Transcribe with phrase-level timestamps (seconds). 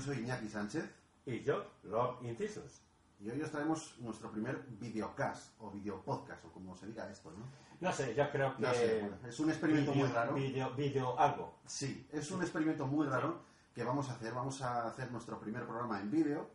[0.00, 0.90] Yo soy Iñaki Sánchez.
[1.26, 2.80] Y yo, Lord Incisus.
[3.20, 7.44] Y hoy os traemos nuestro primer videocast o videopodcast, o como se diga esto, ¿no?
[7.82, 8.62] No sé, yo creo que...
[8.62, 10.32] No sé, bueno, es un experimento video, muy raro.
[10.32, 11.58] Video, video algo.
[11.66, 13.42] Sí, es un experimento muy raro
[13.74, 14.32] que vamos a hacer.
[14.32, 16.48] Vamos a hacer nuestro primer programa en vídeo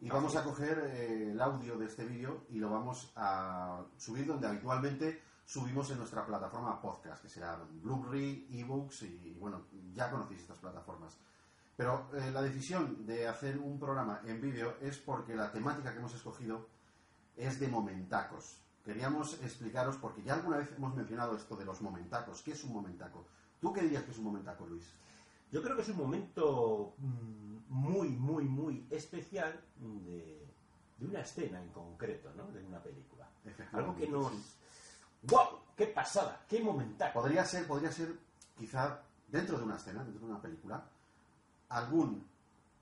[0.00, 4.26] y vamos a coger eh, el audio de este vídeo y lo vamos a subir
[4.26, 10.40] donde habitualmente subimos en nuestra plataforma podcast, que será Blu-ray, ebooks y, bueno, ya conocéis
[10.40, 11.18] estas plataformas.
[11.76, 15.98] Pero eh, la decisión de hacer un programa en vídeo es porque la temática que
[15.98, 16.68] hemos escogido
[17.36, 18.60] es de momentacos.
[18.84, 22.42] Queríamos explicaros, porque ya alguna vez hemos mencionado esto de los momentacos.
[22.42, 23.26] ¿Qué es un momentaco?
[23.60, 24.84] ¿Tú qué dirías que es un momentaco, Luis?
[25.50, 30.46] Yo creo que es un momento mm, muy, muy, muy especial de,
[30.98, 32.46] de una escena en concreto, ¿no?
[32.52, 33.28] De una película.
[33.72, 34.32] Algo que nos...
[35.22, 35.60] ¡Wow!
[35.76, 36.44] ¡Qué pasada!
[36.48, 37.20] ¡Qué momentaco!
[37.20, 38.14] Podría ser, podría ser,
[38.56, 40.84] quizá, dentro de una escena, dentro de una película,
[41.68, 42.26] algún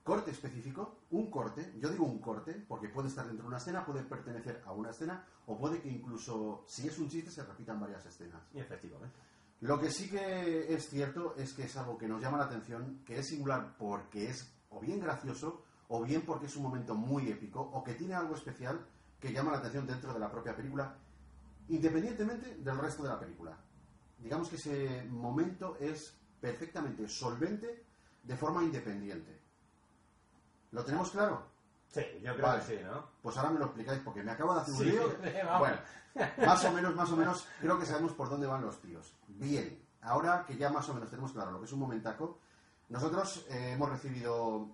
[0.02, 3.84] corte específico, un corte, yo digo un corte, porque puede estar dentro de una escena,
[3.84, 7.80] puede pertenecer a una escena, o puede que incluso, si es un chiste, se repitan
[7.80, 8.42] varias escenas.
[8.52, 9.16] Y efectivamente.
[9.60, 13.02] Lo que sí que es cierto es que es algo que nos llama la atención,
[13.04, 17.28] que es singular porque es o bien gracioso, o bien porque es un momento muy
[17.28, 18.84] épico, o que tiene algo especial
[19.20, 20.96] que llama la atención dentro de la propia película,
[21.68, 23.56] independientemente del resto de la película.
[24.18, 27.84] Digamos que ese momento es perfectamente solvente
[28.22, 29.40] de forma independiente.
[30.70, 31.46] ¿Lo tenemos claro?
[31.88, 32.62] Sí, yo creo Vale.
[32.64, 33.04] que sí, ¿no?
[33.22, 35.16] Pues ahora me lo explicáis porque me acabo de hacer un lío.
[35.58, 35.76] Bueno,
[36.38, 39.14] más o menos, más o menos, creo que sabemos por dónde van los tíos.
[39.28, 42.38] Bien, ahora que ya más o menos tenemos claro lo que es un momentaco,
[42.88, 44.68] nosotros eh, hemos recibido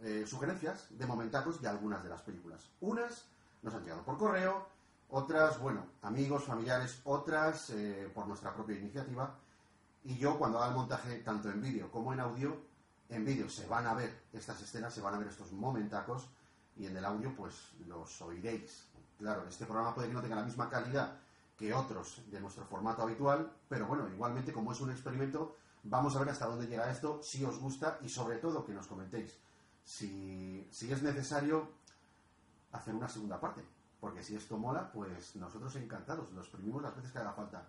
[0.00, 2.70] eh, sugerencias de momentacos de algunas de las películas.
[2.80, 3.24] Unas
[3.62, 4.66] nos han llegado por correo,
[5.10, 9.34] otras, bueno, amigos, familiares, otras eh, por nuestra propia iniciativa.
[10.04, 12.56] Y yo cuando haga el montaje, tanto en vídeo como en audio,
[13.08, 16.28] en vídeo se van a ver estas escenas, se van a ver estos momentacos,
[16.76, 18.86] y en el audio pues los oiréis.
[19.18, 21.18] Claro, este programa puede que no tenga la misma calidad
[21.56, 26.20] que otros de nuestro formato habitual, pero bueno, igualmente como es un experimento, vamos a
[26.20, 29.36] ver hasta dónde llega esto, si os gusta y sobre todo que nos comentéis
[29.82, 31.68] si, si es necesario
[32.70, 33.64] hacer una segunda parte,
[33.98, 37.66] porque si esto mola, pues nosotros encantados, lo exprimimos las veces que haga falta.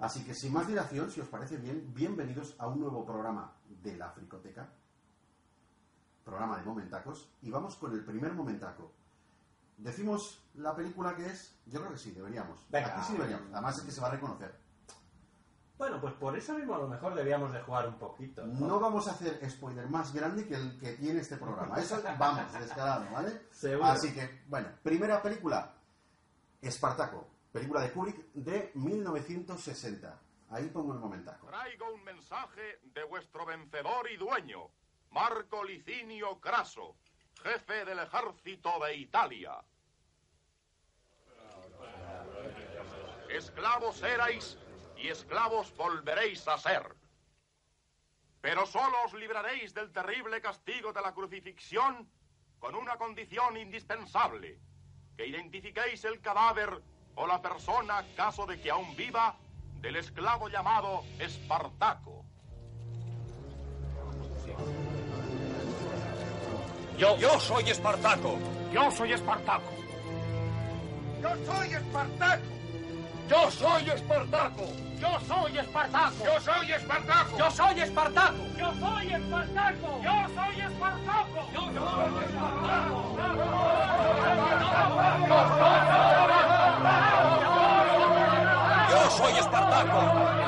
[0.00, 3.52] Así que sin más dilación, si os parece bien, bienvenidos a un nuevo programa
[3.82, 4.68] de la Fricoteca,
[6.30, 8.92] programa de momentacos, y vamos con el primer momentaco.
[9.76, 11.58] ¿Decimos la película que es?
[11.66, 12.64] Yo creo que sí, deberíamos.
[12.70, 12.94] Venga.
[12.94, 13.52] Aquí sí deberíamos.
[13.52, 14.54] Además es que se va a reconocer.
[15.76, 18.46] Bueno, pues por eso mismo a lo mejor debíamos de jugar un poquito.
[18.46, 21.74] No vamos a hacer spoiler más grande que el que tiene este programa.
[21.76, 23.46] Eso vamos, descarado, ¿vale?
[23.50, 23.86] Seguro.
[23.86, 25.74] Así que, bueno, primera película,
[26.60, 30.20] Espartaco, película de Kubrick de 1960.
[30.50, 31.46] Ahí pongo el momentaco.
[31.46, 34.68] Traigo un mensaje de vuestro vencedor y dueño,
[35.10, 36.96] Marco Licinio Craso,
[37.42, 39.58] jefe del ejército de Italia.
[43.28, 44.56] Esclavos erais
[44.96, 46.94] y esclavos volveréis a ser.
[48.40, 52.08] Pero solo os libraréis del terrible castigo de la crucifixión
[52.58, 54.60] con una condición indispensable,
[55.16, 56.82] que identifiquéis el cadáver
[57.16, 59.36] o la persona, caso de que aún viva,
[59.80, 62.29] del esclavo llamado Espartaco.
[67.00, 68.38] Yo, yo soy Espartaco.
[68.70, 69.72] Yo soy Espartaco.
[71.22, 72.42] Yo soy Espartaco.
[73.26, 74.64] Yo soy Espartaco.
[75.00, 76.24] Yo soy Espartaco.
[76.26, 77.38] Yo soy Espartaco.
[77.38, 78.36] Yo soy Espartaco.
[78.58, 80.02] Yo soy Espartaco.
[80.04, 81.40] Yo soy Espartaco.
[81.54, 83.00] Yo soy Espartaco.
[88.90, 90.39] Yo soy Espartaco.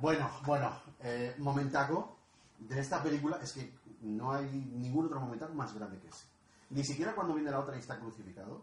[0.00, 2.16] Bueno, bueno, eh, momentaco
[2.58, 3.72] de esta película es que
[4.02, 6.26] no hay ningún otro momentaco más grande que ese.
[6.70, 8.62] Ni siquiera cuando viene la otra y está crucificado.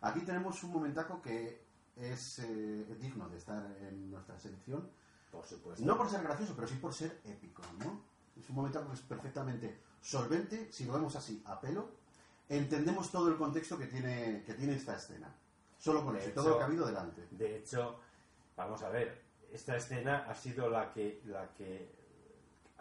[0.00, 1.62] Aquí tenemos un momentaco que
[1.96, 4.88] es eh, digno de estar en nuestra selección.
[5.32, 5.84] Por supuesto.
[5.84, 8.00] No por ser gracioso, pero sí por ser épico, ¿no?
[8.40, 11.90] Es un momentaco que es perfectamente solvente, si lo vemos así a pelo,
[12.48, 15.28] entendemos todo el contexto que tiene, que tiene esta escena.
[15.78, 17.26] Solo con De eso, hecho- todo lo que ha habido delante.
[17.32, 17.98] De hecho,
[18.56, 19.22] vamos a ver,
[19.52, 21.90] esta escena ha sido la que, la que,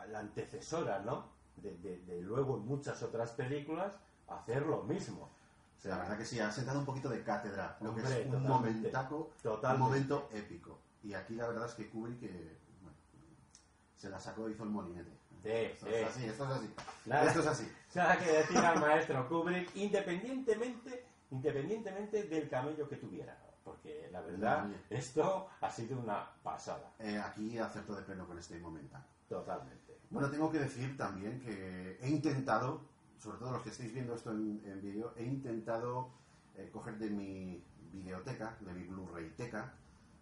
[0.10, 1.30] la antecesora, ¿no?
[1.58, 3.98] De, de- de luego en muchas otras películas
[4.28, 5.30] hacer lo mismo.
[5.78, 8.26] O sea, La verdad que sí, ha sentado un poquito de cátedra, lo que es
[8.26, 9.84] un momentaco, Totalmente.
[9.84, 10.80] un momento épico.
[11.04, 12.98] Y aquí la verdad es que Kubrick eh, bueno,
[13.96, 15.12] se la sacó, hizo el molinete.
[15.44, 16.74] Sí, Esto es así, esto es así.
[17.06, 17.26] Nada.
[17.28, 17.72] Esto es así.
[17.96, 23.38] Nada que decir al maestro Kubrick, independientemente, independientemente del camello que tuviera.
[23.68, 24.78] Porque la verdad, Oye.
[24.90, 26.94] esto ha sido una pasada.
[27.00, 28.96] Eh, aquí acerto de pleno con este momento.
[29.28, 30.00] Totalmente.
[30.10, 32.80] Bueno, tengo que decir también que he intentado,
[33.20, 36.08] sobre todo los que estáis viendo esto en, en vídeo, he intentado
[36.56, 37.62] eh, coger de mi
[37.92, 39.74] videoteca, de mi Blu-ray-teca,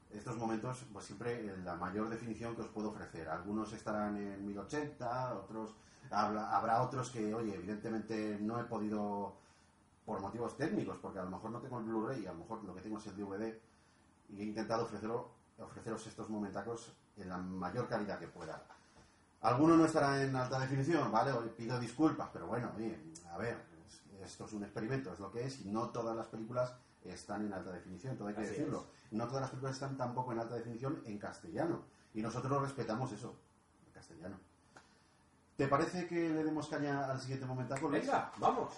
[0.10, 3.30] estos momentos, pues siempre en la mayor definición que os puedo ofrecer.
[3.30, 5.76] Algunos estarán en 1080, otros
[6.10, 9.36] habla- habrá otros que, oye, evidentemente no he podido
[10.06, 12.64] por motivos técnicos, porque a lo mejor no tengo el Blu-ray y a lo mejor
[12.64, 13.58] lo que tengo es el DVD,
[14.30, 15.30] y he intentado ofrecerlo,
[15.60, 18.64] ofreceros estos momentacos en la mayor calidad que pueda.
[19.42, 21.32] Alguno no estará en alta definición, ¿vale?
[21.58, 22.98] Pido disculpas, pero bueno, oye,
[23.32, 23.58] a ver,
[23.88, 26.74] es- esto es un experimento, es lo que es, y no todas las películas
[27.04, 28.86] están en alta definición, todo hay que Así decirlo.
[29.12, 31.82] No todas las películas están tampoco en alta definición en castellano,
[32.14, 33.36] y nosotros respetamos eso,
[33.88, 34.38] el castellano.
[35.58, 38.02] ¿Te parece que le demos caña al siguiente momentaco, Luis?
[38.02, 38.74] Venga, vamos.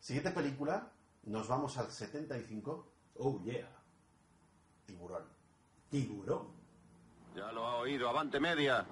[0.00, 0.90] Siguiente película,
[1.24, 2.86] nos vamos al 75,
[3.22, 3.68] Oh, yeah.
[4.86, 5.24] Tiburón.
[5.90, 6.48] Tiburón.
[7.36, 8.86] Ya lo ha oído, avante media.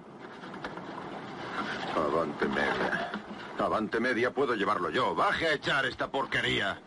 [1.95, 3.11] Avante media.
[3.57, 5.15] Avante media puedo llevarlo yo.
[5.15, 6.79] Baje a echar esta porquería.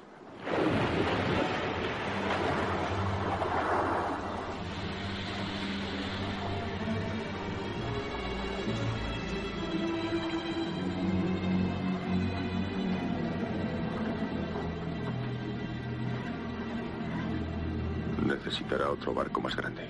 [18.80, 19.86] Otro barco más grande.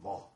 [0.00, 0.28] Boh.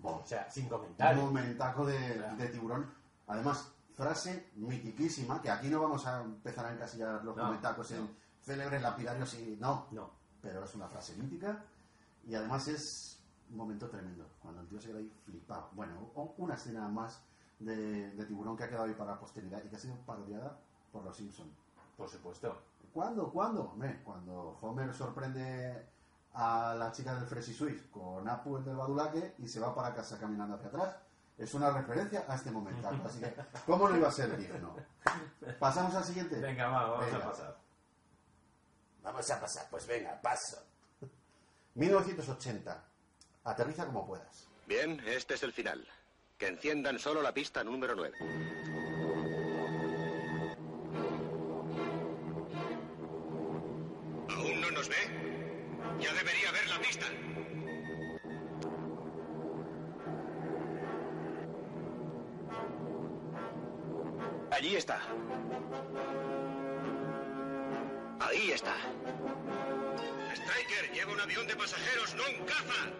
[0.00, 0.20] Boh.
[0.22, 2.36] O sea, sin Un momentaco de, Claro.
[2.36, 2.90] de tiburón.
[3.26, 7.96] Además, frase mitiquísima, que aquí no vamos a empezar a encasillar los No, momentacos no.
[7.98, 10.10] en célebres lapidarios y no, No.
[10.40, 11.62] pero es una frase mítica
[12.26, 13.20] y además es
[13.50, 15.68] un momento tremendo, cuando el tío se queda ahí flipado.
[15.72, 17.20] Bueno, o- una escena más
[17.58, 20.58] de, de tiburón que ha quedado ahí para la posteridad y que ha sido parodiada
[20.90, 21.52] por los Simpsons.
[22.02, 22.60] Por supuesto.
[22.92, 23.30] ¿Cuándo?
[23.30, 23.62] ¿Cuándo?
[23.62, 25.86] Hombre, cuando Homer sorprende
[26.34, 29.94] a la chica del Freshly Swiss con Apu el del Badulaque y se va para
[29.94, 30.96] casa caminando hacia atrás.
[31.38, 32.88] Es una referencia a este momento.
[32.88, 33.32] Así que,
[33.66, 34.74] ¿cómo no iba a ser digno?
[35.60, 36.40] ¿Pasamos al siguiente?
[36.40, 37.18] Venga, va, vamos Venga.
[37.18, 37.58] a pasar.
[39.04, 40.60] Vamos a pasar, pues venga, paso.
[41.76, 42.84] 1980.
[43.44, 44.48] Aterriza como puedas.
[44.66, 45.86] Bien, este es el final.
[46.36, 48.81] Que enciendan solo la pista número 9.
[54.82, 57.06] Ya debería ver la pista.
[64.50, 65.00] Allí está.
[68.18, 68.74] Ahí está.
[70.34, 72.90] Striker lleva un avión de pasajeros, no un caza.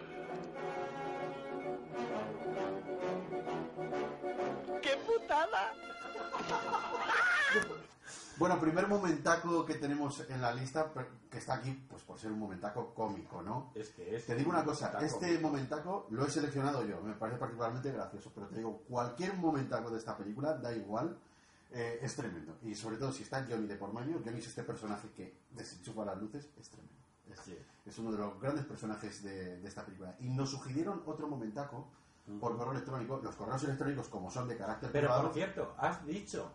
[8.37, 10.91] Bueno, primer momentaco que tenemos en la lista,
[11.29, 13.71] que está aquí, pues por ser un momentaco cómico, ¿no?
[13.75, 14.25] Es que es.
[14.25, 18.47] Te digo una cosa, este momentaco lo he seleccionado yo, me parece particularmente gracioso, pero
[18.47, 21.17] te digo, cualquier momentaco de esta película, da igual,
[21.71, 22.57] eh, es tremendo.
[22.63, 26.03] Y sobre todo si está Johnny de por medio, Johnny es este personaje que desenchufa
[26.05, 26.93] las luces, es tremendo.
[27.29, 27.57] Es, Sí.
[27.85, 30.15] es uno de los grandes personajes de, de esta película.
[30.19, 31.87] Y nos sugirieron otro momentaco
[32.39, 33.19] por correo electrónico.
[33.23, 36.51] Los correos electrónicos, como son de carácter Pero privado, por cierto, has dicho.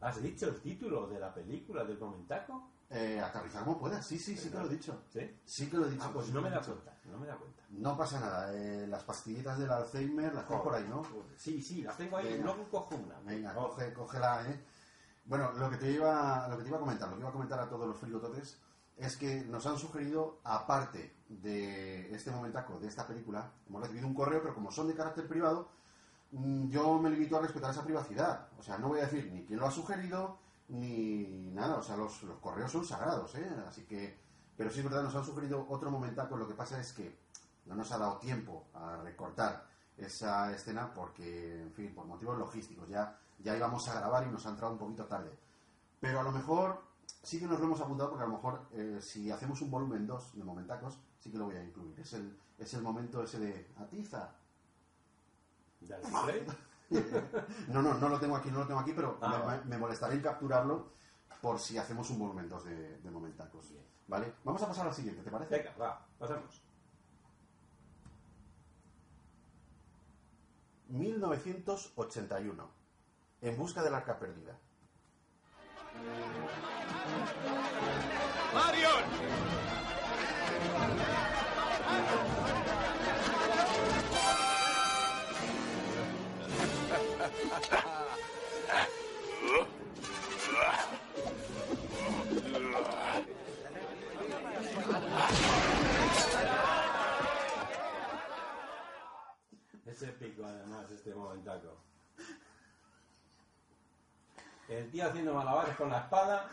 [0.00, 2.70] ¿Has dicho el título de la película del momentaco?
[2.90, 4.06] eh, aterrizar como puedas.
[4.06, 5.02] Sí, sí, sí que lo he dicho.
[5.12, 5.20] ¿Sí?
[5.44, 6.04] Sí que lo he dicho.
[6.06, 6.96] Ah, pues no me da cuenta.
[7.04, 7.62] No me da cuenta.
[7.70, 8.54] No pasa nada.
[8.54, 11.02] eh, las pastillitas del Alzheimer las tengo por ahí, ¿no?
[11.36, 12.32] Sí, sí, las tengo ahí.
[12.32, 12.44] Venga.
[12.46, 13.18] Luego cojo una.
[13.20, 14.64] Venga, Oh, coge, cógela, ¿eh?
[15.26, 17.32] Bueno, lo que, te iba, lo que te iba a comentar, lo que iba a
[17.32, 18.58] comentar a todos los frigototes,
[18.96, 24.14] es que nos han sugerido, aparte de este momentaco, de esta película, hemos recibido un
[24.14, 25.68] correo, pero como son de carácter privado,
[26.30, 28.48] yo me limito a respetar esa privacidad.
[28.58, 31.76] O sea, no voy a decir ni quién lo ha sugerido, ni nada.
[31.76, 33.48] O sea, los, los correos son sagrados, ¿eh?
[33.66, 34.18] Así que,
[34.56, 36.36] pero sí es verdad, nos han sugerido otro momentaco.
[36.36, 37.18] Lo que pasa es que
[37.66, 39.66] no nos ha dado tiempo a recortar
[39.96, 42.88] esa escena porque, en fin, por motivos logísticos.
[42.88, 45.30] Ya, ya íbamos a grabar y nos ha entrado un poquito tarde.
[46.00, 46.82] Pero a lo mejor
[47.22, 50.06] sí que nos lo hemos apuntado porque a lo mejor eh, si hacemos un volumen
[50.06, 51.98] 2 de momentacos, sí que lo voy a incluir.
[51.98, 54.30] Es el, es el momento ese de atiza.
[57.68, 60.14] No, no, no lo tengo aquí, no lo tengo aquí, pero Ah, me, me molestaré
[60.14, 60.92] en capturarlo
[61.42, 63.68] por si hacemos un volumen 2 de, de momentacos.
[63.70, 63.84] Bien.
[64.08, 64.32] ¿Vale?
[64.44, 65.58] Vamos a pasar al siguiente, ¿te parece?
[65.58, 66.62] Venga, va, pasamos.
[70.88, 72.70] 1981.
[73.40, 74.58] En busca del arca perdida.
[78.54, 79.04] ¡Marion!
[99.86, 101.76] Es épico además este momentaco.
[104.68, 106.48] El tío haciendo malabares con la espada.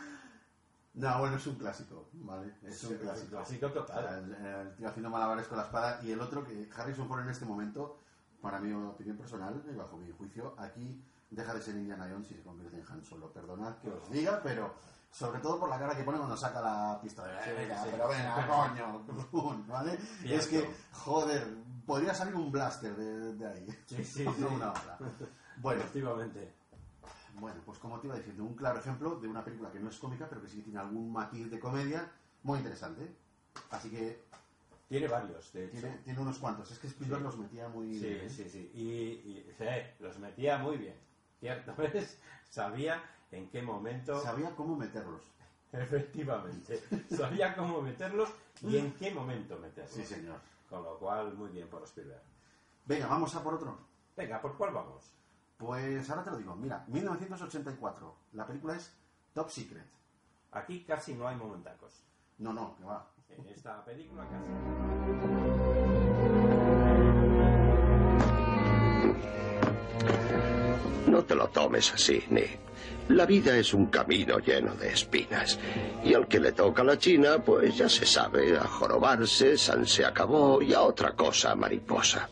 [0.94, 2.54] No, bueno, es un clásico, ¿vale?
[2.64, 3.36] Es un clásico.
[3.36, 4.34] clásico total.
[4.42, 7.44] El tío haciendo malabares con la espada y el otro que Harrison Ford en este
[7.44, 7.98] momento,
[8.46, 12.34] para mi opinión personal y bajo mi juicio, aquí deja de ser Indiana Jones y
[12.34, 13.32] se convierte en Han Solo.
[13.32, 14.72] Perdonad que os diga, pero
[15.10, 17.42] sobre todo por la cara que pone cuando saca la pistola.
[17.42, 17.88] Sí, Venga, sí.
[17.90, 19.98] pero venga, coño, ¿vale?
[20.22, 23.66] Y es que, joder, podría salir un blaster de, de ahí.
[23.86, 24.54] Sí, sí, No sí.
[24.54, 24.98] una bala.
[25.56, 26.54] Bueno, Efectivamente.
[27.40, 29.98] bueno, pues como te iba diciendo, un claro ejemplo de una película que no es
[29.98, 32.08] cómica, pero que sí tiene algún matiz de comedia
[32.44, 33.12] muy interesante.
[33.72, 34.24] Así que
[34.88, 35.80] Tiene varios, de hecho.
[35.80, 36.70] tiene, tiene unos cuantos.
[36.70, 38.20] Es que Spielberg los metía muy Sí, bien.
[38.26, 38.30] ¿eh?
[38.30, 38.70] sí, sí.
[38.74, 38.82] Y,
[39.30, 39.64] y, sí,
[39.98, 40.94] los metía muy bien.
[41.40, 43.02] Cierto es, sabía
[43.32, 44.20] en qué momento.
[44.22, 45.22] Sabía cómo meterlos.
[45.72, 46.82] Efectivamente.
[47.10, 48.30] Sabía cómo meterlos
[48.62, 49.92] y en qué momento meterlos.
[49.92, 50.40] Sí, señor.
[50.68, 52.22] Con lo cual, muy bien por Spielberg.
[52.84, 53.76] Venga, vamos a por otro.
[54.16, 55.12] Venga, ¿por cuál vamos?
[55.56, 56.54] Pues ahora te lo digo.
[56.56, 58.16] Mira, 1984.
[58.32, 58.92] La película es
[59.34, 59.86] Top Secret.
[60.52, 62.02] Aquí casi no hay momentacos.
[62.38, 63.10] No, no, que va.
[63.28, 64.50] En esta película casi.
[71.10, 72.58] No te lo tomes así, Nick.
[73.08, 75.58] La vida es un camino lleno de espinas.
[76.04, 80.04] Y al que le toca la china, pues ya se sabe, a jorobarse, San se
[80.04, 82.28] acabó y a otra cosa, mariposa.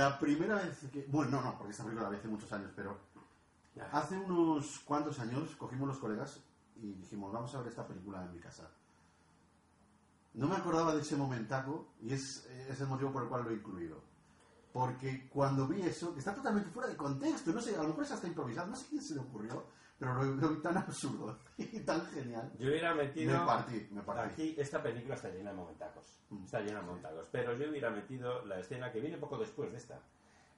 [0.00, 1.04] La primera vez que...
[1.08, 2.98] Bueno, no, no, porque esta película la vi hace muchos años, pero
[3.92, 6.40] hace unos cuantos años cogimos los colegas
[6.76, 8.70] y dijimos, vamos a ver esta película en mi casa.
[10.32, 13.50] No me acordaba de ese momentaco y es, es el motivo por el cual lo
[13.50, 14.02] he incluido.
[14.72, 18.04] Porque cuando vi eso, que está totalmente fuera de contexto, no sé, a lo mejor
[18.04, 19.66] es hasta improvisado, no sé quién se le ocurrió,
[20.00, 22.50] pero lo, lo vi tan absurdo y tan genial.
[22.58, 23.38] Yo hubiera metido.
[23.38, 24.32] Me partí, me partí.
[24.32, 26.04] Aquí esta película está llena de momentacos.
[26.30, 26.44] Mm.
[26.44, 27.28] Está llena de momentacos.
[27.30, 30.00] Pero yo hubiera metido la escena que viene poco después de esta.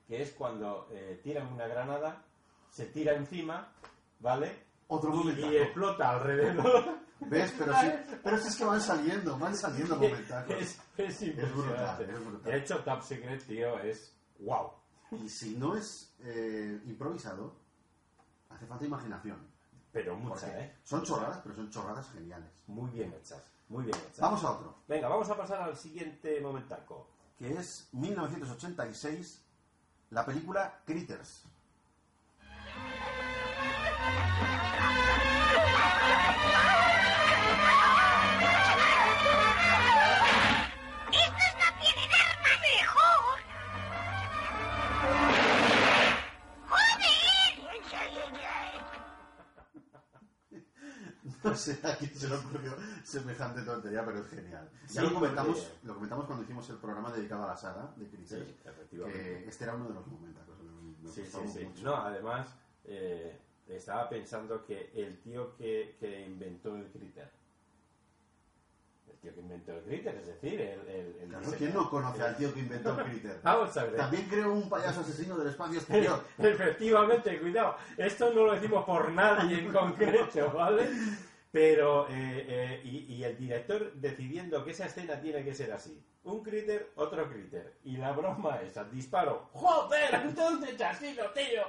[0.08, 2.22] Que es cuando eh, tiran una granada,
[2.70, 3.72] se tira encima,
[4.20, 4.64] ¿vale?
[4.88, 6.98] Otro Y- y, explota alrededor.
[7.20, 7.54] ¿Ves?
[7.56, 7.86] Pero sí,
[8.24, 10.56] pero es que van saliendo, van saliendo momentacos.
[10.56, 12.42] es, es brutal, es brutal.
[12.52, 14.72] De hecho, Top Secret, tío, es wow.
[15.12, 17.54] Y si no es eh, improvisado,
[18.62, 19.38] hace falta imaginación.
[19.92, 20.76] Pero mucha, Porque ¿eh?
[20.84, 22.48] Son chorradas, pero son chorradas geniales.
[22.68, 23.42] Muy bien hechas.
[23.68, 24.20] Muy bien hechas.
[24.20, 27.08] Vamos a otro, Venga, vamos a pasar al siguiente momentaco.
[27.36, 29.44] que es 1986,
[30.10, 31.44] la película Critters.
[51.50, 54.68] No sé a quién se le ocurrió semejante tontería, pero es genial.
[54.88, 57.92] Ya Sí, lo comentamos, porque- lo comentamos cuando hicimos el programa dedicado a la saga
[57.96, 59.18] de Critters, Sí, efectivamente.
[59.42, 60.42] que este era uno de los momentos.
[61.02, 61.64] Me Sí, sí, sí.
[61.64, 61.82] mucho.
[61.82, 62.48] No, además,
[62.84, 67.28] eh, estaba pensando que el tío que, que inventó el critter,
[69.10, 70.80] el tío que inventó el critter, es decir, el...
[70.88, 73.40] el, el Claro, diseño- ¿quién no conoce al tío que inventó el Critter?
[73.42, 73.96] Vamos a ver.
[73.96, 76.24] También creó un payaso asesino del espacio exterior.
[76.38, 77.76] Efectivamente, cuidado.
[77.96, 80.88] Esto no lo decimos por nadie en concreto, ¿vale?
[81.52, 86.02] Pero, eh, eh, y, y el director decidiendo que esa escena tiene que ser así.
[86.24, 87.78] Un critter, otro critter.
[87.84, 89.50] Y la broma esa, disparo.
[89.52, 90.14] ¡Joder!
[90.24, 91.62] Entonces asesino, tío.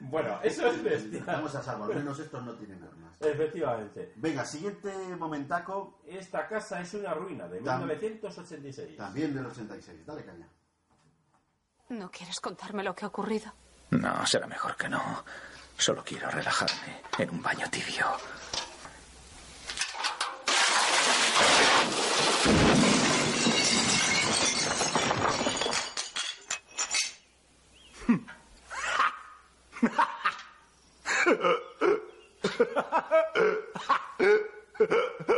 [0.00, 1.24] Bueno, eso es bestial.
[1.26, 3.20] Vamos a salvo, al menos estos no tienen armas.
[3.20, 4.12] Efectivamente.
[4.16, 8.96] Venga, siguiente momentaco, Esta casa es una ruina de Tam- 1986.
[8.96, 10.06] también del 86.
[10.06, 10.48] Dale caña.
[11.90, 13.52] ¿No quieres contarme lo que ha ocurrido?
[13.90, 15.24] No, será mejor que no.
[15.76, 18.06] Solo quiero relajarme en un baño tibio.
[32.76, 33.00] ha
[33.74, 35.32] ha ha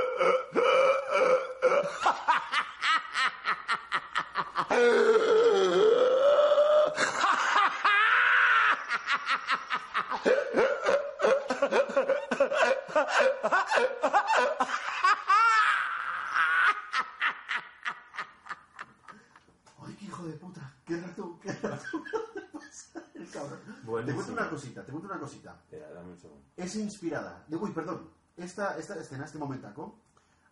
[28.89, 29.99] Esta, escena, este momentaco,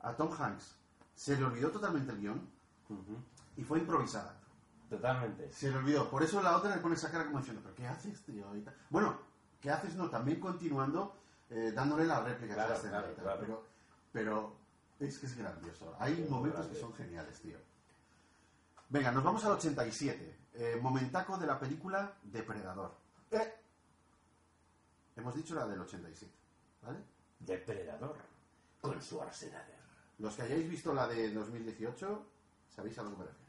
[0.00, 0.76] a Tom Hanks
[1.14, 2.50] se le olvidó totalmente el guion
[3.56, 4.38] y fue improvisada.
[4.90, 5.50] Totalmente.
[5.54, 6.10] Se le olvidó.
[6.10, 8.44] Por eso la otra le pone esa cara como diciendo, ¿pero qué haces, tío?
[8.90, 9.18] Bueno,
[9.58, 9.94] ¿qué haces?
[9.94, 11.16] No, también continuando
[11.48, 13.40] eh, dándole la réplica a esa escena claro.
[13.40, 13.64] Pero,
[14.12, 14.56] pero
[15.00, 15.96] es que es grandioso.
[15.98, 17.56] Hay Es momentos que son geniales, tío.
[18.90, 20.38] Venga, nos vamos al 87.
[20.52, 22.94] Eh, momentaco de la película Depredador.
[23.30, 23.54] Eh,
[25.16, 26.32] hemos dicho la del 87,
[26.82, 27.15] ¿vale?
[27.38, 28.16] Depredador.
[28.80, 29.76] Con su Schwarzenegger.
[30.18, 32.26] Los que hayáis visto la de 2018,
[32.68, 33.45] sabéis a lo que me refiero.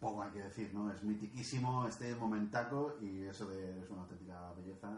[0.00, 0.92] Poco hay que decir, ¿no?
[0.92, 4.88] Es mitiquísimo este momentaco y eso de es una auténtica belleza.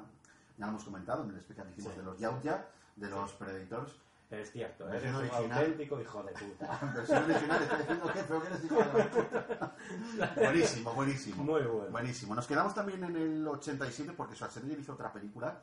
[0.59, 1.99] Ya lo hemos comentado en el especial que hicimos Sí.
[2.01, 3.93] de los Yautja, de los Predators.
[4.31, 5.53] Es cierto, eres un original.
[5.59, 6.79] auténtico hijo de puta.
[6.95, 9.77] Versión original estoy diciendo que feo que eres hijo de puta.
[10.37, 11.43] Buenísimo, buenísimo.
[11.45, 11.91] Muy bueno.
[11.91, 12.35] Buenísimo.
[12.37, 15.63] Nos quedamos también en el 87 porque Schwarzenegger hizo otra película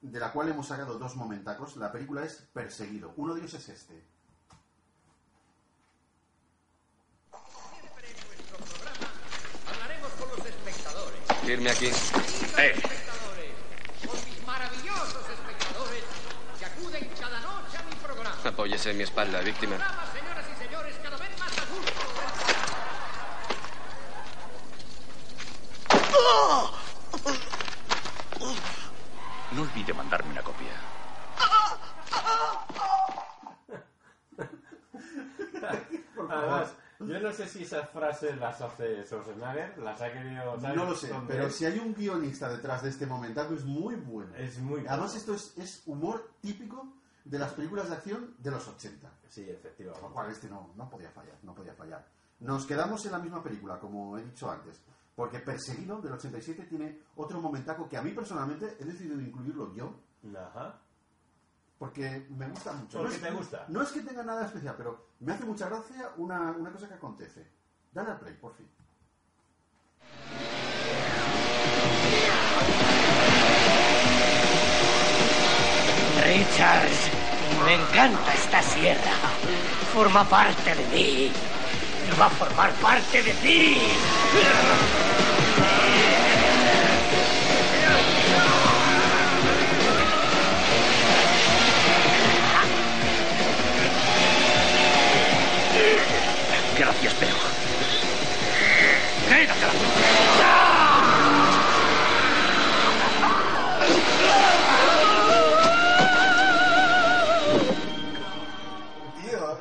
[0.00, 1.76] de la cual hemos sacado dos momentacos.
[1.76, 3.12] La película es Perseguido.
[3.16, 4.02] Uno de ellos es este.
[9.68, 11.20] Hablaremos con los espectadores.
[11.22, 11.31] Firme aquí.
[11.31, 11.31] Eh.
[11.31, 11.31] espectadores, con mis maravillosos espectadores que acuden cada noche
[17.76, 18.36] a mi programa.
[18.44, 19.76] Apóyese en mi espalda, víctima.
[29.52, 30.68] No olvide mandarme una copia.
[36.30, 36.68] Además,
[37.06, 40.60] yo no sé si esas frases las hace Schwarzenegger, las ha querido...
[40.60, 40.76] ¿sabes?
[40.76, 43.64] No lo sé, Son pero de- si hay un guionista detrás de este momentaco es
[43.64, 44.34] muy bueno.
[44.36, 46.86] Es muy Además esto es, es humor típico
[47.24, 49.10] de las películas de acción de los 80.
[49.28, 50.00] Sí, efectivamente.
[50.00, 52.04] Por lo cual este no, no podía fallar, no podía fallar.
[52.40, 54.80] Nos quedamos en la misma película, como he dicho antes,
[55.14, 59.94] porque Perseguido del 87 tiene otro momentaco que a mí personalmente he decidido incluirlo yo,
[60.36, 60.80] Ajá.
[61.82, 62.98] Porque me gusta mucho.
[62.98, 63.64] ¿Por no qué es, te gusta?
[63.66, 66.94] No es que tenga nada especial, pero me hace mucha gracia una, una cosa que
[66.94, 67.44] acontece.
[67.92, 68.68] Dale al play, por fin.
[76.22, 76.88] Richard,
[77.64, 79.16] me encanta esta sierra.
[79.92, 81.32] Forma parte de mí.
[82.16, 83.76] Va a formar parte de ti.
[96.78, 97.34] Gracias, pero.
[99.28, 99.72] ¡Quédate la
[109.20, 109.58] Tío,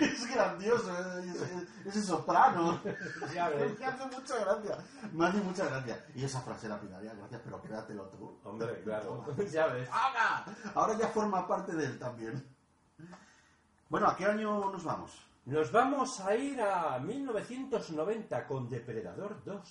[0.00, 2.80] es grandioso, es, es- ese soprano.
[3.34, 3.72] Ya ves.
[3.72, 4.78] Es que hace mucha gracia.
[5.12, 6.04] Me hace mucha gracia.
[6.14, 8.38] Y esa frase lapidaria, gracias, pero quédatelo tú.
[8.44, 9.24] Hombre, claro.
[9.26, 9.44] Toma.
[9.50, 9.88] ya ves.
[9.90, 10.44] ¡Ahora!
[10.74, 12.44] Ahora ya forma parte de él también.
[13.88, 15.25] Bueno, ¿a qué año nos vamos?
[15.46, 19.62] Nos vamos a ir a 1990 con Depredador 2.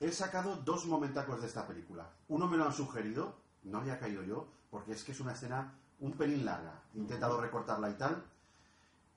[0.00, 2.08] He sacado dos momentacos de esta película.
[2.28, 5.74] Uno me lo han sugerido, no había caído yo, porque es que es una escena
[6.00, 6.80] un pelín larga.
[6.94, 8.24] He intentado recortarla y tal.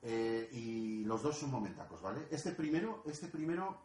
[0.02, 2.26] eh, y los dos son momentacos, ¿vale?
[2.30, 3.80] Este primero, este primero,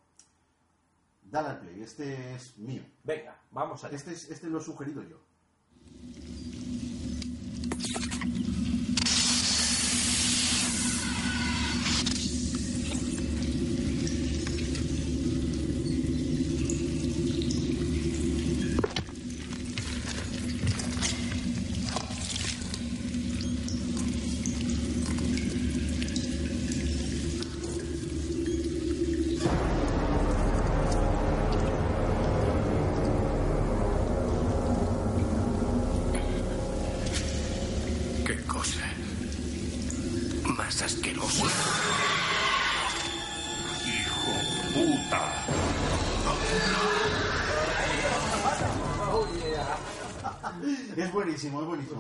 [1.23, 1.81] dale al play.
[1.81, 2.83] Este es mío.
[3.03, 5.17] Venga, vamos a Este, es, este lo he sugerido yo.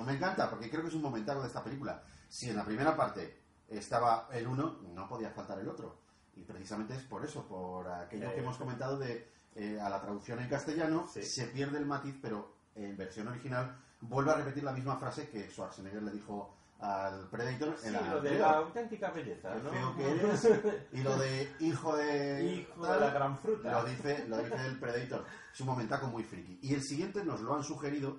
[0.07, 2.01] Me encanta porque creo que es un momentazo de esta película.
[2.29, 5.97] Si en la primera parte estaba el uno, no podía faltar el otro.
[6.35, 9.99] Y precisamente es por eso, por aquello que Eh, hemos comentado de eh, a la
[9.99, 14.71] traducción en castellano, se pierde el matiz, pero en versión original vuelve a repetir la
[14.71, 19.09] misma frase que Schwarzenegger le dijo al Predator en Sí, la lo de la auténtica
[19.09, 19.71] belleza, ¿no?
[19.71, 20.47] feo que eres.
[20.93, 22.43] Y lo de hijo de...
[22.45, 23.71] Hijo de la gran fruta.
[23.71, 25.25] Lo dice, lo dice el Predator.
[25.51, 26.59] Es un momentaco muy friki.
[26.61, 28.15] Y el siguiente nos lo han sugerido.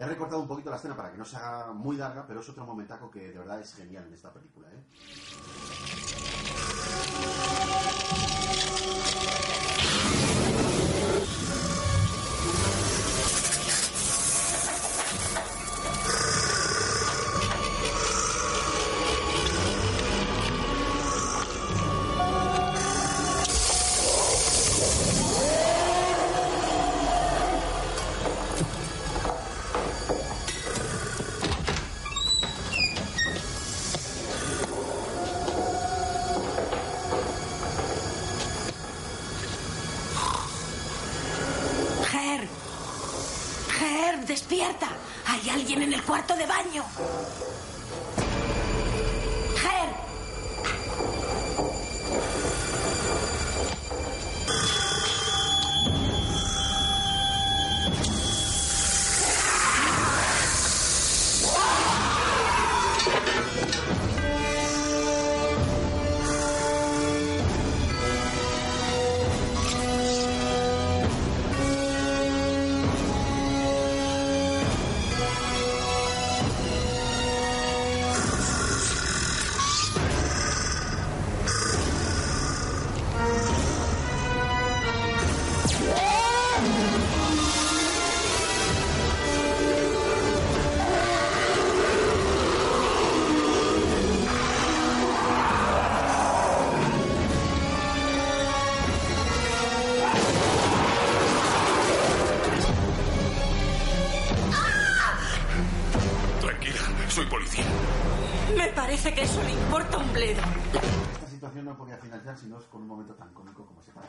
[0.00, 2.48] He recortado un poquito la escena para que no se haga muy larga, pero es
[2.48, 4.68] otro momentaco que de verdad es genial en esta película.
[4.70, 4.84] ¿eh?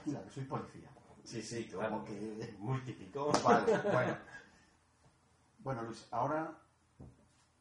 [0.04, 0.90] Que soy policía.
[1.24, 1.90] Sí, sí, claro.
[1.92, 2.56] Como que...
[2.60, 3.32] Muy típico.
[3.44, 4.18] Vale, bueno.
[5.60, 6.52] Bueno, Luis, ahora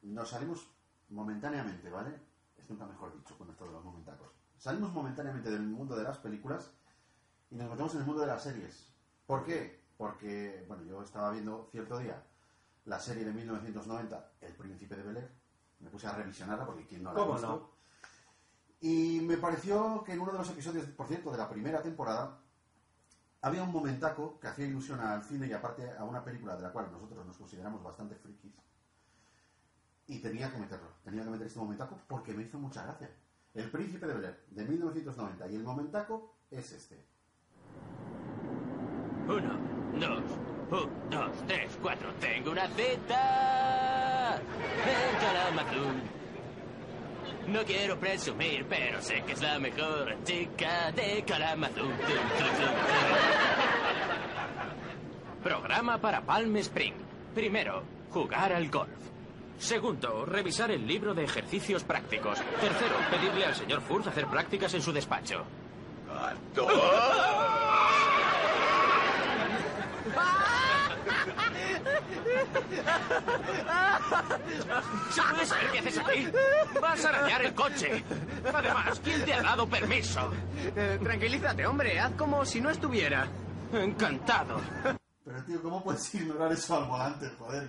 [0.03, 0.69] nos salimos
[1.11, 2.15] momentáneamente, ¿vale?
[2.57, 4.29] Es nunca mejor dicho con esto de los momentacos.
[4.57, 6.71] Salimos momentáneamente del mundo de las películas
[7.51, 8.93] y nos metemos en el mundo de las series.
[9.27, 9.85] ¿Por qué?
[9.97, 12.23] Porque, bueno, yo estaba viendo cierto día
[12.85, 15.31] la serie de 1990, El Príncipe de Bel-Air.
[15.81, 17.49] Me puse a revisionarla porque quien no la ha ¿Cómo visto.
[17.49, 17.71] no?
[18.81, 22.39] Y me pareció que en uno de los episodios, por cierto, de la primera temporada,
[23.43, 26.73] había un momentaco que hacía ilusión al cine y aparte a una película de la
[26.73, 28.55] cual nosotros nos consideramos bastante frikis.
[30.07, 33.11] Y tenía que meterlo, tenía que meter este momentaco porque me hizo mucha gracia.
[33.55, 35.49] El Príncipe de Bel-Air, de 1990.
[35.49, 37.05] Y el momentaco es este.
[39.27, 39.59] Uno,
[39.99, 40.23] dos,
[40.71, 42.15] un, dos, tres, cuatro.
[42.21, 43.01] Tengo una en
[45.21, 46.18] Kalamazoo.
[47.49, 51.89] No quiero presumir, pero sé que es la mejor chica de Kalamazoo.
[55.43, 56.95] Programa para Palm Spring.
[57.35, 58.91] Primero, jugar al golf.
[59.59, 62.39] Segundo, revisar el libro de ejercicios prácticos.
[62.61, 65.45] Tercero, pedirle al señor Furz hacer prácticas en su despacho.
[75.11, 76.29] ¿Se puede saber qué haces aquí?
[76.81, 78.05] Vas a arañar el coche.
[78.53, 80.31] Además, ¿quién te ha dado permiso?
[80.77, 81.99] Eh, tranquilízate, hombre.
[82.01, 83.27] Haz como si no estuviera.
[83.73, 84.61] Encantado.
[85.25, 87.69] Pero tío, ¿cómo puedes ignorar eso al volante, joder?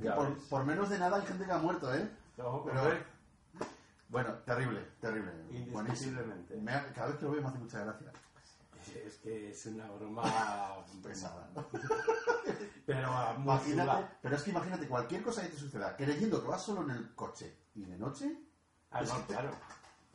[0.00, 2.08] Que por, por menos de nada hay gente que ha muerto, ¿eh?
[2.36, 3.02] No, Pero- hombre.
[4.08, 5.32] bueno, terrible, terrible.
[5.50, 6.54] Indiscutiblemente.
[6.54, 6.62] Buenísimo.
[6.62, 8.12] Me ha- cada vez que lo veo me hace mucha gracia.
[9.00, 10.22] Es que es una broma
[11.02, 11.48] Pesada.
[12.86, 16.62] Pero ah, Imagínate, pero es que imagínate cualquier cosa que te suceda, creyendo que vas
[16.62, 18.36] solo en el coche y de noche.
[18.90, 19.50] Ah, no, claro.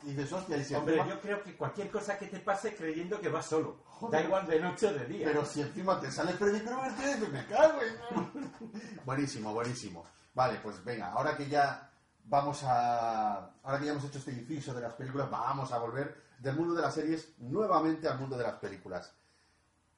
[0.02, 2.74] Y dices, hostia, y si Hombre, encima- yo creo que cualquier cosa que te pase
[2.74, 3.82] creyendo que vas solo.
[3.86, 4.20] Joder.
[4.20, 5.26] Da igual de noche o de día.
[5.26, 8.52] Pero si encima te sale Freddy Krueger, me cago en...
[9.04, 10.04] buenísimo, buenísimo.
[10.34, 11.90] Vale, pues venga, ahora que ya
[12.24, 13.50] vamos a...
[13.62, 16.74] Ahora que ya hemos hecho este inciso de las películas, vamos a volver del mundo
[16.74, 19.12] de las series nuevamente al mundo de las películas.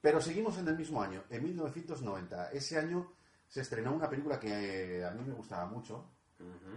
[0.00, 2.50] Pero seguimos en el mismo año, en 1990.
[2.52, 3.12] Ese año
[3.46, 6.06] se estrenó una película que a mí me gustaba mucho,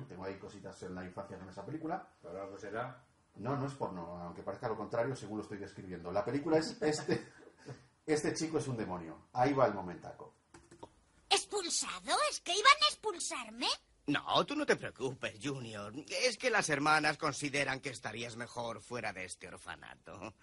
[0.10, 2.06] Tengo ahí cositas en la infancia con esa película.
[2.22, 3.02] Pero algo será.
[3.36, 6.12] No, no es porno, aunque parezca lo contrario según lo estoy describiendo.
[6.12, 7.26] La película es este,
[8.06, 9.28] este chico es un demonio.
[9.34, 10.34] Ahí va el momentaco.
[11.30, 12.16] ¿Expulsado?
[12.30, 13.68] ¿Es que iban a expulsarme?
[14.08, 15.94] No, tú no te preocupes, Junior.
[16.10, 20.34] Es que las hermanas consideran que estarías mejor fuera de este orfanato.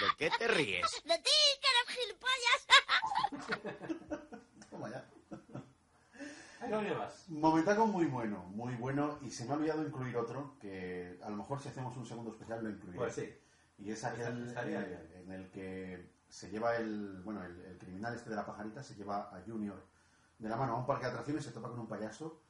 [0.00, 1.02] ¿De qué te ríes?
[1.04, 1.30] De ti,
[1.62, 2.66] que eres gilipollas.
[4.70, 5.08] Toma ya.
[6.60, 7.28] Ahí lo llevas.
[7.30, 9.18] Momentaco muy bueno, muy bueno.
[9.22, 12.32] Y se me ha olvidado incluir otro que a lo mejor si hacemos un segundo
[12.32, 12.98] especial lo incluiré.
[12.98, 13.34] Pues sí.
[13.78, 18.28] Y es aquel eh, en el que se lleva el, bueno, el, el criminal este
[18.28, 19.93] de la pajarita se lleva a Junior
[20.38, 22.40] de la mano a un parque de atracciones, se topa con un payaso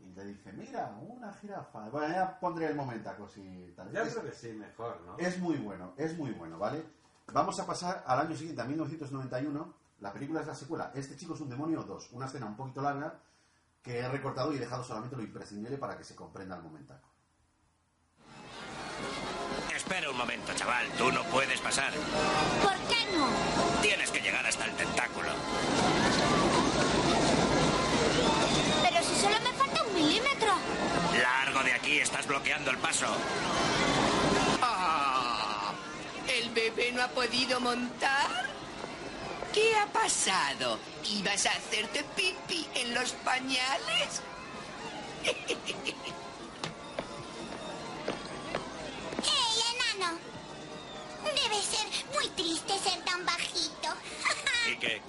[0.00, 1.88] y le dice, mira, una jirafa.
[1.88, 3.90] Bueno, ya pondré el momentaco si tal.
[3.92, 5.16] Yo Es- creo que sí, mejor, ¿no?
[5.18, 6.84] es muy bueno, es muy bueno, ¿vale?
[7.32, 9.74] Vamos a pasar al año siguiente, a 1991.
[10.00, 10.92] La película es la secuela.
[10.94, 12.10] Este chico es un demonio 2.
[12.12, 13.18] Una escena un poquito larga
[13.82, 17.08] que he recortado y he dejado solamente lo imprescindible para que se comprenda el momentaco.
[19.74, 20.86] Espera un momento, chaval.
[20.98, 21.92] Tú no puedes pasar.
[22.62, 23.26] ¿Por qué no?
[23.82, 25.28] Tienes que llegar hasta el tentáculo.
[28.82, 30.52] Pero si solo me falta un milímetro.
[31.22, 33.06] Largo de aquí, estás bloqueando el paso.
[34.62, 35.72] Ah,
[36.28, 38.46] ¿El bebé no ha podido montar?
[39.52, 40.78] ¿Qué ha pasado?
[41.04, 44.22] ¿Ibas a hacerte pipí en los pañales?
[49.24, 50.18] ¡Ey, enano!
[51.24, 53.88] Debe ser muy triste ser tan bajito.
[54.70, 55.00] ¿Y qué?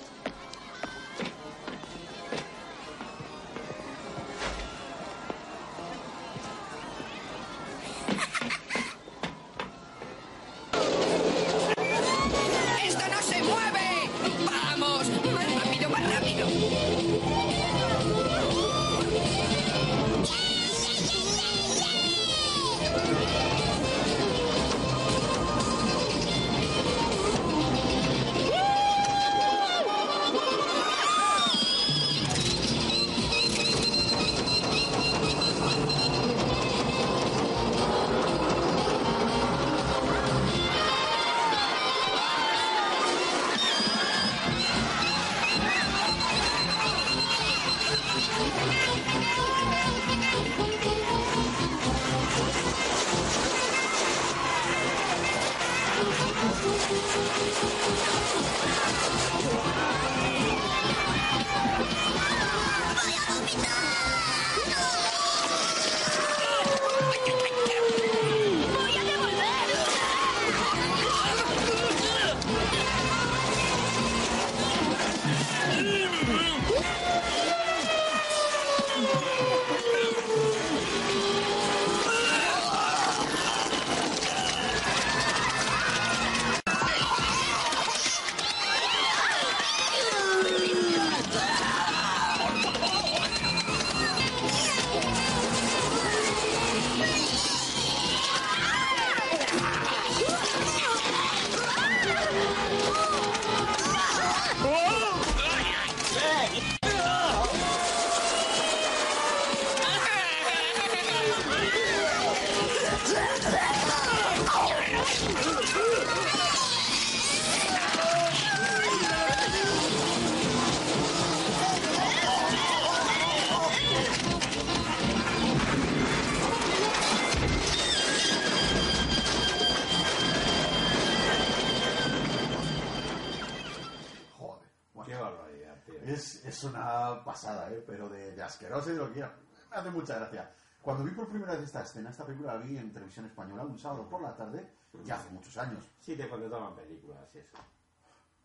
[138.75, 139.33] Asqueroso y lo que quiera.
[139.71, 140.51] Me hace mucha gracia.
[140.81, 143.77] Cuando vi por primera vez esta escena, esta película la vi en televisión española un
[143.77, 144.69] sábado por la tarde,
[145.03, 145.83] ya hace muchos años.
[145.99, 147.57] Sí, cuando daban películas y eso.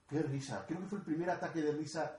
[0.09, 0.65] Qué risa.
[0.67, 2.19] Creo que fue el primer ataque de risa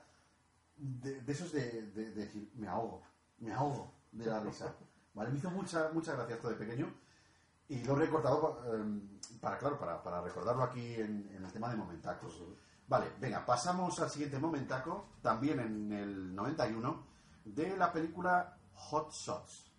[0.78, 3.04] de, de esos de, de- de decir, me ahogo,
[3.40, 4.74] me ahogo de la risa.
[5.14, 6.92] Vale, me hizo mucha, mucha gracia esto de pequeño
[7.68, 11.52] y lo he recortado pa- em, para, claro, para, para recordarlo aquí en, en el
[11.52, 12.42] tema de momentacos.
[12.88, 17.13] Vale, venga, pasamos al siguiente momentaco, también en el 91,
[17.46, 19.72] de la película Hot Shots.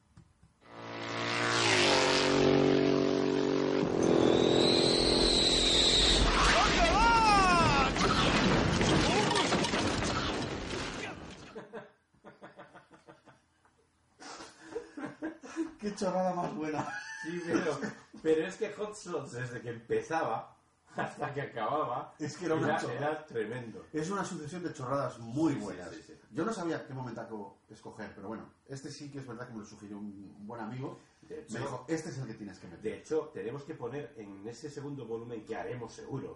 [15.80, 16.86] Qué chorrada más buena.
[17.22, 17.78] Sí, pero,
[18.22, 20.56] pero es que Hot Shots, desde que empezaba,
[20.96, 22.14] hasta que acababa.
[22.18, 23.84] Es que era una era, era tremendo.
[23.92, 25.90] Es una sucesión de chorradas muy Sí, buenas.
[25.90, 26.14] sí, sí.
[26.30, 29.60] Yo no sabía qué momentaco escoger, pero bueno, este sí que es verdad que me
[29.60, 30.98] lo sugirió un buen amigo.
[31.28, 32.82] Hecho- me dijo, este es el que tienes que meter.
[32.82, 36.32] De hecho, tenemos que poner en ese segundo volumen que haremos seguro,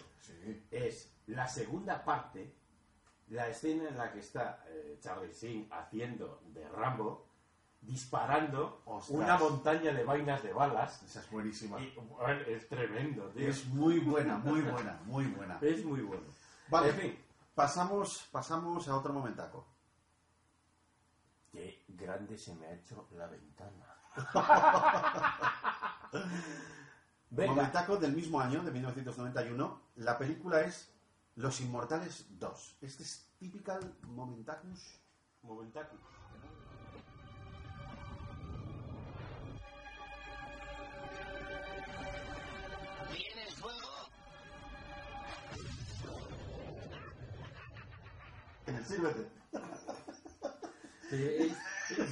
[0.70, 2.54] es la segunda parte,
[3.28, 7.26] la escena en la que está eh, Charlie Sheen haciendo de Rambo,
[7.80, 9.10] disparando Ostras.
[9.10, 11.02] una montaña de vainas de balas.
[11.02, 11.80] Esa es buenísima.
[11.80, 13.48] Y, bueno, es tremendo, tío.
[13.48, 15.58] Es muy buena, muy buena, muy buena.
[15.62, 16.26] Es muy bueno.
[16.68, 17.18] Vale, En fin,
[17.54, 19.66] pasamos, pasamos a otro momentaco.
[21.50, 23.86] qué grande se me ha hecho la ventana.
[27.30, 27.52] Venga.
[27.54, 29.80] Momentaco del mismo año, de 1991.
[29.96, 30.90] La película es
[31.36, 32.78] Los Inmortales 2.
[32.80, 35.00] Este es typical momentacus.
[35.42, 36.17] Momentacus.
[48.88, 49.28] Sírvete.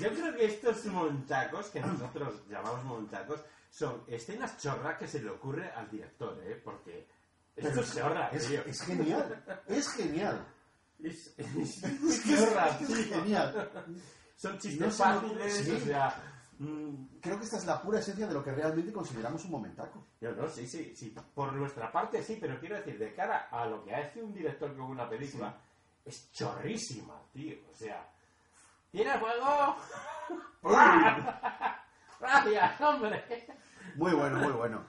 [0.00, 5.30] Yo creo que estos montacos, que nosotros llamamos montacos, son escenas chorra que se le
[5.30, 6.60] ocurre al director, ¿eh?
[6.64, 7.06] Porque
[7.54, 8.62] esto es chorra, es, tío.
[8.64, 9.44] es genial.
[9.66, 10.46] Es genial.
[11.02, 12.86] Es, es, Es chorra, tío.
[12.88, 13.70] genial.
[14.36, 15.70] Son chistes No fáciles, sí.
[15.72, 16.22] o sea...
[16.58, 20.06] mm, Creo que esta es la pura esencia de lo que realmente consideramos un momentaco.
[20.20, 21.14] Yo no, sí, sí, sí.
[21.34, 24.74] Por nuestra parte sí, pero quiero decir, de cara a lo que hace un director
[24.74, 25.54] con una película,
[26.06, 27.56] es chorrísima, tío.
[27.70, 28.08] O sea,
[28.90, 29.76] ¿tiene fuego?
[32.20, 33.46] ¡Gracias, hombre!
[33.96, 34.84] Muy bueno, muy bueno.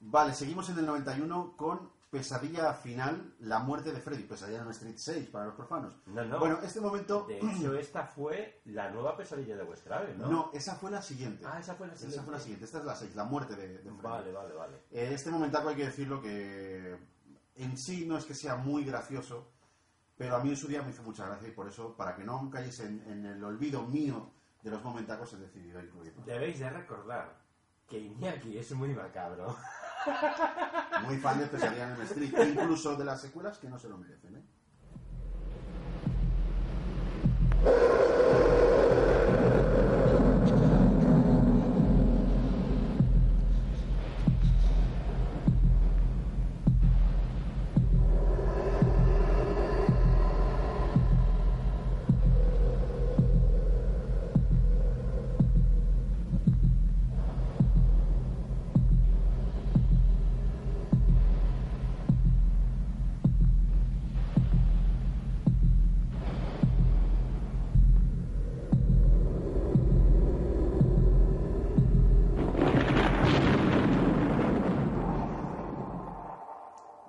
[0.00, 4.24] Vale, seguimos en el 91 con Pesadilla Final, la muerte de Freddy.
[4.24, 5.94] Pesadilla en Street 6 para los profanos.
[6.06, 6.38] No, no.
[6.38, 7.24] Bueno, este momento...
[7.26, 10.26] De hecho, esta fue la nueva pesadilla de vuestra ave, ¿no?
[10.28, 11.44] No, esa fue la siguiente.
[11.46, 12.16] Ah, esa fue la siguiente.
[12.16, 12.64] Esa fue la siguiente.
[12.64, 13.96] Esta es la 6, la muerte de, de Freddy.
[14.02, 14.76] Vale, vale, vale.
[14.90, 16.98] Eh, Este momentaco hay que decirlo que
[17.56, 19.51] en sí no es que sea muy gracioso,
[20.16, 22.24] pero a mí en su día me hizo mucha gracia y por eso, para que
[22.24, 24.30] no cayese en, en el olvido mío
[24.62, 26.22] de los momentacos, he decidido incluirlo.
[26.24, 27.42] Debéis de recordar
[27.88, 29.56] que Iñaki es muy macabro.
[31.06, 33.98] Muy fan de Pesadilla en el Street, incluso de las secuelas que no se lo
[33.98, 34.34] merecen.
[34.34, 34.42] ¿eh?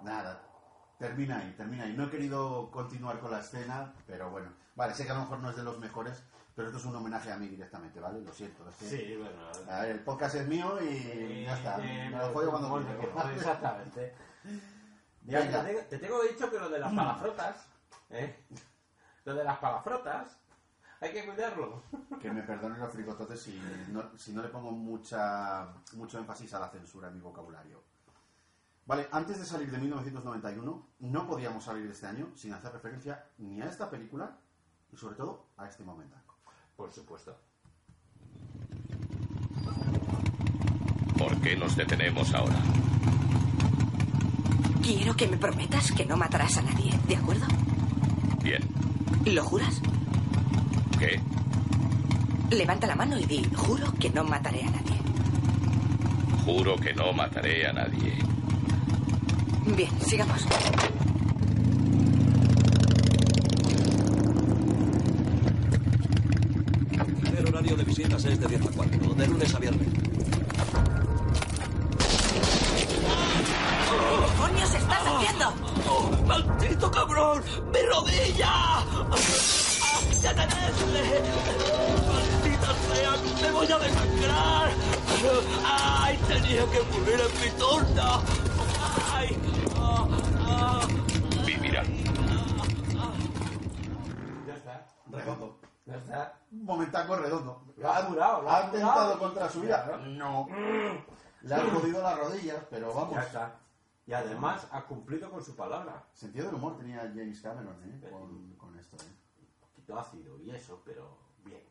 [0.04, 0.42] Nada,
[1.00, 1.94] termina ahí, termina ahí.
[1.96, 4.50] No he querido continuar con la escena, pero bueno.
[4.76, 6.24] Vale, sé que a lo mejor no es de los mejores,
[6.56, 8.22] pero esto es un homenaje a mí directamente, ¿vale?
[8.22, 8.68] Lo siento.
[8.68, 9.72] es que- Sí, bueno.
[9.72, 11.78] A ver, el podcast es mío y ya está.
[11.78, 14.16] Me lo follo cuando bueno, que- Exactamente.
[15.22, 15.62] Venga.
[15.64, 17.56] te, tengo, te tengo dicho que lo de las palafrotas,
[18.10, 18.44] ¿eh?
[19.26, 20.38] Lo de las palafrotas,
[21.00, 21.82] hay que cuidarlo.
[22.20, 26.60] Que me perdonen los fricototes si no, si no le pongo mucha, mucho énfasis a
[26.60, 27.82] la censura en mi vocabulario.
[28.86, 33.26] Vale, antes de salir de 1991, no podíamos salir de este año sin hacer referencia
[33.38, 34.38] ni a esta película
[34.92, 36.36] y sobre todo a este momentaco.
[36.76, 37.38] Por supuesto.
[41.18, 42.60] ¿Por qué nos detenemos ahora?
[44.82, 47.46] Quiero que me prometas que no matarás a nadie, ¿de acuerdo?
[48.44, 48.62] Bien.
[49.26, 49.82] ¿Lo juras?
[51.00, 51.22] ¿Qué?
[52.54, 55.00] Levanta la mano y di, juro que no mataré a nadie.
[56.44, 58.18] Juro que no mataré a nadie.
[59.66, 60.46] Bien, sigamos.
[67.38, 69.88] El horario de visitas es de 10 a 4, de lunes a viernes.
[73.90, 75.54] ¿Qué demonios estás haciendo?
[75.88, 77.42] ¡Oh, ¡Maldito cabrón!
[77.72, 78.50] ¡Mi rodilla!
[78.50, 78.84] ¡Ah,
[80.22, 81.04] ¡Detenedme!
[82.12, 83.14] ¡Maldita sea!
[83.42, 84.72] ¡Me voy a desangrar!
[85.66, 86.20] ¡Ay!
[86.28, 88.22] Tenía que morir en mi turno!
[89.14, 89.38] ¡Ay!
[89.78, 90.08] ah,
[90.40, 90.88] ah.
[91.46, 91.84] Vivirá.
[94.48, 94.86] Ya está.
[95.14, 95.60] Redondo.
[95.86, 96.40] Ya está.
[96.52, 97.64] Un momentaco redondo.
[97.78, 99.20] Lo ha durado, lo ¿Ha ha atentado durado.
[99.20, 99.98] contra su vida?
[100.06, 100.48] No.
[101.42, 103.16] Le han jodido las rodillas, pero vamos.
[103.16, 103.56] Ya está.
[104.06, 106.04] Y además ha cumplido con su palabra.
[106.14, 108.10] Sentido del humor tenía James Cameron ¿eh?
[108.10, 108.98] con, con esto.
[108.98, 109.10] ¿eh?
[109.42, 111.64] Un poquito ácido y eso, pero bien.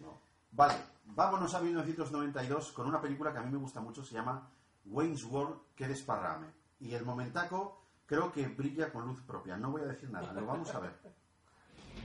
[0.00, 0.20] ¿no?
[0.52, 0.74] Vale,
[1.06, 4.48] vámonos a 1992 con una película que a mí me gusta mucho, se llama
[4.84, 6.46] Wayne's World, que desparrame.
[6.80, 9.56] Y el momentaco creo que brilla con luz propia.
[9.56, 10.92] No voy a decir nada, lo vamos a ver.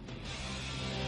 [0.07, 0.11] あ
[1.03, 1.06] あ。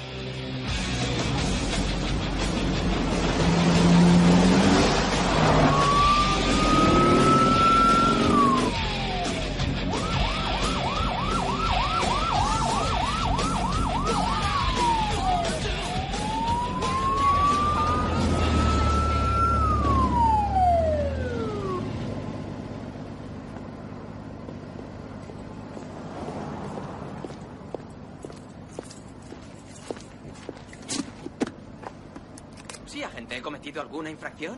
[34.23, 34.57] Infracción?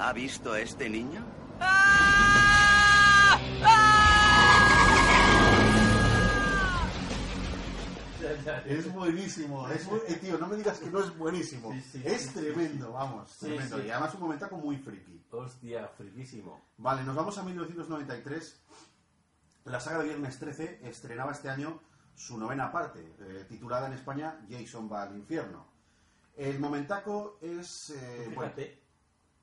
[0.00, 1.24] ¿Ha visto a este niño?
[8.66, 11.72] Es buenísimo, es bu- eh, tío, no me digas que no es buenísimo.
[11.90, 12.92] sí, es sí, tremendo, sí.
[12.92, 13.78] vamos, Sí, tremendo.
[13.80, 13.86] sí.
[13.86, 15.24] Y además un momentaco muy friki.
[15.30, 16.60] Hostia, friquísimo.
[16.76, 18.60] Vale, nos vamos a 1993.
[19.64, 21.80] La saga de Viernes 13 estrenaba este año
[22.14, 25.66] su novena parte, eh, titulada en España Jason va al infierno.
[26.40, 27.90] El momentaco es...
[27.90, 28.82] eh, bueno, Fíjate,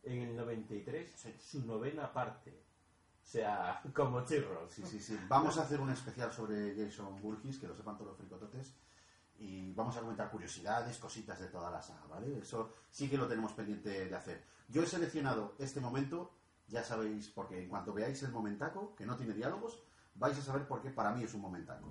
[0.01, 2.63] en el 93, su novena parte.
[3.21, 4.71] O sea, como chirros.
[4.71, 5.19] Sí, sí, sí.
[5.27, 8.73] Vamos a hacer un especial sobre Jason Burgess, que lo sepan todos los fricototes.
[9.37, 12.39] Y vamos a comentar curiosidades, cositas de toda la saga, ¿vale?
[12.39, 14.43] Eso sí que lo tenemos pendiente de hacer.
[14.67, 16.31] Yo he seleccionado este momento,
[16.67, 19.83] ya sabéis, porque en cuanto veáis el momentaco, que no tiene diálogos,
[20.15, 21.87] vais a saber por qué para mí es un momentaco.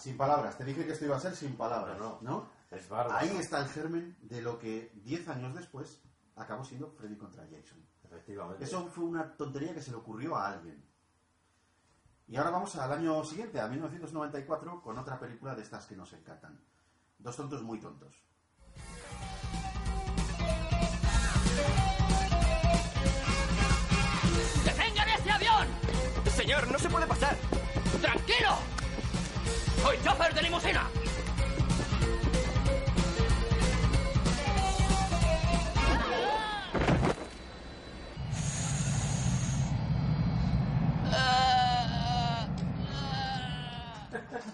[0.00, 2.48] Sin palabras, te dije que esto iba a ser sin palabras, No, ¿no?
[2.70, 3.18] Es bárbaro.
[3.18, 6.00] Ahí está el germen de lo que 10 años después
[6.36, 7.84] acabó siendo Freddy contra Jason.
[8.04, 8.64] Efectivamente.
[8.64, 10.82] Eso fue una tontería que se le ocurrió a alguien.
[12.28, 16.10] Y ahora vamos al año siguiente, a 1994, con otra película de estas que nos
[16.14, 16.58] encantan.
[17.18, 18.14] Dos tontos muy tontos.
[24.64, 25.68] ¡Detengan ese avión!
[26.34, 27.36] Señor, no se puede pasar.
[28.00, 28.79] ¡Tranquilo!
[29.82, 30.88] ¡Soy chofer de limusina!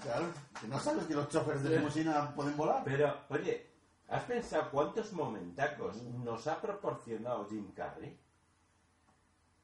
[0.03, 0.27] Claro,
[0.61, 2.83] que no sabes que los choferes de limusina pueden volar.
[2.85, 3.71] Pero, oye,
[4.09, 8.17] ¿has pensado cuántos momentacos nos ha proporcionado Jim Carrey?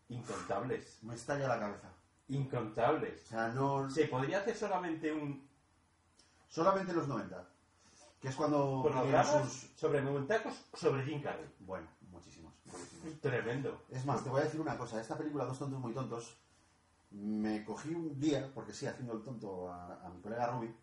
[0.09, 0.99] Incontables.
[1.03, 1.89] Me estalla la cabeza.
[2.29, 3.23] Incontables.
[3.25, 3.89] O sea, no...
[3.89, 5.51] Se podría hacer solamente un
[6.53, 7.48] Solamente los 90.
[8.20, 8.82] Que es cuando...
[8.82, 11.50] programa vinieron sus- sobre momentacos sobre Jim Carrey.
[11.61, 12.53] Bueno, muchísimos.
[12.66, 13.20] muchísimos.
[13.20, 13.82] Tremendo.
[13.88, 15.00] Es más, te voy a decir una cosa.
[15.00, 16.36] Esta película, Dos tontos muy tontos,
[17.11, 20.74] me cogí un día, porque sí, haciendo el tonto a, a mi colega Ruby,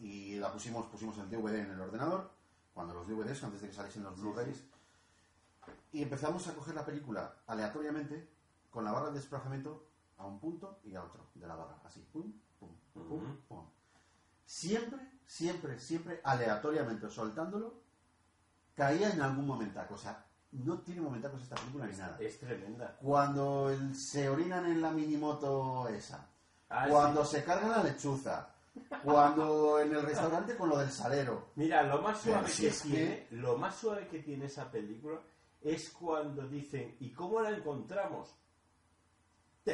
[0.00, 2.30] y la pusimos, pusimos el DVD en el ordenador,
[2.74, 4.64] cuando los DVDs, antes de que saliesen los Blu-rays,
[5.92, 8.28] y empezamos a coger la película aleatoriamente,
[8.70, 9.86] con la barra de desplazamiento
[10.18, 13.36] a un punto y a otro de la barra, así, pum, pum, pum, Ujú.
[13.48, 13.64] pum.
[14.48, 17.74] Siempre, siempre, siempre, aleatoriamente, soltándolo,
[18.74, 22.16] caía en algún momentaco, o sea, no tiene momentacos esta película ni nada.
[22.18, 22.96] Es tremenda.
[23.02, 26.26] Cuando el- se orinan en la minimoto esa.
[26.70, 27.32] Ah, cuando sí.
[27.36, 28.48] se cargan la lechuza.
[29.04, 31.48] Cuando en el restaurante con lo del salero.
[31.56, 34.70] Mira, lo más suave si que es que- tiene, lo más suave que tiene esa
[34.70, 35.18] película
[35.60, 38.34] es cuando dicen, ¿y cómo la encontramos?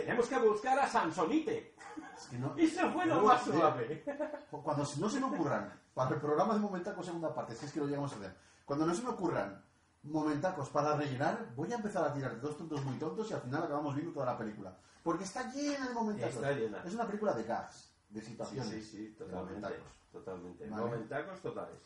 [0.00, 1.74] Tenemos que buscar a Sansonite.
[2.16, 4.04] Es que no- Eso fue lo Luego, más suave.
[4.50, 7.80] Cuando no se me ocurran, para el programa de momentacos segunda parte, si es que
[7.80, 9.62] lo llegamos a hacer, cuando no se me ocurran
[10.02, 13.62] momentacos para rellenar, voy a empezar a tirar dos tontos muy tontos y al final
[13.64, 14.76] acabamos viendo toda la película.
[15.02, 16.34] Porque está llena de momentacos.
[16.36, 16.82] Está llena.
[16.84, 18.70] Es una película de gags, de Sí, situaciones.
[18.70, 19.54] sí, sí, de totalmente.
[19.60, 19.92] momentacos.
[20.12, 20.68] Totalmente.
[20.68, 20.82] Vale.
[20.84, 21.78] Momentacos totales.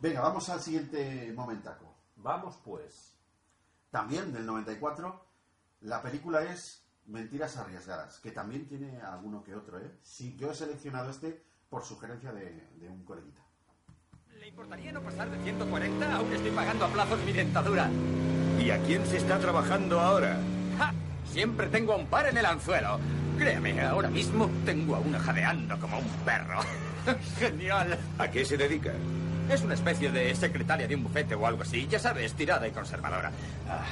[0.00, 1.94] Venga, vamos al siguiente momentaco.
[2.16, 3.16] Vamos pues.
[3.90, 5.24] También del 94,
[5.82, 9.90] la película es Mentiras arriesgadas, que también tiene alguno que otro, ¿eh?
[10.02, 13.40] Sí, yo he seleccionado este por sugerencia de, de un coleguita.
[14.38, 16.14] ¿Le importaría no pasar de 140?
[16.14, 17.90] Aún estoy pagando a plazos mi dentadura.
[18.60, 20.38] ¿Y a quién se está trabajando ahora?
[20.76, 20.92] ¡Ja!
[21.32, 23.00] Siempre tengo a un par en el anzuelo.
[23.38, 26.60] Créame, ahora mismo tengo a una jadeando como un perro.
[27.38, 27.98] Genial.
[28.18, 28.92] ¿A qué se dedica?
[29.48, 31.86] Es una especie de secretaria de un bufete o algo así.
[31.86, 33.32] Ya sabes, tirada y conservadora.
[33.68, 33.84] Ah,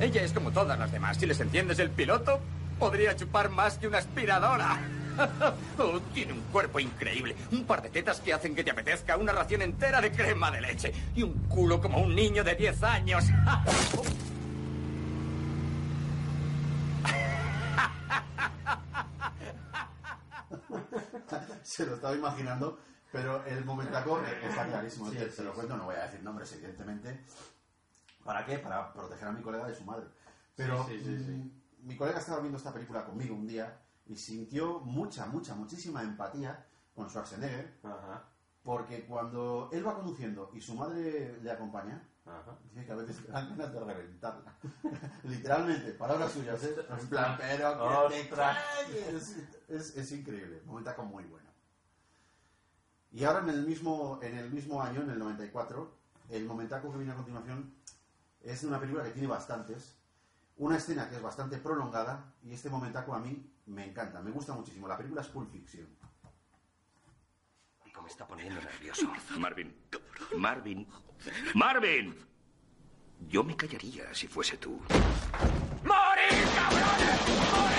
[0.00, 1.16] ella es como todas las demás.
[1.16, 2.40] Si les entiendes el piloto,
[2.78, 4.78] podría chupar más que una aspiradora.
[5.78, 7.34] Oh, tiene un cuerpo increíble.
[7.50, 10.60] Un par de tetas que hacen que te apetezca una ración entera de crema de
[10.60, 10.92] leche.
[11.14, 13.24] Y un culo como un niño de 10 años.
[21.62, 22.78] Se lo estaba imaginando,
[23.10, 25.10] pero el momentaco está clarísimo.
[25.10, 27.24] Sí, lo cuento, no voy a decir nombres, evidentemente.
[28.26, 28.58] ¿Para qué?
[28.58, 30.06] Para proteger a mi colega de su madre.
[30.56, 34.16] Pero Sí, sí, sí, mm, mi colega estaba viendo esta película conmigo un día y
[34.16, 37.78] sintió mucha, mucha, muchísima empatía con Schwarzenegger.
[38.64, 42.02] Porque cuando él va conduciendo y su madre le acompaña,
[42.64, 44.54] dice que a veces te dan ganas de reventarla.
[45.22, 46.74] Literalmente, palabras suyas, ¿eh?
[47.00, 48.58] En plan, pero que te Ostras.
[48.58, 49.36] calles.
[49.68, 51.46] Es, es increíble, un momentaco muy bueno.
[53.12, 55.94] Y ahora en el mismo, en el mismo año, en el 94,
[56.30, 57.72] el momentaco que viene a continuación
[58.50, 59.96] es una película que tiene bastantes,
[60.56, 64.54] una escena que es bastante prolongada y este momentaco a mí me encanta, me gusta
[64.54, 64.88] muchísimo.
[64.88, 65.86] La película es Pulp Fiction.
[68.02, 69.10] Me está poniendo nervioso.
[69.38, 69.74] Marvin.
[70.36, 70.86] Marvin.
[71.54, 72.14] Marvin.
[73.26, 74.80] Yo me callaría si fuese tú.
[75.82, 77.75] ¡Morir, cabrones!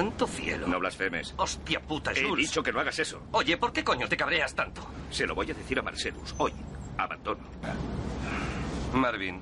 [0.00, 0.66] Santo cielo.
[0.66, 1.34] No blasfemes.
[1.36, 2.48] Hostia puta, He Jules.
[2.48, 3.22] dicho que no hagas eso.
[3.32, 4.86] Oye, ¿por qué coño te cabreas tanto?
[5.10, 6.34] Se lo voy a decir a Marcelus.
[6.38, 6.52] Hoy.
[6.96, 7.40] Abandono.
[8.94, 9.40] Marvin,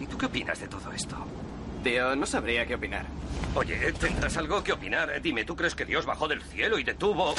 [0.00, 1.16] ¿y tú qué opinas de todo esto?
[1.84, 3.04] Tío, no sabría qué opinar.
[3.54, 5.20] Oye, tendrás algo que opinar.
[5.20, 7.34] Dime, ¿tú crees que Dios bajó del cielo y detuvo...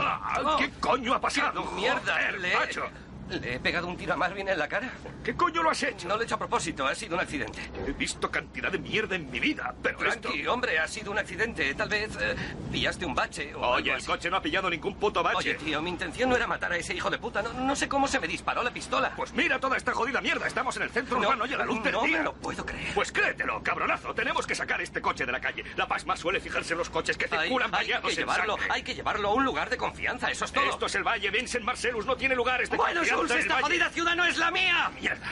[0.00, 1.68] Ah, ¿Qué coño ha pasado?
[1.70, 2.14] ¡Qué mierda!
[2.14, 2.82] Joder, macho.
[3.28, 4.88] ¿Le he pegado un tiro a Marvin en la cara?
[5.24, 6.06] ¿Qué coño lo has hecho?
[6.06, 7.60] No lo he hecho a propósito, ha sido un accidente.
[7.86, 10.52] He visto cantidad de mierda en mi vida, pero Tranqui, esto...
[10.52, 11.74] hombre, ha sido un accidente.
[11.74, 12.36] Tal vez eh,
[12.70, 14.06] pillaste un bache o Oye, algo el así.
[14.06, 15.36] coche no ha pillado ningún puto bache.
[15.38, 17.42] Oye, tío, mi intención no era matar a ese hijo de puta.
[17.42, 19.12] No, no sé cómo se me disparó la pistola.
[19.16, 20.46] Pues mira toda esta jodida mierda.
[20.46, 22.18] Estamos en el centro No, urbano y a la luz del no día.
[22.18, 22.94] me lo puedo creer.
[22.94, 24.14] Pues créetelo, cabronazo.
[24.14, 25.64] Tenemos que sacar este coche de la calle.
[25.76, 28.94] La Pasma suele fijarse en los coches que Hay, circulan hay que llevarlo, hay que
[28.94, 30.70] llevarlo a un lugar de confianza, eso es todo.
[30.70, 32.06] Esto es el Valle Vincent Marcellus.
[32.06, 33.64] No tiene lugares de Bueno, confianza Jules, el esta valle.
[33.66, 34.90] jodida ciudad no es la mía.
[35.00, 35.26] Mierda.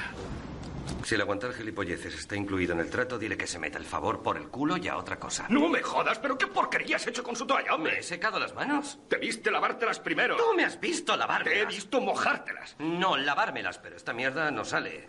[1.05, 4.23] Si el aguantar gilipolleces está incluido en el trato, dile que se meta el favor
[4.23, 5.45] por el culo y a otra cosa.
[5.51, 7.99] No me jodas, pero qué porquería has hecho con su toalla, ¿Me hombre.
[7.99, 8.99] he secado las manos?
[9.11, 10.37] Debiste lavártelas primero.
[10.37, 11.55] Tú me has visto lavármelas.
[11.55, 12.77] Te he visto mojártelas.
[12.79, 15.07] No, lavármelas, pero esta mierda no sale.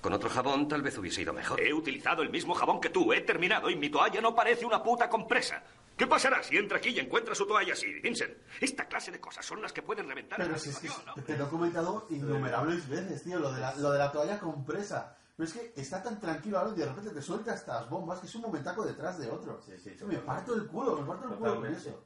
[0.00, 1.60] Con otro jabón tal vez hubiese ido mejor.
[1.60, 3.12] He utilizado el mismo jabón que tú.
[3.12, 5.62] He terminado y mi toalla no parece una puta compresa.
[5.98, 8.32] ¿Qué pasará si entra aquí y encuentra su toalla así, Vincent?
[8.60, 11.14] Esta clase de cosas son las que pueden reventar Pero si es que ¿no?
[11.24, 15.16] te lo he comentado innumerables veces, tío, lo de la, lo de la toalla compresa.
[15.36, 18.26] Pero es que está tan tranquilo ahora y de repente te suelta estas bombas que
[18.26, 19.60] es un momentaco detrás de otro.
[19.60, 22.04] Sí, sí, me parto el culo, me parto el culo con eso.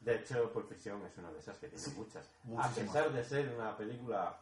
[0.00, 2.26] De hecho, Pulp Fiction es una de esas que tiene Sí, muchas.
[2.26, 2.94] A muchísimas.
[2.96, 4.40] pesar de ser una película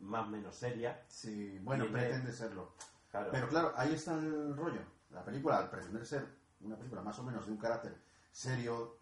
[0.00, 1.02] más o menos seria.
[1.08, 2.72] Sí, bueno, tiene- pretende serlo.
[3.10, 3.30] Claro.
[3.32, 4.80] Pero claro, ahí está el rollo.
[5.10, 6.26] La película, al pretender ser
[6.60, 7.94] una película más o menos de un carácter
[8.30, 8.98] serio,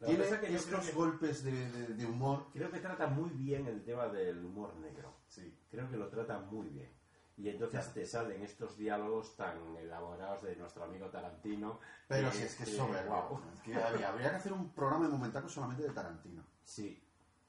[0.00, 2.46] Lo que tiene es estos que- golpes de, de- de humor.
[2.52, 5.14] Creo que trata muy bien el tema del humor negro.
[5.28, 5.58] Sí.
[5.70, 6.96] Creo que lo trata muy bien.
[7.36, 11.78] Y entonces te salen estos diálogos tan elaborados de nuestro amigo Tarantino.
[12.08, 13.10] Pero si es que es soberbio.
[13.10, 13.40] guau.
[13.54, 16.44] Es que habría, habría que hacer un programa de momentacos solamente de Tarantino.
[16.64, 17.00] Sí,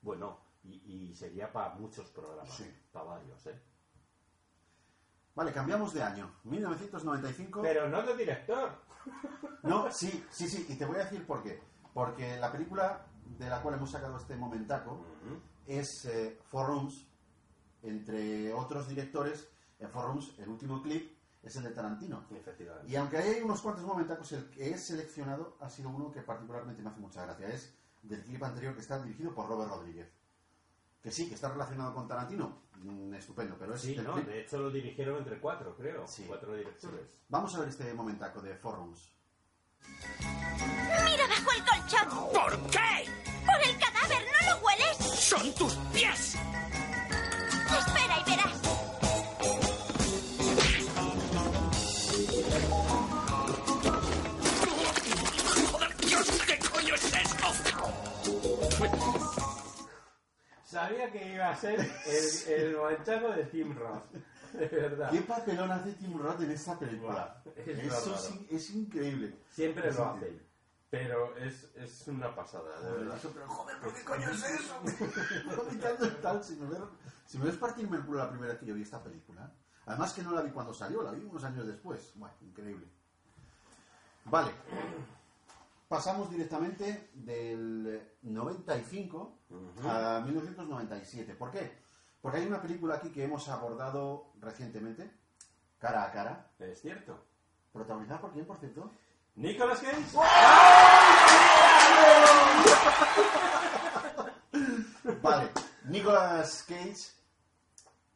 [0.01, 2.71] bueno, y, y sería para muchos programas, Sí.
[2.91, 3.59] para varios, ¿eh?
[5.35, 6.31] Vale, cambiamos de año.
[6.43, 7.61] 1995.
[7.61, 8.71] Pero no de director.
[9.63, 11.61] No, sí, sí, sí, y te voy a decir por qué.
[11.93, 13.05] Porque la película
[13.37, 15.05] de la cual hemos sacado este momentaco
[15.65, 17.07] es eh, Four Rooms,
[17.83, 19.47] entre otros directores.
[19.79, 22.25] En Four Rooms, el último clip es el de Tarantino.
[22.31, 22.91] Efectivamente.
[22.91, 26.81] Y aunque hay unos cuantos momentacos, el que he seleccionado ha sido uno que particularmente
[26.81, 27.47] me hace mucha gracia.
[27.47, 27.73] Es
[28.03, 30.09] del clip anterior que está dirigido por Robert Rodríguez.
[31.01, 32.63] Que sí, que está relacionado con Tarantino.
[32.79, 36.07] Mm, estupendo, pero es Sí, no, de hecho lo dirigieron entre cuatro, creo.
[36.07, 36.25] Sí.
[36.27, 37.01] Cuatro directores.
[37.27, 39.11] Vamos a ver este momentaco de Four Rooms.
[41.05, 42.33] Mira bajo el colchón.
[42.33, 43.09] ¿Por qué?
[43.45, 44.97] Por el cadáver, ¿no lo hueles?
[44.97, 46.37] ¡Son tus pies!
[60.69, 64.03] Sabía que iba a ser el, el manchaco de Tim Roth.
[64.53, 65.11] De verdad.
[65.11, 67.41] ¿Qué papelón hace Tim Roth en esta película?
[67.55, 69.35] Es Eso es, in- es increíble.
[69.51, 70.39] Siempre Es lo increíble.
[70.39, 70.49] hace.
[70.89, 73.17] Pero es, es una pasada, de Joder, verdad.
[73.17, 74.81] eso, pero joder, ¿pero qué coño es eso?
[75.71, 75.75] Y
[76.23, 76.79] tal, si me ves,
[77.27, 79.51] si me ves partirme el culo la primera vez que yo vi esta película.
[79.85, 82.11] Además que no la vi cuando salió, la vi unos años después.
[82.15, 82.87] Bueno, increíble.
[84.25, 84.51] Vale.
[85.89, 89.39] Pasamos directamente del 95
[89.85, 91.33] a 1997.
[91.33, 91.79] ¿Por qué?
[92.21, 95.11] Porque hay una película aquí que hemos abordado recientemente,
[95.79, 96.51] cara a cara.
[96.59, 97.25] Es cierto.
[97.73, 98.91] ¿Protagonizada por quién, por cierto?
[99.33, 100.15] Nicolas Cage.
[105.23, 105.49] Vale,
[105.85, 107.13] Nicolas Cage,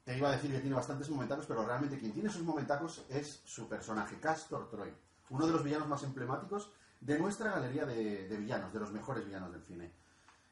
[0.04, 3.42] te iba a decir que tiene bastantes momentacos, pero realmente quien tiene sus momentacos es
[3.46, 4.94] su personaje, Castor Troy,
[5.32, 6.70] uno de los villanos más emblemáticos
[7.06, 9.92] de nuestra galería de, de villanos, de los mejores villanos del cine.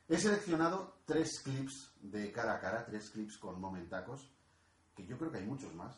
[0.09, 4.29] He seleccionado tres clips de cara a cara, tres clips con momentacos,
[4.95, 5.95] que yo creo que hay muchos más,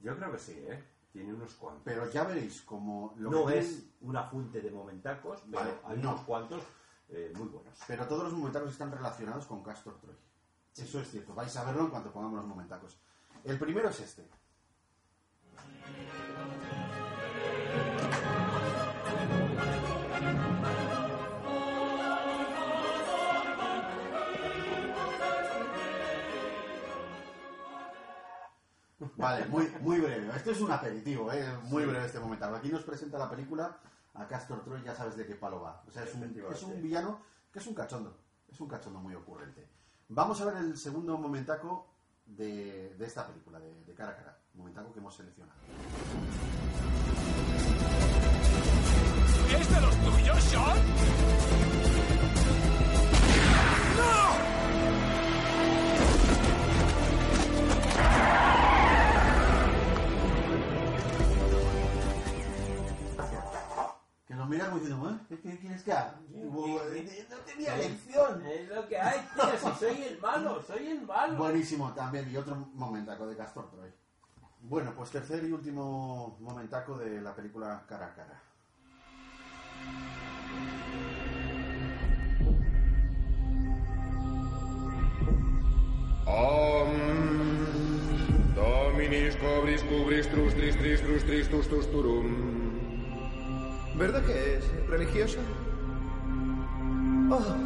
[0.00, 0.82] Yo creo que sí, ¿eh?
[1.12, 1.82] Tiene unos cuantos.
[1.84, 5.74] pero ya veréis como lo no que es tienen- una fuente de momentacos, pero Vale,
[5.84, 6.10] hay no.
[6.12, 6.62] unos cuantos
[7.08, 7.78] eh, muy buenos.
[7.86, 10.16] Pero todos los momentacos están relacionados con Castor Troy.
[10.76, 12.96] Eso es cierto, vais a verlo en cuanto pongamos los momentacos.
[13.44, 14.28] El primero es este.
[29.16, 30.30] Vale, muy, muy breve.
[30.36, 31.44] Esto es un aperitivo, ¿eh?
[31.64, 31.88] muy Sí.
[31.88, 32.44] breve este momento.
[32.54, 33.78] Aquí nos presenta la película
[34.14, 35.82] a Castor Troy, ya sabes de qué palo va.
[35.86, 37.20] O sea, es un, es un villano
[37.52, 38.16] que es un cachondo.
[38.50, 39.68] Es un cachondo muy ocurrente.
[40.08, 41.88] Vamos a ver el segundo momentaco
[42.26, 44.38] de, de esta película, de, de cara a cara.
[44.54, 45.58] Momentaco que hemos seleccionado.
[49.58, 50.78] ¿Es de los tuyos, Sean?
[53.96, 54.55] Que
[64.46, 65.38] nos miran como diciendo, ¿eh?
[65.42, 66.20] ¿Qué, quieres que haga?
[66.30, 68.46] No tenía elección.
[68.46, 69.72] Es lo que hay, tío.
[69.72, 71.36] Si soy el malo, soy el malo.
[71.36, 72.30] Buenísimo también.
[72.30, 73.90] Y otro momentaco de Castor Troy.
[74.62, 78.42] Bueno, pues tercer y último momentaco de la película Cara a Cara.
[86.26, 86.92] Om
[88.54, 92.65] Dominis cobris cubris trus tris tris trus tris tus tus turum.
[93.98, 95.38] ¿Verdad que es religioso?
[97.30, 97.56] Oh.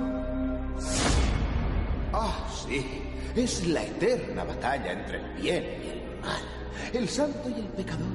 [2.12, 3.02] Ah, sí.
[3.34, 6.42] Es la eterna batalla entre el bien y el mal.
[6.92, 8.06] El santo y el pecador.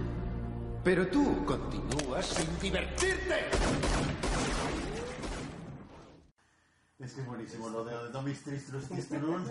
[0.84, 3.50] Pero tú continúas sin divertirte.
[7.00, 9.44] Es que es buenísimo lo de Domis Tristrus Tisturun.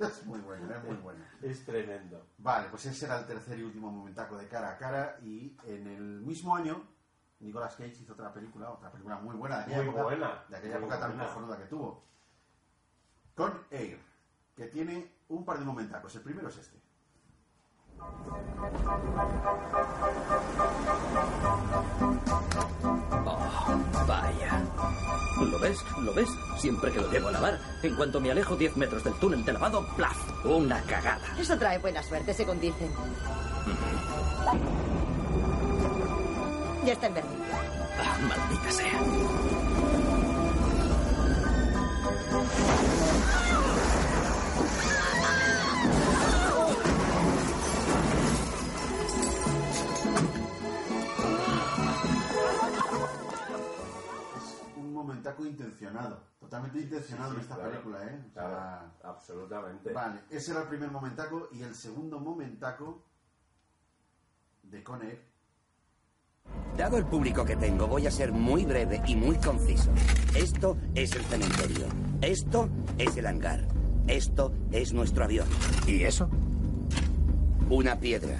[0.00, 1.24] Es muy bueno, es muy bueno.
[1.40, 2.26] Es tremendo.
[2.38, 5.18] Vale, pues ese era el tercer y último momentaco de cara a cara.
[5.22, 6.97] Y en el mismo año,
[7.40, 10.56] Nicolas Cage hizo otra película, otra película muy buena de aquella Muy época, buena, de
[10.56, 11.26] aquella muy época tan buena.
[11.26, 12.02] cojonuda que tuvo.
[13.34, 14.00] Con Air,
[14.56, 16.14] que tiene un par de momentacos.
[16.16, 16.78] El primero es este.
[23.24, 24.62] Oh, vaya.
[25.40, 25.84] ¿Lo ves?
[26.00, 26.28] ¿Lo ves?
[26.58, 29.52] Siempre que lo llevo a lavar, en cuanto me alejo 10 metros del túnel de
[29.52, 30.44] lavado, ¡plaf!
[30.44, 31.20] Una cagada.
[31.38, 32.90] Eso trae buena suerte, según dicen.
[36.88, 37.28] Ya está en verde.
[37.98, 38.98] Ah, maldita sea.
[54.36, 56.22] Es un momentaco intencionado.
[56.40, 57.70] Totalmente intencionado Sí, en esta claro.
[57.70, 58.24] película, ¿eh?
[58.28, 59.92] O sea, Claro, absolutamente.
[59.92, 61.48] Vale, ese era el primer momentaco.
[61.52, 63.02] Y el segundo momentaco
[64.62, 65.27] de Con Air
[66.76, 69.90] Dado el público que tengo, voy a ser muy breve y muy conciso.
[70.34, 71.86] Esto es el cementerio.
[72.20, 72.68] Esto
[72.98, 73.66] es el hangar.
[74.06, 75.48] Esto es nuestro avión.
[75.86, 76.30] ¿Y eso?
[77.68, 78.36] Una piedra.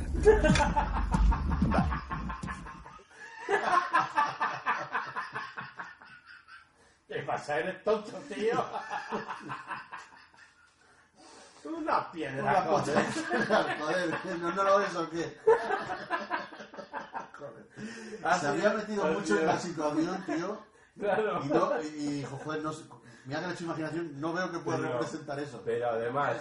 [7.08, 7.58] ¿Qué pasa?
[7.58, 8.64] ¿Eres tonto, tío?
[11.76, 12.62] Una piedra, Una
[13.80, 14.14] joder.
[14.40, 15.38] ¿no, no lo ves o qué?
[17.38, 17.66] Joder.
[18.40, 20.58] Se había metido mucho en la psicoavión, tío.
[20.98, 21.40] Claro.
[21.44, 21.86] Y, no, y,
[22.20, 22.84] y, joder, no sé,
[23.24, 25.62] mira que le he hecho imaginación, no veo que pueda Pero- representar eso.
[25.64, 26.36] Pero además,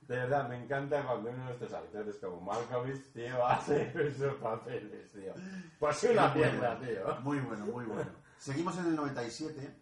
[0.00, 5.12] de verdad, me encanta cuando uno de estos actores como Malkovich, tío, hace esos papeles,
[5.12, 5.32] tío.
[5.78, 7.20] Pues una piedra, bueno, tío.
[7.20, 8.10] Muy bueno, muy bueno.
[8.38, 9.76] Seguimos en el 97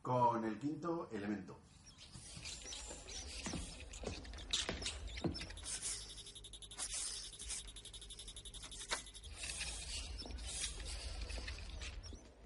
[0.00, 1.58] con el quinto elemento.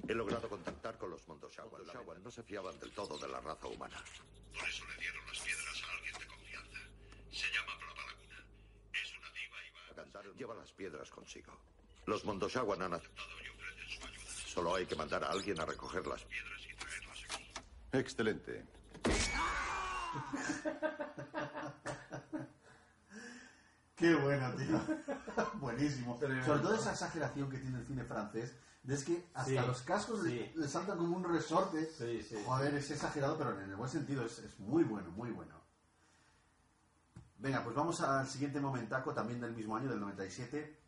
[0.08, 1.70] He logrado contactar con los Mondoshawan.
[1.72, 3.96] Los Mondoshawan no se fiaban del todo de la raza humana.
[4.54, 6.78] Por eso le dieron las piedras a alguien de confianza.
[7.32, 8.46] Se llama Laguna.
[8.92, 11.52] Es una diva y va Gandalf lleva las piedras consigo.
[12.06, 14.30] Los Mondoshawan han aceptado y ofrecen su ayuda.
[14.46, 17.50] Solo hay que mandar a alguien a recoger las piedras y traerlas aquí.
[17.92, 18.64] Excelente.
[23.96, 24.80] Qué bueno, tío.
[25.54, 26.16] Buenísimo.
[26.20, 28.54] Sobre todo esa exageración que tiene el cine francés,
[28.94, 30.52] es que hasta Sí, los cascos le- sí.
[30.54, 31.86] le, saltan como un resorte.
[31.86, 32.36] Sí, sí.
[32.46, 35.56] Joder, es exagerado, pero en el buen sentido es, es muy bueno, muy bueno.
[37.38, 40.78] Venga, pues vamos al siguiente momentaco, también del mismo año, del 97.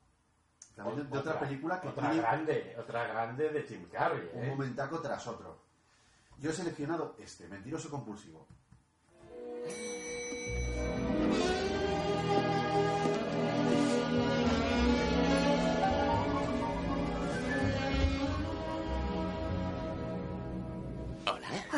[0.74, 4.30] También de, de otra, película que otra tiene grande, otra grande de Jim Carrey.
[4.32, 4.48] un ¿eh?
[4.48, 5.60] momentaco tras otro.
[6.38, 8.46] Yo he seleccionado este, Mentiroso Compulsivo.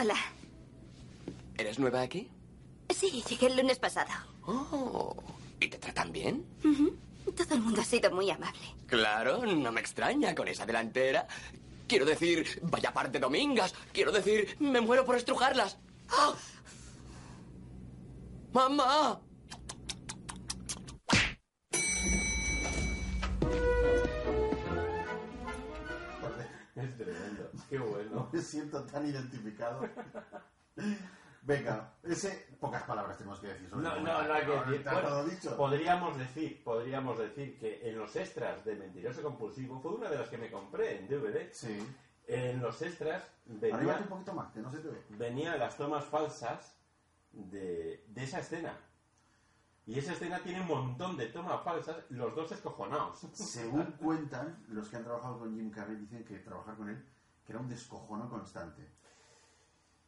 [0.00, 0.14] Hola.
[1.58, 2.30] ¿Eres nueva aquí?
[2.88, 4.08] Sí, llegué el lunes pasado.
[4.46, 5.14] Oh.
[5.60, 6.46] ¿Y te tratan bien?
[6.64, 6.96] Ujú.
[7.36, 8.60] Todo el mundo ha sido muy amable.
[8.86, 11.26] Claro, no me extraña con esa delantera.
[11.86, 13.74] Quiero decir, vaya parte domingas.
[13.92, 15.76] Quiero decir, me muero por estrujarlas.
[16.08, 16.32] ¡Ah!
[18.54, 19.20] ¡Mamá!
[27.70, 28.28] Qué bueno.
[28.32, 29.88] Me siento tan identificado.
[31.42, 34.74] Venga, ese, pocas palabras tenemos que decir sobre No, no, no hay que decir.
[34.74, 35.56] está Bueno, todo dicho.
[35.56, 40.28] podríamos decir, podríamos decir que en los extras de Mentiroso Compulsivo fue una de las
[40.28, 41.48] que me compré en DVD.
[41.52, 41.78] Sí.
[42.26, 45.02] En los extras Arríbate un venía, poquito más, que no se te ve.
[45.10, 46.76] venían las tomas falsas
[47.32, 48.76] de, de esa escena.
[49.86, 53.18] Y esa escena tiene un montón de tomas falsas, los dos escojonados.
[53.32, 57.02] Según cuentan, los que han trabajado con Jim Carrey dicen que trabajar con él
[57.50, 58.88] que era un descojono constante.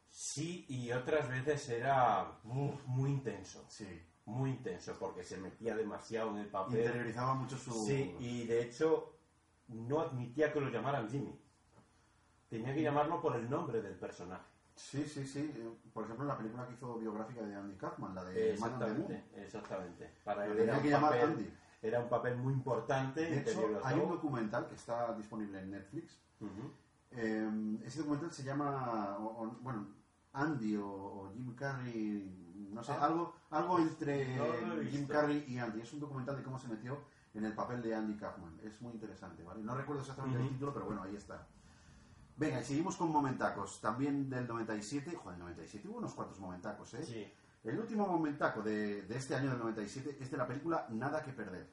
[0.09, 3.65] Sí, y otras veces era muy intenso.
[3.69, 4.01] Sí.
[4.27, 6.79] Muy intenso, porque se metía demasiado en el papel.
[6.79, 7.73] Interiorizaba mucho su...
[7.85, 9.17] Sí, y de hecho
[9.67, 11.37] no admitía que lo llamaran Jimmy.
[12.49, 14.45] Tenía que llamarlo por el nombre del personaje.
[14.77, 15.53] Sí, sí, sí.
[15.93, 19.13] Por ejemplo, la película que hizo biográfica de Andy Kaufman, la de Man the Moon.
[19.13, 20.11] Exactamente, exactamente.
[20.23, 21.55] Para él tenía era que llamar papel, Andy.
[21.83, 23.23] era un papel muy importante.
[23.23, 26.21] De hecho, hay un documental que está disponible en Netflix.
[26.41, 26.71] Ujú.
[27.15, 29.87] Eh, ese documental se llama, o- o- bueno,
[30.33, 33.05] Andy o, o Jim Carrey, no sé, Ah.
[33.07, 35.07] algo, algo entre No Jim.
[35.07, 35.81] Carrey y Andy.
[35.83, 36.99] Es un documental de cómo se metió
[37.35, 38.59] en el papel de Andy Kaufman.
[38.63, 39.63] Es muy interesante, ¿vale?
[39.63, 41.47] No recuerdo exactamente el título, pero bueno, ahí está.
[42.37, 43.81] Venga, y seguimos con momentacos.
[43.83, 47.05] También del 97, joder, el 97 hubo unos cuantos momentacos, ¿eh?
[47.05, 47.33] Sí.
[47.63, 51.33] El último momentaco de, de este año del 97 es de la película Nada que
[51.33, 51.71] perder.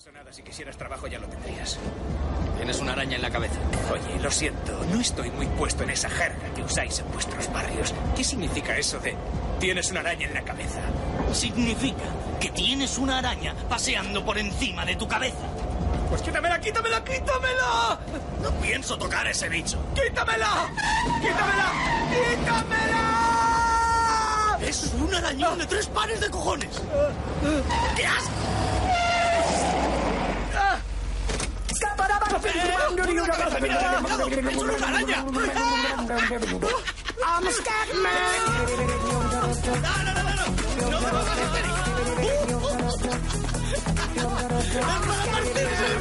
[0.00, 1.78] Eso nada, si quisieras trabajo ya lo tendrías.
[2.56, 3.58] Tienes una araña en la cabeza.
[3.92, 7.92] Oye, lo siento, no estoy muy puesto en esa jerga que usáis en vuestros barrios.
[8.16, 9.14] ¿Qué significa eso de
[9.58, 10.80] tienes una araña en la cabeza?
[11.34, 12.06] Significa
[12.40, 15.46] que tienes una araña paseando por encima de tu cabeza.
[16.08, 18.00] Pues quítamela, quítamela, quítamela.
[18.40, 19.78] No pienso tocar ese bicho.
[19.94, 20.70] ¡Quítamela!
[21.20, 21.72] ¡Quítamela!
[22.40, 23.06] ¡Quítamela!
[24.62, 26.80] Es un arañón de tres pares de cojones.
[27.94, 28.79] ¡Qué asco!
[37.22, 38.40] I'm a Scatman.
[39.80, 40.46] ¡No, no, no, no!
[40.90, 41.80] ¡No me pongas histérico!
[43.70, 45.98] ¡Es para partirse el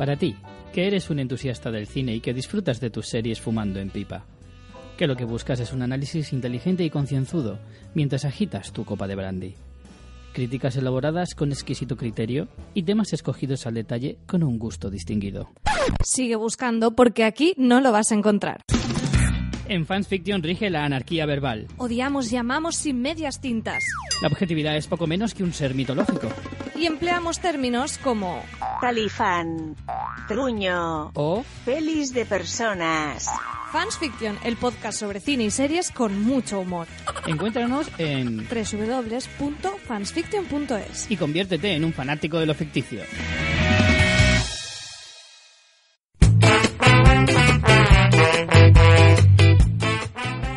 [0.00, 0.34] Para ti,
[0.72, 4.24] que eres un entusiasta del cine y que disfrutas de tus series fumando en pipa.
[5.00, 7.58] Que lo que buscas es un análisis inteligente y concienzudo
[7.94, 9.54] mientras agitas tu copa de brandy.
[10.34, 15.52] Críticas elaboradas con exquisito criterio y temas escogidos al detalle con un gusto distinguido.
[16.04, 18.60] Sigue buscando porque aquí no lo vas a encontrar.
[19.68, 21.68] En Fans Fiction rige la anarquía verbal.
[21.78, 23.82] Odiamos y amamos sin medias tintas.
[24.20, 26.28] La objetividad es poco menos que un ser mitológico.
[26.76, 28.42] Y empleamos términos como
[28.80, 29.76] Talifán,
[30.26, 33.28] truño, o pelis de personas.
[33.72, 36.86] Fans Fiction, el podcast sobre cine y series con mucho humor.
[37.26, 43.02] Encuéntranos en www.fansfiction.es y conviértete en un fanático de lo ficticio.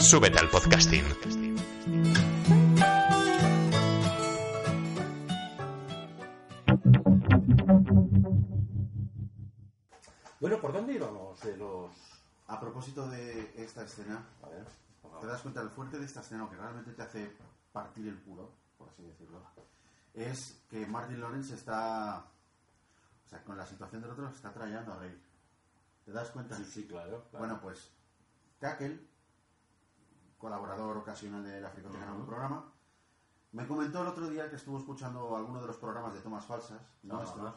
[0.00, 1.04] Súbete al podcasting.
[10.40, 11.90] Bueno, ¿por dónde íbamos de los...?
[12.48, 14.64] A propósito de esta escena, A ver,
[15.20, 17.36] te das cuenta, el fuerte de esta escena, que realmente te hace
[17.72, 19.42] partir el culo, por así decirlo,
[20.14, 24.92] es que Martin Lawrence está, o sea, con la situación del otro, se está trayendo
[24.92, 25.20] a reír.
[26.04, 26.56] ¿Te das cuenta?
[26.56, 27.24] Sí, claro.
[27.30, 27.38] claro.
[27.38, 27.90] Bueno, pues,
[28.60, 29.00] Tackle,
[30.38, 32.72] colaborador ocasional del Africano en algún programa,
[33.52, 36.80] me comentó el otro día que estuvo escuchando alguno de los programas de tomas falsas,
[37.02, 37.56] nuestros, Ajá.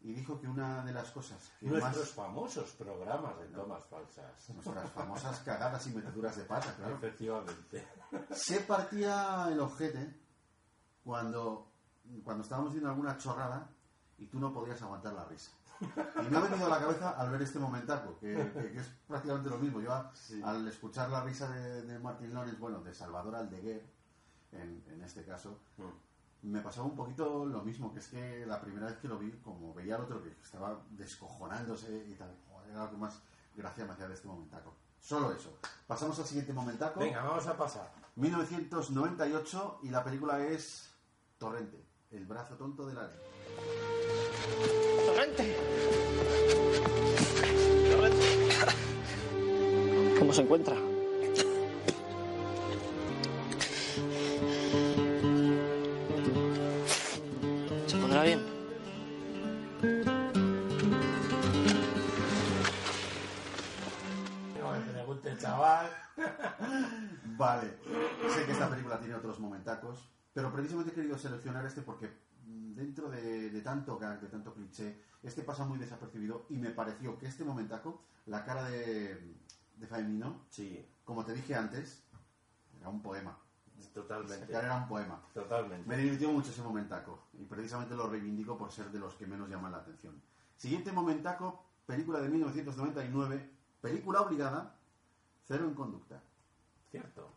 [0.00, 2.10] y dijo que una de las cosas que Nuestros más...
[2.10, 4.50] famosos programas de tomas falsas.
[4.50, 6.94] Nuestras famosas cagadas y meteduras de pata, claro.
[6.94, 7.86] Efectivamente.
[8.32, 10.18] Se partía el ojete
[11.04, 11.66] cuando,
[12.24, 13.68] cuando estábamos viendo alguna chorrada
[14.18, 15.50] y tú no podías aguantar la risa.
[15.80, 18.86] Y me ha venido a la cabeza al ver este momentaco, que, que- que es
[19.06, 19.80] prácticamente lo mismo.
[19.80, 20.12] Yo a-
[20.44, 23.84] al escuchar la risa de, de Martin Lawrence, bueno, de Salvador Aldeguer,
[24.52, 25.58] en, en este caso,
[26.42, 29.30] me pasaba un poquito lo mismo, que es que la primera vez que lo vi,
[29.42, 32.34] como veía al otro que estaba descojonándose y tal,
[32.70, 33.20] era lo que más
[33.54, 34.74] gracia me hacía de este momentaco.
[35.00, 35.56] Solo eso.
[35.86, 37.00] Pasamos al siguiente momentaco.
[37.00, 37.92] Venga, vamos a pasar.
[38.16, 40.90] 1998 y la película es
[41.38, 45.56] Torrente, el brazo tonto de la ley frente.
[50.18, 50.76] ¿Cómo se encuentra?
[57.86, 58.40] ¿Se pondrá bien?
[65.40, 65.86] chaval.
[67.36, 67.78] Vale,
[68.34, 72.10] sé que esta película tiene otros momentacos, pero precisamente he querido seleccionar este porque
[73.56, 77.44] de, tanto gag, de tanto cliché, este pasa muy desapercibido y me pareció que este
[77.44, 79.34] momentaco, la cara de,
[79.76, 82.02] de Faemino, Sí, como te dije antes,
[82.78, 83.36] era un poema.
[83.94, 84.34] totalmente.
[84.44, 85.20] Esa cara era un poema.
[85.32, 85.88] Totalmente.
[85.88, 89.48] Me divirtió mucho ese momentaco y precisamente lo reivindico por ser de los que menos
[89.48, 90.20] llaman la atención.
[90.56, 93.50] Siguiente momentaco, película de 1999,
[93.80, 94.74] película obligada,
[95.46, 96.20] Cero en conducta.
[96.90, 97.30] Cierto.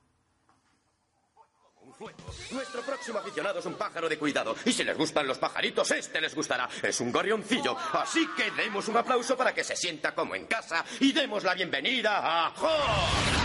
[2.51, 4.55] Nuestro próximo aficionado es un pájaro de cuidado.
[4.65, 6.69] Y si les gustan los pajaritos, este les gustará.
[6.81, 7.75] Es un gorrioncillo.
[7.93, 11.53] Así que demos un aplauso para que se sienta como en casa y demos la
[11.53, 13.38] bienvenida a Hawk.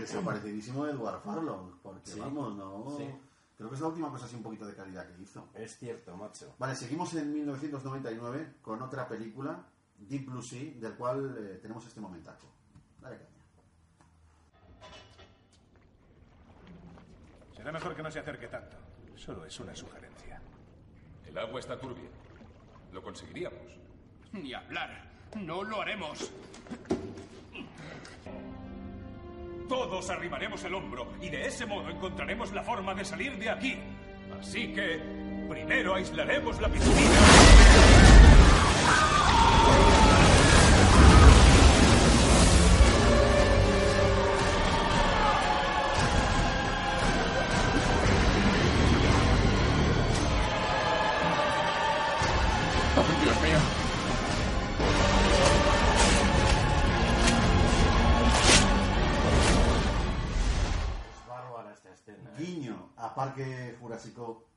[0.00, 1.78] Desaparecidísimo Edward Farlong.
[1.82, 2.20] Porque Sí.
[2.20, 2.94] vamos, no.
[2.96, 3.08] Sí.
[3.56, 5.48] Creo que es la última cosa así un poquito de calidad que hizo.
[5.54, 6.54] Es cierto, macho.
[6.58, 9.62] Vale, seguimos en 1999 con otra película,
[9.98, 12.46] Deep Blue Sea, del cual eh, tenemos este momentaco.
[13.00, 13.28] Dale caña.
[17.56, 18.76] Será mejor que no se acerque tanto.
[19.16, 20.40] Solo es una sugerencia.
[21.26, 22.08] El agua está turbia.
[22.92, 23.60] Lo conseguiríamos.
[24.32, 25.10] Ni hablar.
[25.36, 26.30] No lo haremos.
[29.70, 33.78] Todos arrimaremos el hombro y de ese modo encontraremos la forma de salir de aquí.
[34.40, 35.00] Así que
[35.48, 37.20] primero aislaremos la piscina.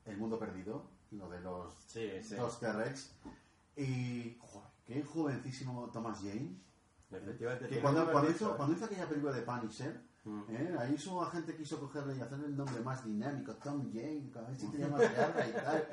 [0.06, 2.36] El Mundo Perdido, lo de los, Sí, sí.
[2.36, 3.10] los T-Rex.
[3.76, 6.56] Y, joder, qué jovencísimo Thomas Jane.
[7.10, 10.42] Efectivamente, Que cuando, cuando, hizo, cuando hizo aquella película de Punisher, Mm.
[10.48, 10.74] ¿eh?
[10.78, 14.56] ahí su agente quiso cogerle y hacerle el nombre más dinámico, Tom Jane, a ver
[14.56, 15.86] si tenía más garra y tal.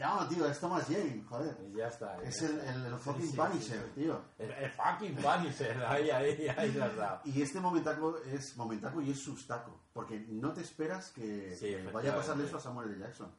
[0.00, 1.56] No, tío, es Thomas Jane, joder.
[1.68, 2.16] Y ya está.
[2.22, 2.74] ya Es el, está.
[2.74, 4.00] el, el fucking Sí, sí, Punisher, sí.
[4.02, 4.20] tío.
[4.38, 5.84] El, el fucking Punisher.
[5.88, 7.20] Ahí, ahí, ahí has dado.
[7.24, 12.12] Y este momentaco es momentaco y es sustaco, porque no te esperas que, Sí, vaya
[12.12, 12.98] a pasarle eso a Samuel L.
[13.00, 13.30] Jackson.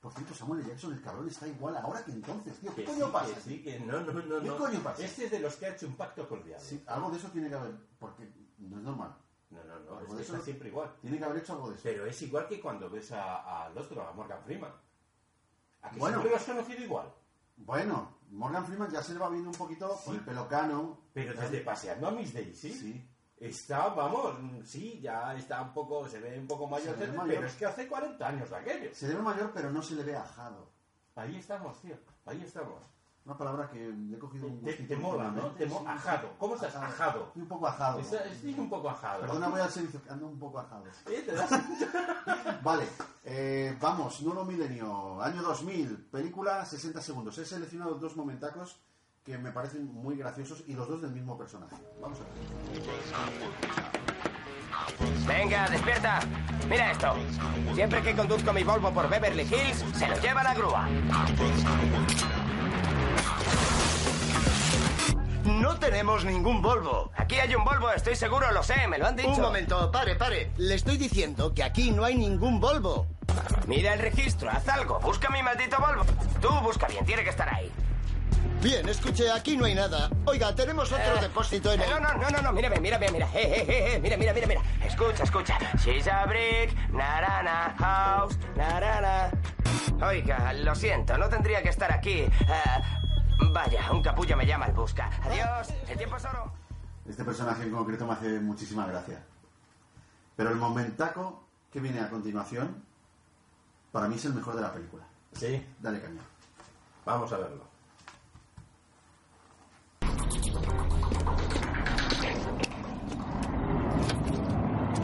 [0.00, 0.68] Por cierto, Samuel L.
[0.70, 2.72] Jackson, el cabrón, está igual ahora que entonces, tío.
[2.74, 3.34] ¿Qué Que coño sí, pasa?
[3.34, 4.40] que sí, que no, no, no.
[4.40, 4.56] ¿Qué no.
[4.56, 5.04] coño pasa?
[5.04, 6.64] Este es de los que ha hecho un pacto con el diablo.
[6.64, 9.16] Sí, algo de eso tiene que haber, porque no es normal.
[9.50, 10.00] No, no, no.
[10.00, 10.94] Es que está siempre igual.
[11.00, 11.82] Tiene que haber hecho algo de eso.
[11.84, 14.72] Pero es igual que cuando ves a- al otro, a Morgan Freeman.
[15.82, 16.16] ¿A que Bueno.
[16.16, 17.12] siempre lo has conocido igual?
[17.56, 20.98] Bueno, Morgan Freeman ya se le va viendo un poquito por el pelo cano.
[21.12, 22.72] Pero desde paseando a Miss Daisy.
[22.72, 23.10] Sí.
[23.38, 27.22] Está, vamos, sí, ya está un poco, se ve un poco mayor, Se ve pero
[27.22, 27.44] mayor.
[27.44, 28.94] es que hace 40 años aquello.
[28.94, 30.70] Se le ve mayor, pero no se le ve ajado.
[31.14, 32.82] Ahí estamos, tío, ahí estamos.
[33.26, 35.48] Una palabra que le he cogido un Te, te mola, ¿no?
[35.50, 36.30] Te mo- ajado.
[36.38, 36.76] ¿Cómo estás?
[36.76, 37.24] Ajado.
[37.26, 37.98] Estoy un poco ajado.
[37.98, 39.20] Está- Estoy un poco ajado.
[39.22, 40.84] Perdona, voy al servicio, que ando un poco ajado.
[41.06, 41.22] ¿Eh?
[41.26, 41.50] ¿Te das-
[42.62, 42.86] Vale,
[43.24, 47.36] eh, vamos, nuevo milenio, año 2000, película 60 segundos.
[47.38, 48.76] He seleccionado dos momentacos
[49.24, 51.74] que me parecen muy graciosos y los dos del mismo personaje.
[52.00, 52.30] Vamos a ver.
[55.26, 56.20] Venga, despierta.
[56.68, 57.12] Mira esto.
[57.74, 60.88] Siempre que conduzco mi Volvo por Beverly Hills, se lo lleva la grúa.
[65.46, 67.10] No tenemos ningún Volvo.
[67.16, 69.28] Aquí hay un Volvo, estoy seguro, lo sé, me lo han dicho.
[69.28, 70.50] Un momento, pare, pare.
[70.56, 73.06] Le estoy diciendo que aquí no hay ningún Volvo.
[73.66, 76.04] Mira el registro, haz algo, busca mi maldito Volvo.
[76.40, 77.70] Tú busca bien, tiene que estar ahí.
[78.62, 80.10] Bien, escuche, aquí no hay nada.
[80.24, 81.90] Oiga, tenemos otro Eh, depósito en eh, el...
[81.90, 83.28] No, no, no, no, no, mírame, mírame, mira.
[83.34, 84.60] Eh, eh, eh, mira, mira, mira, mira.
[84.84, 85.58] Escucha, escucha.
[85.78, 89.30] She's a brick, narana, house, narana.
[90.02, 92.20] Oiga, lo siento, no tendría que estar aquí.
[92.22, 92.30] Eh,
[93.38, 95.10] vaya, un capullo me llama al busca.
[95.22, 96.52] Adiós, el tiempo es oro.
[97.08, 99.24] Este personaje en concreto me hace muchísima gracia.
[100.36, 102.84] Pero el momentaco que viene a continuación,
[103.92, 105.04] para mí es el mejor de la película.
[105.32, 105.64] Sí.
[105.80, 106.20] Dale caña.
[107.04, 107.64] Vamos a verlo.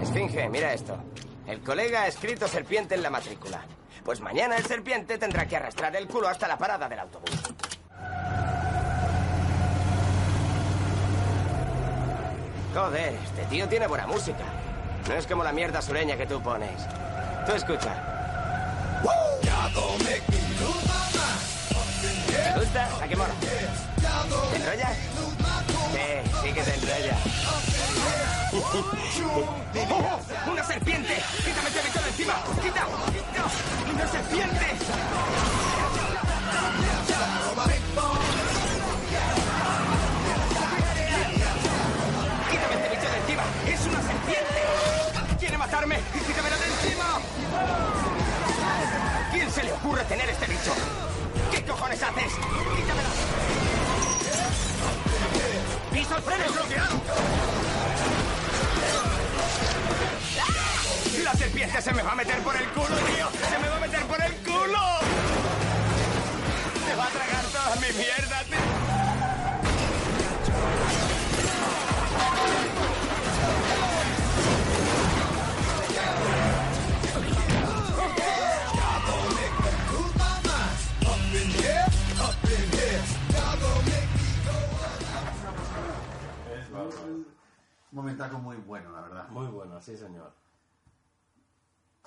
[0.03, 0.99] Esfinge, mira esto.
[1.47, 3.65] El colega ha escrito serpiente en la matrícula.
[4.05, 7.52] Pues mañana el serpiente tendrá que arrastrar el culo hasta la parada del autobús.
[12.75, 14.45] Joder, este tío tiene buena música.
[15.07, 16.71] No es como la mierda sureña que tú pones.
[17.47, 17.95] Tú escucha.
[22.27, 22.89] ¿Te gusta?
[23.03, 23.35] ¿A qué mola?
[24.51, 24.95] ¿Te enrolla?
[25.93, 27.17] Sí, sí que te enrolla.
[28.55, 28.91] ¡Oh!
[30.51, 31.23] ¡Una serpiente!
[31.45, 32.35] ¡Quítame bicho de encima!
[32.63, 32.87] ¡Quita!
[33.37, 33.93] ¡No!
[33.93, 34.67] ¡Una serpiente!
[45.73, 45.97] Matarme!
[46.27, 47.19] ¡Quítamelo de encima!
[49.33, 50.75] ¿Quién se le ocurre tener este bicho?
[51.51, 52.33] ¿Qué cojones haces?
[52.77, 53.09] ¡Quítamelo!
[55.93, 56.53] ¡Piso el freno!
[56.53, 57.01] bloqueado!
[61.25, 63.29] ¡La serpiente se me va a meter por el culo, tío!
[63.49, 64.83] ¡Se me va a meter por el culo!
[66.87, 68.32] ¡Me va a tragar toda mi mierda,
[86.73, 87.27] Un
[87.91, 89.29] momentaco muy bueno, la verdad.
[89.29, 90.33] Muy bueno, sí, señor.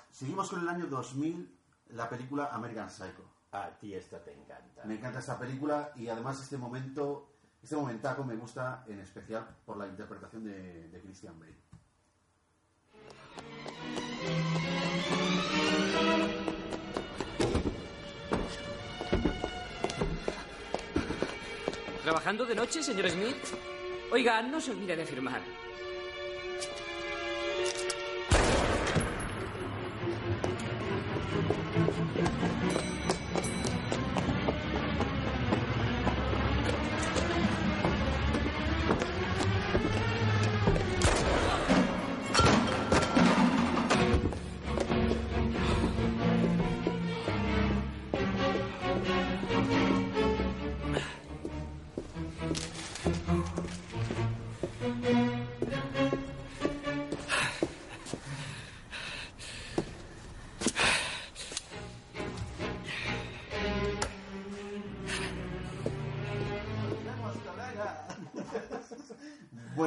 [0.10, 1.56] Seguimos con el año 2000,
[1.90, 3.24] la película American Psycho.
[3.52, 4.84] A ti esta te encanta.
[4.86, 9.78] Me encanta esta película y además este momento, este momentaco me gusta en especial por
[9.78, 11.56] la interpretación de, de Christian Bale.
[22.04, 23.75] ¿Trabajando de noche, señor Smith?
[24.12, 25.42] Oiga, no se olvide de firmar.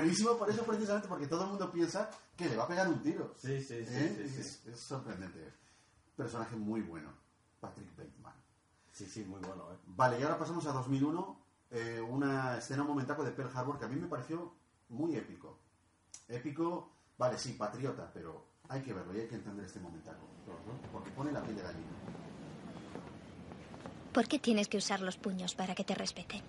[0.08, 3.02] Buenísimo por eso precisamente porque todo el mundo piensa que le va a pegar un
[3.02, 3.34] tiro.
[3.36, 4.14] Sí, sí, sí, ¿Eh?
[4.16, 4.40] sí, sí.
[4.40, 5.52] Es, es sorprendente.
[6.16, 7.10] Personaje muy bueno.
[7.60, 8.32] Patrick Bateman.
[8.90, 9.76] Sí, sí, muy bueno, ¿eh?
[9.86, 11.40] Vale, y ahora pasamos a 2001,
[11.70, 14.54] eh, una escena momentaco de Pearl Harbor que a mí me pareció
[14.88, 15.58] muy épico.
[16.26, 20.26] Épico, vale, sí, patriota, pero hay que verlo y hay que entender este momentaco.
[20.90, 21.86] Porque pone la piel de gallina.
[24.12, 26.42] ¿Por qué tienes que usar los puños para que te respeten?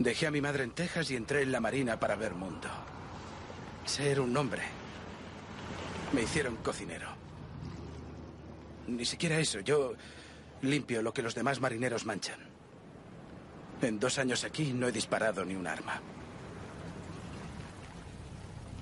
[0.00, 2.70] Dejé a mi madre en Texas y entré en la marina para ver mundo.
[3.84, 4.62] Ser un hombre.
[6.14, 7.08] Me hicieron cocinero.
[8.86, 9.60] Ni siquiera eso.
[9.60, 9.92] Yo
[10.62, 12.40] limpio lo que los demás marineros manchan.
[13.82, 16.00] En dos años aquí no he disparado ni un arma.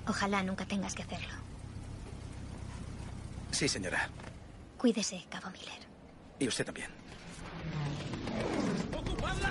[0.07, 1.33] Ojalá nunca tengas que hacerlo.
[3.51, 4.09] Sí, señora.
[4.77, 5.81] Cuídese, Cabo Miller.
[6.39, 7.08] Y usted también.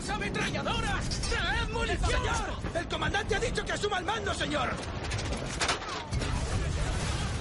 [0.09, 1.09] ¡Las ametralladoras!
[1.29, 2.11] ¡Traed munición!
[2.11, 2.57] ¡Señor!
[2.75, 4.71] ¡El comandante ha dicho que asuma el mando, señor!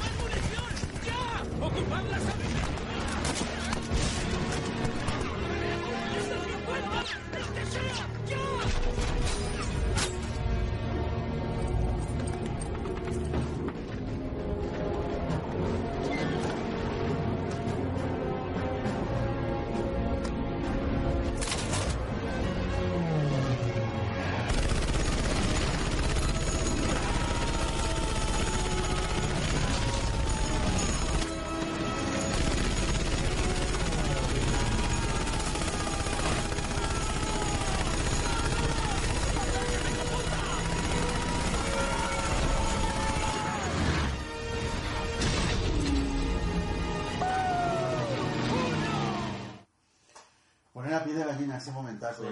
[0.02, 0.66] ¡Más munición!
[1.06, 1.44] ¡Ya!
[1.66, 3.08] ¡Ocupad las ametralladoras!
[7.40, 8.06] ¡Lo que sea!
[8.28, 8.36] ¡Ya!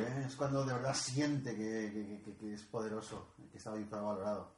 [0.02, 0.24] ¿Eh?
[0.28, 4.54] es cuando de verdad siente que, que- que- que es poderoso, que está infravalorado.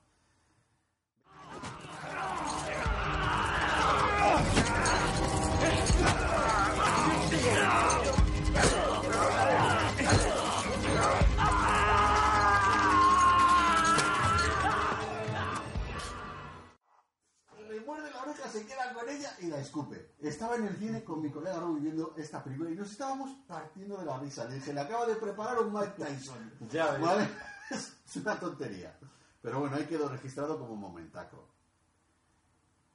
[19.58, 20.14] La escupe.
[20.20, 23.98] Estaba en el cine con mi colega Rob viendo esta película y nos estábamos partiendo
[23.98, 24.46] de la risa.
[24.46, 26.54] Le dije, le acaba de preparar un Mike Tyson.
[26.72, 26.98] Ya.
[26.98, 27.28] ¿Vale?
[27.70, 28.98] Es una tontería.
[29.42, 31.50] Pero bueno, ahí quedó registrado como momentaco.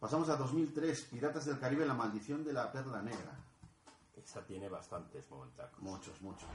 [0.01, 3.39] Pasamos a 2003, Piratas del Caribe, La maldición de la perla negra.
[4.16, 5.82] Esa tiene bastantes momentacos.
[5.82, 6.48] Muchos, muchos.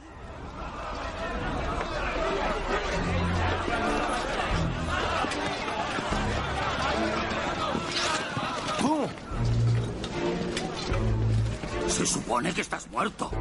[11.98, 13.32] Se supone que estás muerto.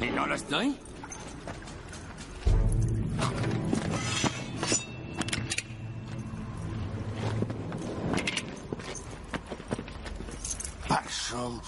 [0.00, 0.74] ¿Y no lo estoy?
[10.88, 11.60] Paso.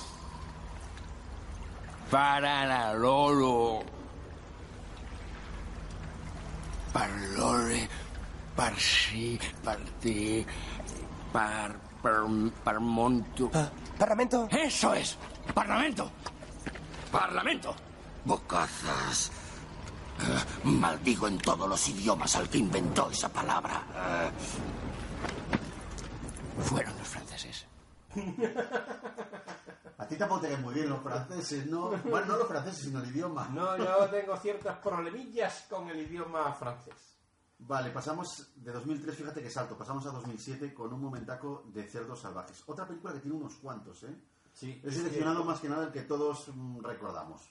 [2.10, 3.82] Para la loro.
[6.90, 7.86] Parlore.
[8.56, 10.46] Par sí, partí.
[11.34, 11.76] Par.
[12.02, 12.20] Per,
[12.62, 13.50] parmonto.
[13.98, 14.48] ¿Parlamento?
[14.50, 15.16] ¡Eso es!
[15.52, 16.10] ¡Parlamento!
[17.10, 17.74] ¡Parlamento!
[18.24, 19.30] Bocazas.
[20.20, 23.82] Eh, maldigo en todos los idiomas al que inventó esa palabra.
[23.94, 24.30] Eh,
[26.62, 27.66] fueron los franceses.
[29.96, 31.90] A ti tampoco te caen muy bien los franceses, ¿no?
[32.04, 33.48] Bueno, no los franceses, sino el idioma.
[33.54, 37.16] No, yo tengo ciertas problemillas con el idioma francés.
[37.58, 42.20] Vale, pasamos de 2003, fíjate que salto, pasamos a 2007 con un momentaco de Cerdos
[42.20, 42.62] Salvajes.
[42.66, 44.14] Otra película que tiene unos cuantos, ¿eh?
[44.54, 44.80] Sí.
[44.84, 47.42] He seleccionado más que nada el que todos mm, recordamos.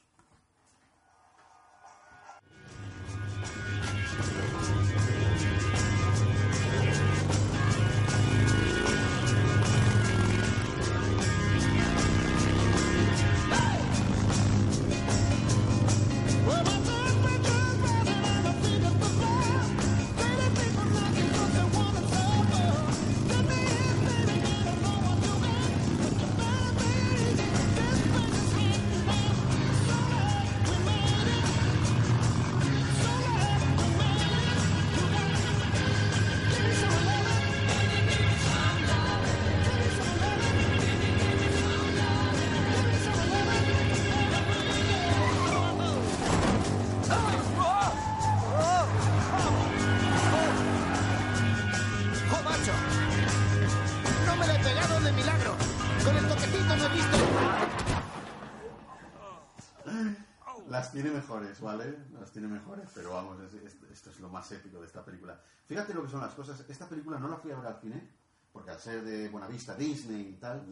[61.63, 61.97] ¿Vale?
[62.19, 65.39] Las tiene mejores, pero vamos, es- esto es lo más épico de esta película.
[65.65, 66.65] Fíjate lo que son las cosas.
[66.69, 68.09] Esta película no la fui a ver al cine,
[68.53, 70.67] porque al ser de Buenavista, Disney y tal,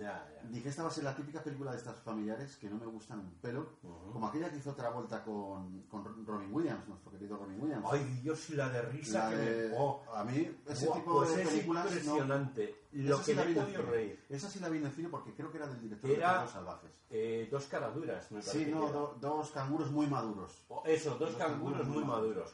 [0.51, 3.19] dije esta va a ser la típica película de estas familiares que no me gustan
[3.19, 3.69] un pelo,
[4.13, 7.85] como aquella que hizo otra vuelta con, con Robin Williams, nuestro querido Robin Williams.
[7.91, 9.75] Ay, Dios, y la de risa La que de- me...
[9.79, 10.03] Oh.
[10.13, 12.75] a mí ese Buah, tipo pues de es películas no- impresionante.
[12.91, 14.25] Lo Esa que sí la vi podido reír.
[14.29, 16.33] Esa sí la vi en el cine porque creo que era del director Era- de
[16.35, 16.91] Cerdos Salvajes.
[17.09, 20.63] Eh, dos caraduras, me Sí, no, do- dos canguros muy maduros.
[20.69, 22.53] O Eso, dos canguros muy maduros.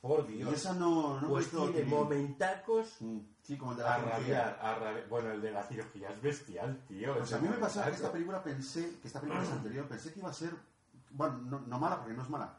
[0.00, 0.50] Por Dios.
[0.50, 2.98] Y esa no, no pues tiene momentacos
[3.42, 4.18] Sí, como el de la a cirugía.
[4.18, 5.08] rabiar, a rabiar.
[5.08, 7.16] Bueno, el de la cirugía es bestial, tío.
[7.16, 10.12] Pues a mí me pasaba que esta película pensé, que esta película es anterior, pensé
[10.12, 10.54] que iba a ser,
[11.10, 12.58] bueno, no, no mala porque no es mala,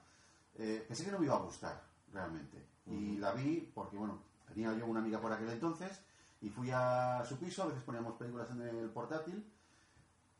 [0.56, 2.66] eh, pensé que no me iba a gustar realmente.
[2.88, 6.02] Y la vi porque, bueno, tenía yo una amiga por aquel entonces
[6.42, 9.46] y fui a su piso, a veces poníamos películas en el portátil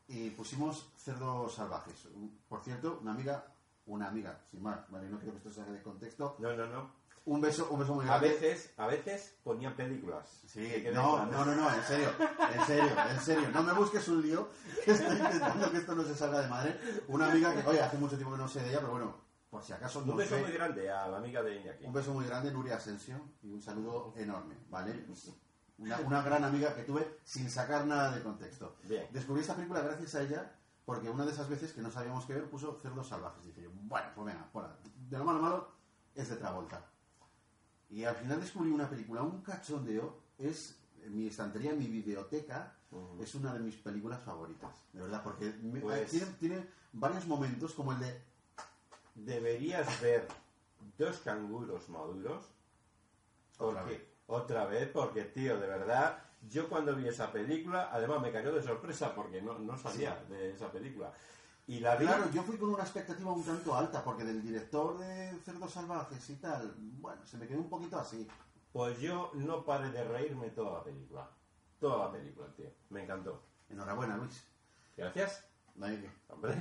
[0.08, 2.08] y pusimos Cerdos Salvajes.
[2.48, 3.46] Por cierto, una amiga
[3.86, 5.08] una amiga, sin más, ¿vale?
[5.08, 6.36] No quiero que esto se haga de contexto.
[6.38, 7.00] No, no, no.
[7.26, 8.28] Un beso, un beso muy A grande.
[8.30, 10.26] veces, a veces ponían películas.
[10.46, 12.10] Sí, no, no, no, no, en serio,
[12.54, 13.48] en serio, en serio.
[13.52, 14.48] No me busques un lío,
[14.84, 16.80] que estoy intentando que esto no se salga de madre.
[17.08, 19.16] Una amiga que, oye, hace mucho tiempo que no sé de ella, pero bueno,
[19.50, 20.40] por si acaso no Un beso sé.
[20.42, 21.84] muy grande a la amiga de Iñaki.
[21.84, 25.04] Un beso muy grande, Nuria Asensio, y un saludo enorme, ¿vale?
[25.78, 28.76] Una, una gran amiga que tuve sin sacar nada de contexto.
[28.84, 29.06] Bien.
[29.12, 30.52] Descubrí esta película gracias a ella,
[30.90, 33.44] porque una de esas veces que no sabíamos qué ver puso Cerdos Salvajes.
[33.46, 34.76] Dije yo, bueno, pues venga, hola.
[35.08, 35.68] De lo malo malo
[36.16, 36.84] es de Travolta.
[37.88, 42.74] Y al final descubrí una película, un cachondeo, es en mi estantería, en mi videoteca,
[43.20, 47.72] es una de mis películas favoritas, de verdad, porque me- Pues- tiene, tiene varios momentos
[47.72, 48.20] como el de
[49.14, 50.26] Deberías ver
[50.98, 52.46] dos canguros maduros.
[53.58, 54.08] Otra Porque, vez.
[54.26, 56.18] otra vez, porque, tío, de verdad,
[56.48, 60.52] yo cuando vi esa película, además me cayó de sorpresa porque no, no sabía de
[60.52, 61.12] esa película.
[61.66, 62.06] Y la vi.
[62.06, 66.28] Claro, yo fui con una expectativa un tanto alta, porque del director de Cerdos Salvajes
[66.30, 68.26] y tal, bueno, se me quedó un poquito así.
[68.72, 71.28] Pues yo no paré de reírme toda la película.
[71.78, 72.70] Toda la película, tío.
[72.90, 73.42] Me encantó.
[73.68, 74.44] Enhorabuena, Luis.
[74.96, 75.44] Gracias.
[75.76, 76.60] No hay que- Hombre,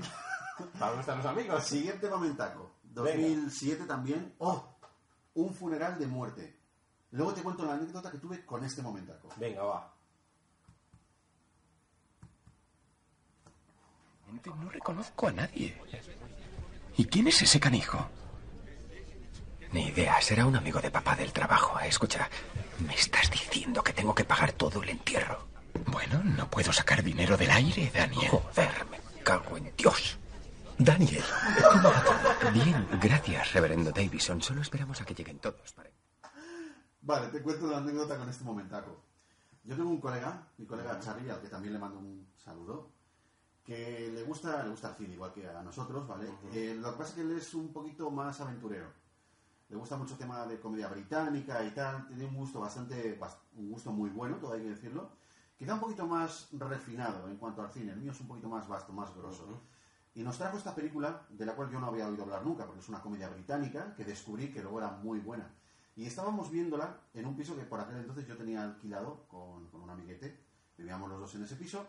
[0.79, 1.63] para los amigos.
[1.63, 2.71] Siguiente momentaco.
[2.83, 3.11] Venga.
[3.11, 4.35] 2007 también.
[4.39, 4.75] ¡Oh!
[5.35, 6.58] Un funeral de muerte.
[7.11, 9.29] Luego te cuento la anécdota que tuve con este momentaco.
[9.37, 9.93] Venga, va.
[14.61, 15.75] No reconozco a nadie.
[16.97, 18.07] ¿Y quién es ese canijo?
[19.71, 21.79] Ni idea, será un amigo de papá del trabajo.
[21.79, 22.29] Escucha,
[22.85, 25.47] me estás diciendo que tengo que pagar todo el entierro.
[25.87, 28.29] Bueno, no puedo sacar dinero del aire, Daniel.
[28.29, 30.17] Joder, me cago en Dios.
[30.77, 31.23] Daniel,
[31.71, 32.51] ¿cómo va todo?
[32.51, 34.41] Bien, gracias, reverendo Davison.
[34.41, 35.73] Solo esperamos a que lleguen todos.
[35.73, 35.89] para-
[37.01, 38.97] Vale, te cuento la anécdota con este momentaco.
[39.63, 42.89] Yo tengo un colega, mi colega Charlie, al que también le mando un saludo,
[43.63, 46.27] que le gusta, le gusta el cine, igual que a nosotros, ¿vale?
[46.53, 48.87] Eh, lo que pasa es que él es un poquito más aventurero.
[49.69, 52.07] Le gusta mucho el tema de comedia británica y tal.
[52.07, 55.09] Tiene un gusto bastante, bas- un gusto muy bueno, todo hay que decirlo.
[55.57, 57.91] Quizá un poquito más refinado en cuanto al cine.
[57.91, 59.61] El mío es un poquito más vasto, más grosso.
[60.15, 62.79] Y nos trajo esta película, de la cual yo no había oído hablar nunca, porque
[62.81, 65.53] es una comedia británica, que descubrí que luego era muy buena.
[65.99, 69.81] Y estábamos viéndola en un piso que por aquel entonces yo tenía alquilado con, con
[69.81, 70.39] un amiguete.
[70.77, 71.85] Vivíamos los dos en ese piso.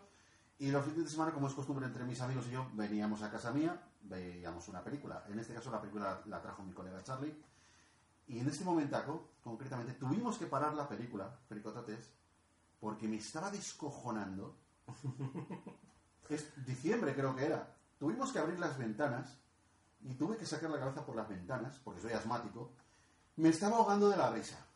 [0.58, 3.30] Y los fines de semana, como es costumbre entre mis amigos y yo, veníamos a
[3.30, 5.24] casa mía, veíamos una película.
[5.28, 7.40] En este caso la película la trajo mi colega Charlie.
[8.26, 12.10] Y en este momentaco, concretamente, tuvimos que parar la película, Pericotates,
[12.80, 14.56] porque me estaba descojonando.
[16.28, 17.76] Es diciembre creo que era.
[17.96, 19.38] Tuvimos que abrir las ventanas
[20.00, 22.72] y tuve que sacar la cabeza por las ventanas, porque soy asmático.
[23.36, 24.66] Me estaba ahogando de la risa.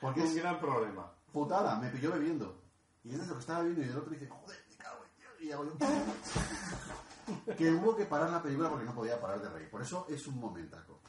[0.00, 1.12] Porque Un es gran problema.
[1.32, 2.62] putada, me pilló bebiendo.
[3.04, 5.16] Y es de lo que estaba viendo y el otro dice, joder, me cago en
[5.16, 5.32] Dios.
[5.40, 5.74] Y hago yo...
[7.56, 9.70] que hubo que parar la película porque no podía parar de reír.
[9.70, 11.00] Por eso es un momentaco.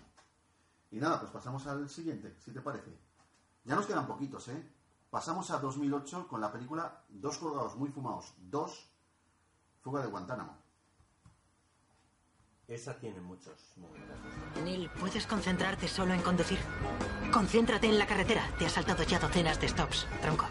[0.91, 2.97] Y nada, pues pasamos al siguiente, si te parece.
[3.63, 4.73] Ya nos quedan poquitos, ¿eh?
[5.09, 8.33] Pasamos a 2008 con la película Dos colgados muy fumados.
[8.37, 8.91] Dos,
[9.81, 10.57] Fuga de Guantánamo.
[12.69, 14.15] Esa tiene muchos momentos.
[14.63, 16.59] Neil, ¿puedes concentrarte solo en conducir?
[17.31, 18.47] Concéntrate en la carretera.
[18.59, 20.47] Te has saltado ya docenas de stops, tronco.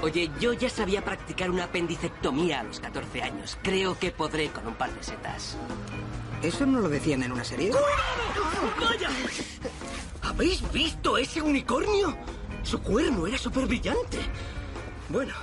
[0.00, 3.58] Oye, yo ya sabía practicar una apendicectomía a los 14 años.
[3.62, 5.56] Creo que podré con un par de setas.
[6.40, 7.72] ¿Eso no lo decían en una serie?
[8.80, 9.10] ¡Vaya!
[10.22, 12.16] ¿Habéis visto ese unicornio?
[12.62, 14.18] Su cuerno era súper brillante.
[15.08, 15.34] Bueno,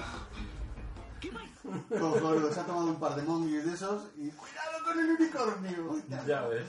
[1.90, 6.02] Cojonudo, se ha tomado un par de monguis de esos y ¡cuidado con el unicornio!
[6.28, 6.66] Ya ves.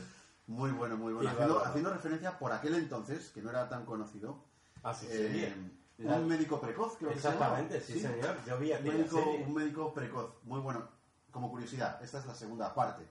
[0.46, 1.28] Muy bueno, muy bueno.
[1.30, 4.42] Haciendo, haciendo referencia por aquel entonces, que no era tan conocido,
[4.82, 5.54] Ah, sí, eh,
[5.96, 6.04] sí.
[6.04, 7.60] La- un médico precoz, creo que se llamaba.
[7.60, 8.36] Exactamente, sí, señor.
[8.46, 9.44] Yo vi un médico, serie.
[9.44, 10.88] un médico precoz, muy bueno.
[11.32, 13.04] Como curiosidad, esta es la segunda parte.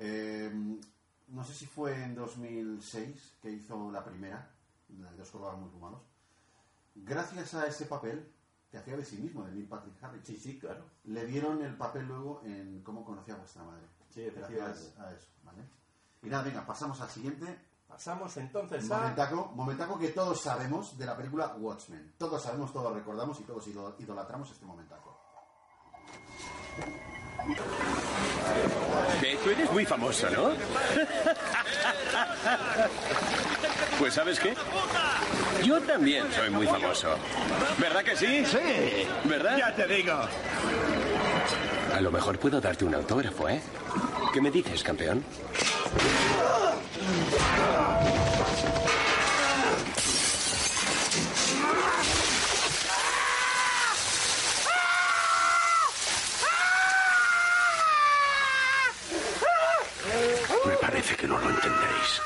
[0.00, 0.50] Eh,
[1.28, 4.50] no sé si fue en 2006 que hizo la primera,
[4.98, 6.00] la de los colgados muy fumados.
[6.96, 8.26] Gracias a ese papel
[8.74, 10.22] que hacía de sí mismo, de Neil Patrick Harris.
[10.26, 10.84] Sí, sí, claro.
[11.04, 13.86] Le dieron el papel luego en Cómo conocía a vuestra madre.
[14.10, 15.62] Sí, Gracias a eso, ¿vale?
[16.24, 17.46] Y nada, venga, pasamos al siguiente.
[17.86, 18.98] Pasamos entonces a...
[18.98, 22.14] Momentaco, momentaco que todos sabemos de la película Watchmen.
[22.18, 25.20] Todos sabemos, todos recordamos y todos ido- idolatramos este momentaco.
[29.44, 30.50] Tú eres muy famoso, ¿no?
[34.04, 34.52] Pues ¿sabes qué?
[35.64, 37.16] Yo también soy muy famoso.
[37.78, 38.44] ¿Verdad que sí?
[38.44, 39.08] Sí.
[39.24, 39.56] ¿Verdad?
[39.56, 40.12] Ya te digo.
[41.90, 43.62] A lo mejor puedo darte un autógrafo, ¿eh?
[44.30, 45.24] ¿Qué me dices, campeón?
[60.66, 62.20] Me parece que no lo entendéis.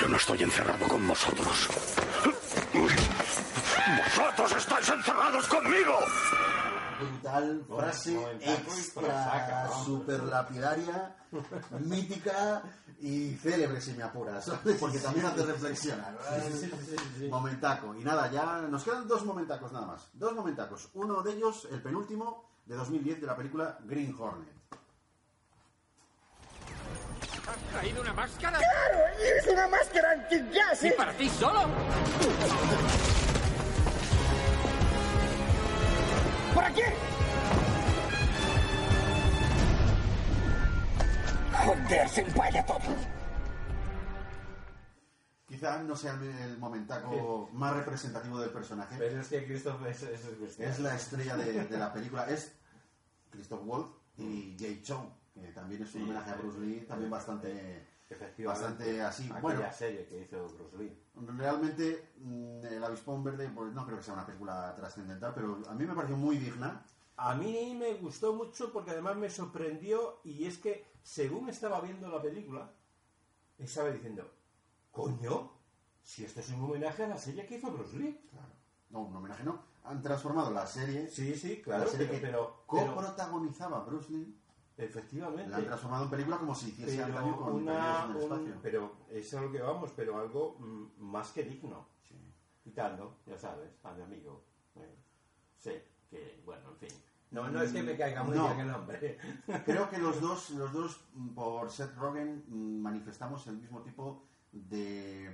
[0.00, 1.68] Yo no estoy encerrado con vosotros.
[3.96, 5.98] ¡Vosotros estáis encerrados conmigo!
[6.98, 11.14] Brutal, frase extra, super lapidaria,
[11.78, 12.60] mítica
[12.98, 14.50] y célebre si me apuras,
[14.80, 16.18] porque también hace reflexionar.
[17.30, 17.94] Momentaco.
[17.94, 20.08] Y nada, ya nos quedan dos momentacos nada más.
[20.12, 20.88] Dos momentacos.
[20.94, 24.56] Uno de ellos, el penúltimo, de 2010 de la película Green Hornet.
[27.46, 28.58] ¿Has traído una máscara?
[28.58, 29.04] ¡Claro!
[29.38, 30.84] ¡Es una máscara anti-jazz!
[30.84, 31.60] ¿Y para ti solo?
[36.54, 36.82] ¡Por aquí!
[41.64, 42.80] ¡Joder, se empalla todo!
[45.46, 48.96] Quizá no sea el momentaco más representativo del personaje.
[48.98, 50.58] Pero es que Christoph es, es, es.
[50.60, 52.28] Es la estrella de, de la película.
[52.28, 52.52] Es
[53.30, 55.08] Christoph Waltz y Jay Chou,
[55.40, 56.58] que también es un Sí, homenaje a Bruce.
[56.60, 57.86] Lee, también bastante,
[58.44, 59.30] bastante así.
[59.40, 60.96] Bueno, serie que hizo Bruce Lee.
[61.36, 65.74] realmente mm, El Avispón Verde, pues no creo que sea una película trascendental, pero a
[65.74, 66.82] mí me pareció muy digna.
[67.18, 72.08] A mí me gustó mucho porque además me sorprendió y es que según estaba viendo
[72.08, 72.70] la película,
[73.58, 74.30] estaba diciendo,
[74.90, 75.50] coño,
[76.02, 78.20] si esto es un homenaje a la serie que hizo Bruce Lee.
[78.90, 79.60] No, un homenaje no.
[79.84, 81.08] Han transformado la serie.
[81.08, 84.38] Sí, sí, claro, La serie pero- que pero- pero- coprotagonizaba Bruce Lee.
[84.78, 85.48] Efectivamente.
[85.50, 88.54] La han transformado en película como si hiciese antaño con una, en el un- espacio.
[88.62, 91.86] pero es a lo que vamos, pero algo mm, más que digno.
[92.62, 94.42] Quitando, ya sabes, a mi amigo.
[94.74, 94.94] eh,
[95.58, 96.98] sé que, bueno, en fin.
[97.30, 98.46] No, no es que me caiga muy No.
[98.48, 99.18] bien el nombre.
[99.64, 104.24] Creo que los dos, los dos mm, por Seth Rogen, mm, manifestamos el mismo tipo
[104.52, 105.30] de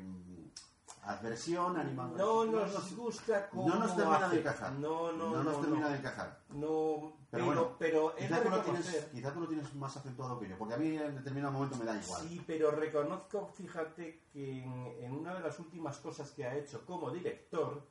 [1.03, 2.19] adversión, animación.
[2.19, 4.35] No nos gusta cómo No nos termina hace.
[4.37, 4.73] de encajar.
[4.75, 5.91] No, no, nos no, termina no.
[5.91, 6.41] de encajar.
[6.51, 10.39] No, Pero, pero, bueno, pero quizá, tú lo tienes, quizá tú lo tienes más acentuado
[10.39, 12.23] que yo, porque a mí en determinado momento me da igual.
[12.29, 16.85] Sí, pero reconozco, fíjate, que en, en una de las últimas cosas que ha hecho
[16.87, 17.83] como director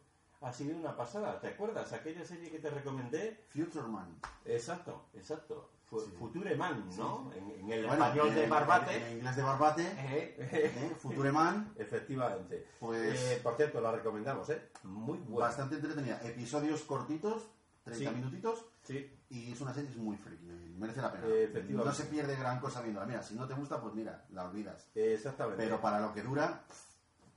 [0.42, 1.40] ha sido una pasada.
[1.40, 1.92] ¿Te acuerdas?
[1.94, 3.46] Aquella serie que te recomendé.
[3.50, 4.18] Future Man.
[4.46, 5.70] Exacto, exacto.
[5.92, 7.30] Fu- Future Man, ¿no?
[7.36, 8.96] En, en el Bueno, español en- de Barbate.
[9.12, 9.84] En inglés de Barbate.
[10.00, 11.74] Eh, eh, Future Man.
[11.78, 12.66] Efectivamente.
[12.80, 14.70] Pues- Eh, por cierto, la recomendamos, ¿eh?
[14.84, 15.48] Muy buena.
[15.48, 16.22] Bastante entretenida.
[16.24, 17.44] Episodios cortitos,
[17.84, 18.16] 30 Sí.
[18.16, 18.66] minutitos.
[18.84, 19.20] Sí.
[19.30, 20.46] Y es una serie que es muy friki.
[20.78, 21.26] Merece la pena.
[21.28, 21.86] Efectivamente.
[21.90, 23.06] No se pierde gran cosa viéndola.
[23.06, 24.88] Mira, si no te gusta, pues mira, la olvidas.
[24.96, 25.62] Exactamente.
[25.62, 26.64] Pero para lo que dura,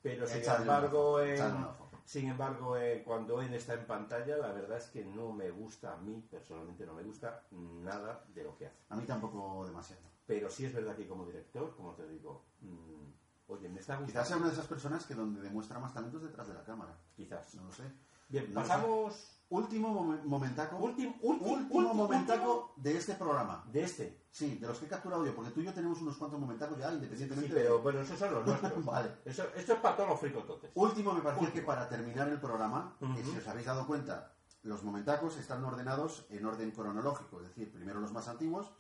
[0.00, 1.66] Pero sin embargo, en-.
[2.04, 5.94] Sin embargo eh, cuando él está en pantalla, la verdad es que no me gusta,
[5.94, 8.76] a mí personalmente no me gusta nada de lo que hace.
[8.90, 10.02] a mí tampoco demasiado.
[10.26, 14.12] Pero sí es verdad que como director, como te digo, mm, oye, me está gustando.
[14.12, 16.96] Quizás sea una de esas personas que donde demuestra más talentos detrás de la cámara.
[17.14, 17.54] Quizás.
[17.54, 17.84] No lo sé.
[18.28, 19.30] Bien, No pasamos...
[19.54, 20.76] Último momen- momentaco.
[20.78, 23.64] Último, último momentaco de este programa.
[23.70, 24.24] De este.
[24.30, 26.76] Sí, de los que he capturado yo, porque tú y yo tenemos unos cuantos momentacos
[26.76, 27.82] ya, Sí, independientemente pero de...
[27.82, 28.84] bueno, esos son los nuestros.
[28.84, 29.10] Vale.
[29.24, 30.70] Eso, esto es para todos los fricototes.
[30.74, 33.30] Último, me parecía que para terminar el programa, que Ujú.
[33.30, 34.32] si os habéis dado cuenta,
[34.64, 38.72] los momentacos están ordenados en orden cronológico, es decir, primero los más antiguos,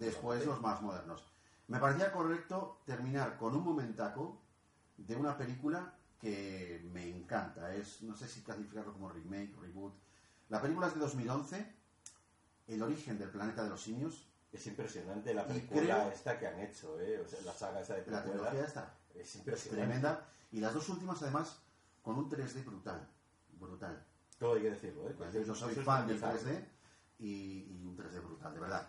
[0.00, 1.22] después los más modernos.
[1.68, 4.40] Me parecía correcto terminar con un momentaco
[4.96, 7.72] de una película que me encanta.
[7.74, 9.94] Es, no sé si clasificarlo como remake, reboot.
[10.48, 11.74] La película es de 2011,
[12.68, 14.26] El origen del planeta de los simios.
[14.52, 17.20] Es impresionante la película creo- esta que han hecho, ¿eh?
[17.20, 18.22] O sea, la saga esa de La precuela.
[18.50, 19.84] tecnología está Es impresionante.
[19.86, 20.24] tremenda.
[20.52, 21.58] Y las dos últimas, además,
[22.02, 23.06] con un 3D brutal.
[23.52, 24.04] Brutal.
[24.38, 25.14] Todo hay que decirlo, ¿eh?
[25.16, 26.52] Pues yo soy fan del utilizable.
[26.58, 26.64] 3D
[27.18, 28.88] y, y un 3D brutal, de verdad.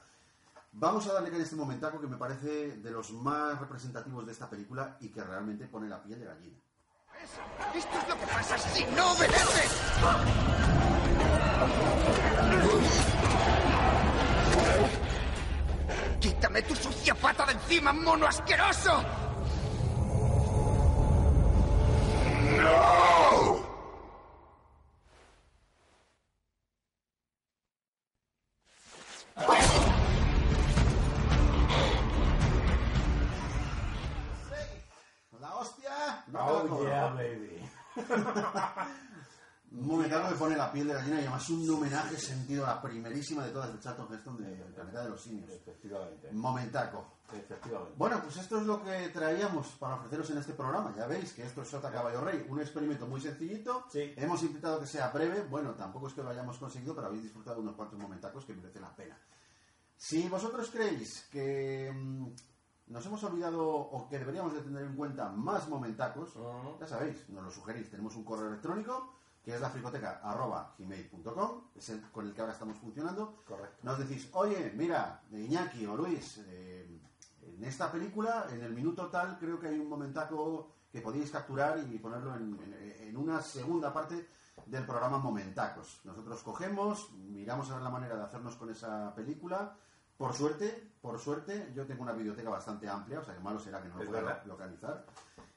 [0.71, 4.49] Vamos a darle en este momentaco que me parece de los más representativos de esta
[4.49, 6.57] película y que realmente pone la piel de gallina.
[7.75, 9.71] Esto es lo que pasa si no obedeces.
[16.20, 19.04] ¡Quítame tu sucia pata de encima, mono asqueroso!
[22.58, 23.27] ¡La
[40.68, 43.80] la piel de gallina y además un homenaje sentido a la primerísima de todas de
[43.80, 45.49] Charlton Heston de El planeta de los simios.
[45.49, 46.30] Efectivamente.
[46.34, 47.06] Momentaco.
[47.31, 47.94] Efectivamente.
[47.98, 50.94] Bueno, pues esto es lo que traíamos para ofreceros en este programa.
[50.95, 53.85] Ya veis que esto es Sota Caballo Rey, un experimento muy sencillito.
[53.94, 55.44] Hemos intentado que sea breve.
[55.44, 58.53] Bueno, tampoco es que lo hayamos conseguido, pero habéis disfrutado de unos cuantos momentacos que
[58.53, 59.18] merecen la pena.
[59.95, 62.27] Si vosotros creéis que mm,
[62.88, 66.34] nos hemos olvidado o que deberíamos de tener en cuenta más momentacos,
[66.77, 67.89] ya sabéis, nos lo sugerís.
[67.89, 69.14] Tenemos un correo electrónico
[69.48, 73.44] que es la fricoteca.gmail.com, es el con el que ahora estamos funcionando.
[73.48, 73.78] Correcto.
[73.84, 76.99] Nos decís, oye, mira, Iñaki o Luis, eh,
[77.56, 81.80] En esta película, en el minuto tal, creo que hay un momentaco que podéis capturar
[81.80, 84.28] y ponerlo en, en- en una segunda parte
[84.65, 86.02] del programa Momentacos.
[86.03, 89.74] Nosotros cogemos, miramos a ver la manera de hacernos con esa película.
[90.18, 93.82] Por suerte, por suerte, yo tengo una biblioteca bastante amplia, o sea que malo será
[93.82, 95.06] que no lo pueda localizar.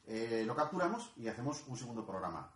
[0.06, 2.48] Eh, lo capturamos y hacemos un segundo programa.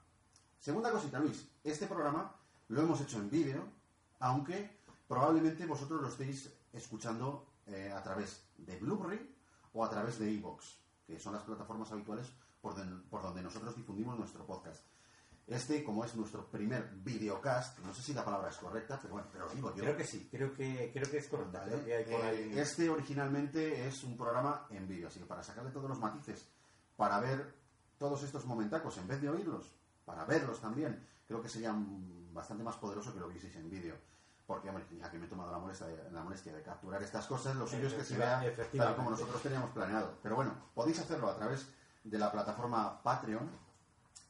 [0.65, 1.47] Segunda cosita, Luis.
[1.63, 2.35] Este programa
[2.69, 3.69] lo hemos hecho en vídeo,
[4.21, 9.37] aunque probablemente vosotros lo estéis escuchando eh, a través de Blu-ray
[9.75, 10.65] o a través de iVoox,
[11.07, 12.33] que son las plataformas habituales
[12.63, 14.83] por, donde nosotros difundimos nuestro podcast.
[15.47, 19.29] Este, como es nuestro primer videocast, no sé si la palabra es correcta, pero bueno,
[19.31, 19.83] pero lo digo yo.
[19.83, 21.59] Creo que sí, creo que, creo que es correcto.
[21.59, 21.73] Vale.
[21.73, 25.43] Creo que hay por Eh, Este originalmente es un programa en vídeo, así que para
[25.43, 26.49] sacarle todos los matices,
[26.97, 27.55] para ver
[27.99, 29.71] todos estos momentacos en vez de oírlos,
[30.05, 31.75] para verlos también, creo que sería
[32.33, 33.97] bastante más poderoso que lo vieseis en vídeo.
[34.47, 37.27] Porque, hombre, ya que me he tomado la molestia, de, la molestia de capturar estas
[37.27, 40.19] cosas, lo suyo es que se Efectiva- vea tal como nosotros teníamos planeado.
[40.23, 41.67] Pero bueno, podéis hacerlo a través
[42.05, 43.49] de la plataforma Patreon,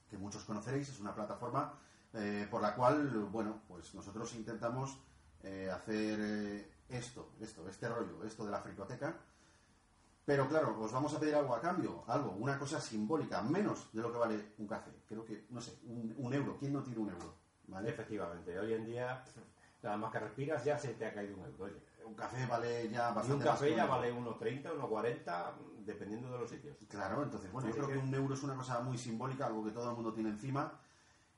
[0.09, 1.75] que muchos conoceréis, es una plataforma
[2.13, 4.97] eh, por la cual, bueno, pues nosotros intentamos
[5.43, 9.17] eh, hacer eh, esto, esto, este rollo, esto de la fricoteca.
[10.27, 14.01] Pero claro, os vamos a pedir algo a cambio, algo, una cosa simbólica, menos de
[14.01, 14.91] lo que vale un café.
[15.07, 16.57] Creo que, no sé, un, un euro.
[16.59, 17.35] ¿Quién no tiene un euro?
[17.67, 17.91] ¿Vale?
[17.91, 19.23] Efectivamente, hoy en día,
[19.83, 21.65] nada más que respiras, ya se te ha caído un euro.
[21.65, 21.77] Oye,
[22.07, 25.53] Un café vale ya y un bastante más café ya un vale 1,30, 1,40,
[25.85, 26.77] dependiendo de los sitios.
[26.89, 29.65] Claro, entonces, bueno, yo creo que que- un euro es una cosa muy simbólica, algo
[29.65, 30.73] que todo el mundo tiene encima.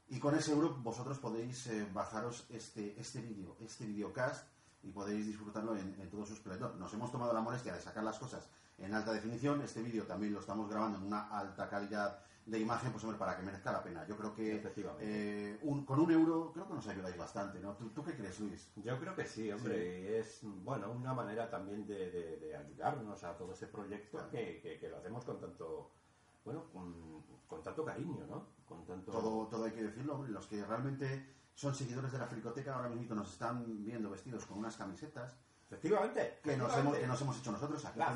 [0.08, 4.46] Y con ese euro vosotros podéis eh, bajaros este, este vídeo, este videocast,
[4.84, 6.76] y podéis disfrutarlo en, en todo su esplendor.
[6.76, 9.60] Nos hemos tomado la molestia de sacar las cosas en alta definición.
[9.62, 13.36] Este vídeo también lo estamos grabando en una alta calidad de imagen, pues hombre, para
[13.36, 14.06] que merezca la pena.
[14.06, 14.60] Yo creo que
[15.00, 17.74] eh, un- con un euro creo que nos ayudáis bastante, ¿no?
[17.74, 18.70] ¿Tú, tú qué crees, Luis?
[18.76, 23.36] Yo creo que sí, hombre, es bueno una manera también de, de- de ayudarnos a
[23.36, 25.90] todo ese proyecto que, que- que lo hacemos con tanto
[26.44, 28.46] bueno con, con tanto cariño, ¿no?
[28.64, 32.26] Con tanto Todo, todo hay que decirlo, hombre, los que realmente son seguidores de la
[32.28, 35.36] fricoteca ahora mismo nos están viendo vestidos con unas camisetas.
[35.66, 36.38] Efectivamente.
[36.42, 37.84] Que nos, hemos, que nos hemos hecho nosotros.
[37.84, 38.06] Aquí La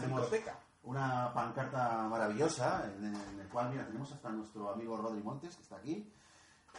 [0.82, 5.62] una pancarta maravillosa en, en el cual, mira, tenemos hasta nuestro amigo Rodri Montes, que
[5.62, 6.10] está aquí,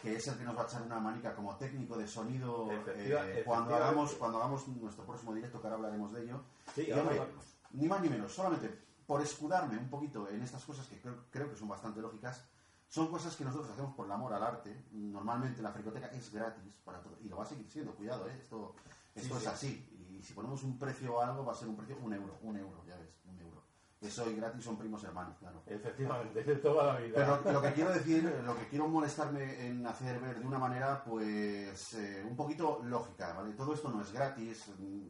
[0.00, 3.28] que es el que nos va a echar una manica como técnico de sonido Efectiva-
[3.28, 6.40] eh, cuando, hagamos, cuando hagamos nuestro próximo directo, que ahora hablaremos de ello.
[6.74, 7.44] Sí, Y, ahora hombre, hablaremos.
[7.72, 8.76] ni más ni menos, solamente
[9.06, 12.42] por escudarme un poquito en estas cosas que creo, creo que son bastante lógicas,
[12.88, 14.84] son cosas que nosotros hacemos por el amor al arte.
[14.92, 17.16] Normalmente la fricoteca es gratis para todo.
[17.22, 18.36] Y lo va a seguir siendo, cuidado, ¿eh?
[18.42, 18.74] esto,
[19.14, 19.46] esto Sí, es sí.
[19.48, 19.91] así.
[20.22, 22.56] Y si ponemos un precio a algo, va a ser un precio, un euro, un
[22.56, 23.60] euro, ya ves, un euro.
[24.00, 25.64] Eso y gratis son primos hermanos, claro.
[25.66, 27.40] Efectivamente, de toda la vida.
[27.42, 31.02] Pero lo que quiero decir, lo que quiero molestarme en hacer ver de una manera,
[31.02, 33.52] pues, eh, un poquito lógica, ¿vale?
[33.54, 34.68] Todo esto no es gratis.
[34.78, 35.08] Mm,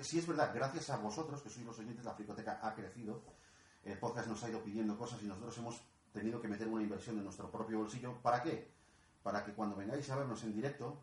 [0.00, 3.22] Sí es verdad, gracias a vosotros, que sois los oyentes, la Fricoteca ha crecido.
[3.82, 5.82] El podcast nos ha ido pidiendo cosas y nosotros hemos
[6.12, 8.22] tenido que meter una inversión en nuestro propio bolsillo.
[8.22, 8.70] ¿Para qué?
[9.24, 10.96] Para que cuando vengáis a vernos en directo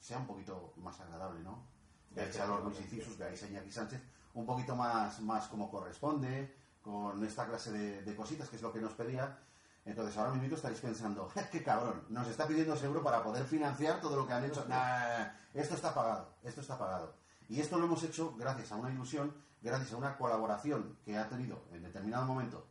[0.00, 1.75] sea un poquito más agradable, ¿no?
[2.16, 4.02] Veáis a los Luis Incisus, veáis a Iñaki Sánchez,
[4.34, 8.72] un poquito más, más como corresponde, con esta clase de, de cositas, que es lo
[8.72, 9.38] que nos pedía.
[9.84, 14.00] Entonces ahora mismo estaréis pensando, qué cabrón, nos está pidiendo ese euro para poder financiar
[14.00, 14.64] todo lo que han hecho.
[14.66, 17.14] Nah, esto está pagado, esto está pagado.
[17.48, 19.32] Y esto lo hemos hecho gracias a una ilusión,
[19.62, 22.66] gracias a una colaboración que ha tenido en determinado momento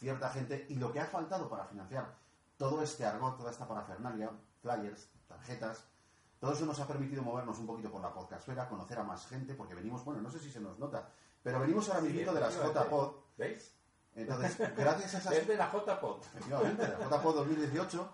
[0.00, 2.14] cierta gente y lo que ha faltado para financiar
[2.56, 4.30] todo este argot, toda esta parafernalia,
[4.60, 5.84] flyers, tarjetas,
[6.40, 9.54] todo eso nos ha permitido movernos un poquito por la podcastfera, conocer a más gente,
[9.54, 11.08] porque venimos, bueno, no sé si se nos nota,
[11.42, 12.54] pero venimos ahora mismo de las.
[12.56, 13.12] JPod.
[13.36, 13.74] ¿Veis?
[14.14, 15.32] Entonces, gracias a esas...
[15.34, 16.22] Es de la JPod.
[16.34, 18.12] Efectivamente, de la JPod 2018,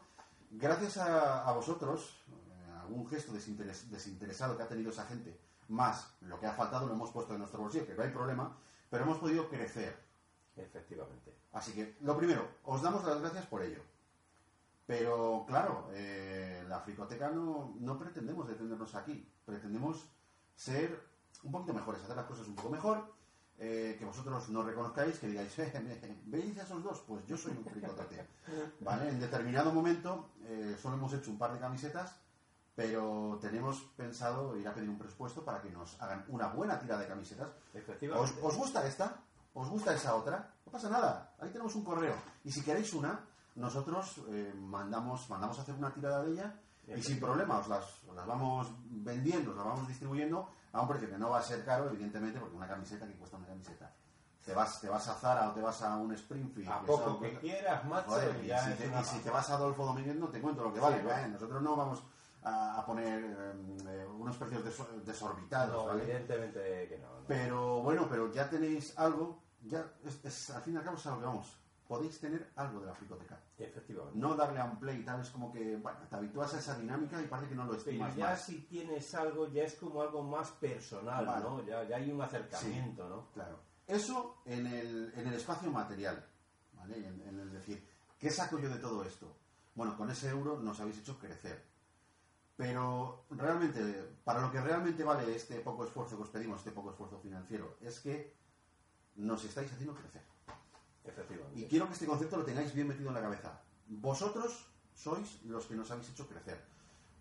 [0.50, 6.14] gracias a, a vosotros, eh, algún gesto desinteres- desinteresado que ha tenido esa gente, más
[6.20, 8.56] lo que ha faltado lo hemos puesto en nuestro bolsillo, que no hay problema,
[8.90, 9.96] pero hemos podido crecer.
[10.56, 11.34] Efectivamente.
[11.52, 13.80] Así que, lo primero, os damos las gracias por ello.
[14.86, 19.28] Pero, claro, eh, la fricoteca no, no pretendemos detenernos aquí.
[19.44, 20.06] Pretendemos
[20.54, 21.00] ser
[21.42, 23.14] un poquito mejores, hacer las cosas un poco mejor,
[23.58, 27.00] eh, que vosotros no reconozcáis, que digáis, "Eh, ¿veis a esos dos?
[27.06, 28.26] Pues yo soy un fricotote.
[28.80, 29.08] ¿Vale?
[29.08, 32.14] En determinado momento eh, solo hemos hecho un par de camisetas,
[32.74, 36.98] pero tenemos pensado ir a pedir un presupuesto para que nos hagan una buena tira
[36.98, 37.48] de camisetas.
[38.20, 39.16] ¿Os, os gusta esta?
[39.54, 40.52] ¿Os gusta esa otra?
[40.66, 41.34] No pasa nada.
[41.40, 42.14] Ahí tenemos un correo.
[42.44, 43.18] Y si queréis una,
[43.56, 46.54] nosotros eh, mandamos, mandamos a hacer una tirada de ella
[46.86, 50.88] y sin problema os las, os las vamos vendiendo, os las vamos distribuyendo a un
[50.88, 53.92] precio que no va a ser caro, evidentemente, porque una camiseta que cuesta una camiseta.
[54.44, 56.68] Te vas, te vas a Zara o te vas a un Springfield.
[56.70, 59.30] A que poco son- que quieras, macho, Joder, y, si te, una y si te
[59.30, 59.32] pasada.
[59.32, 60.98] vas a Adolfo Domínguez no te cuento lo que Sí, vale.
[61.24, 61.28] ¿eh?
[61.28, 62.04] Nosotros no vamos
[62.44, 65.74] a, a poner eh, eh, unos precios deso- desorbitados.
[65.74, 66.04] No, ¿vale?
[66.04, 67.08] evidentemente que no.
[67.20, 67.26] no.
[67.26, 71.06] Pero bueno, pero ya tenéis algo ya, es, es- al fin y al cabo es
[71.06, 71.58] a lo que vamos.
[71.86, 73.40] Podéis tener algo de la fricoteca.
[73.58, 74.18] Efectivamente.
[74.18, 76.76] No darle a un play y tal, es como que, bueno, te habitúas a esa
[76.76, 78.42] dinámica y parece que no lo Pero estimas ya más.
[78.42, 81.44] si tienes algo, ya es como algo más personal, Vale.
[81.44, 81.64] ¿no?
[81.64, 83.30] Ya, ya hay un acercamiento, ¿no?
[83.32, 83.60] Claro.
[83.86, 86.26] Eso en el, en el espacio material,
[86.72, 87.06] ¿vale?
[87.06, 87.86] En, en el decir,
[88.18, 89.36] ¿qué saco yo de todo esto?
[89.76, 91.62] Bueno, con ese euro nos habéis hecho crecer.
[92.56, 93.80] Pero realmente,
[94.24, 97.76] para lo que realmente vale este poco esfuerzo que os pedimos, este poco esfuerzo financiero,
[97.80, 98.34] es que
[99.16, 100.22] nos estáis haciendo crecer.
[101.06, 101.60] Efectivamente.
[101.60, 103.60] Y quiero que este concepto lo tengáis bien metido en la cabeza.
[103.88, 106.64] Vosotros sois los que nos habéis hecho crecer.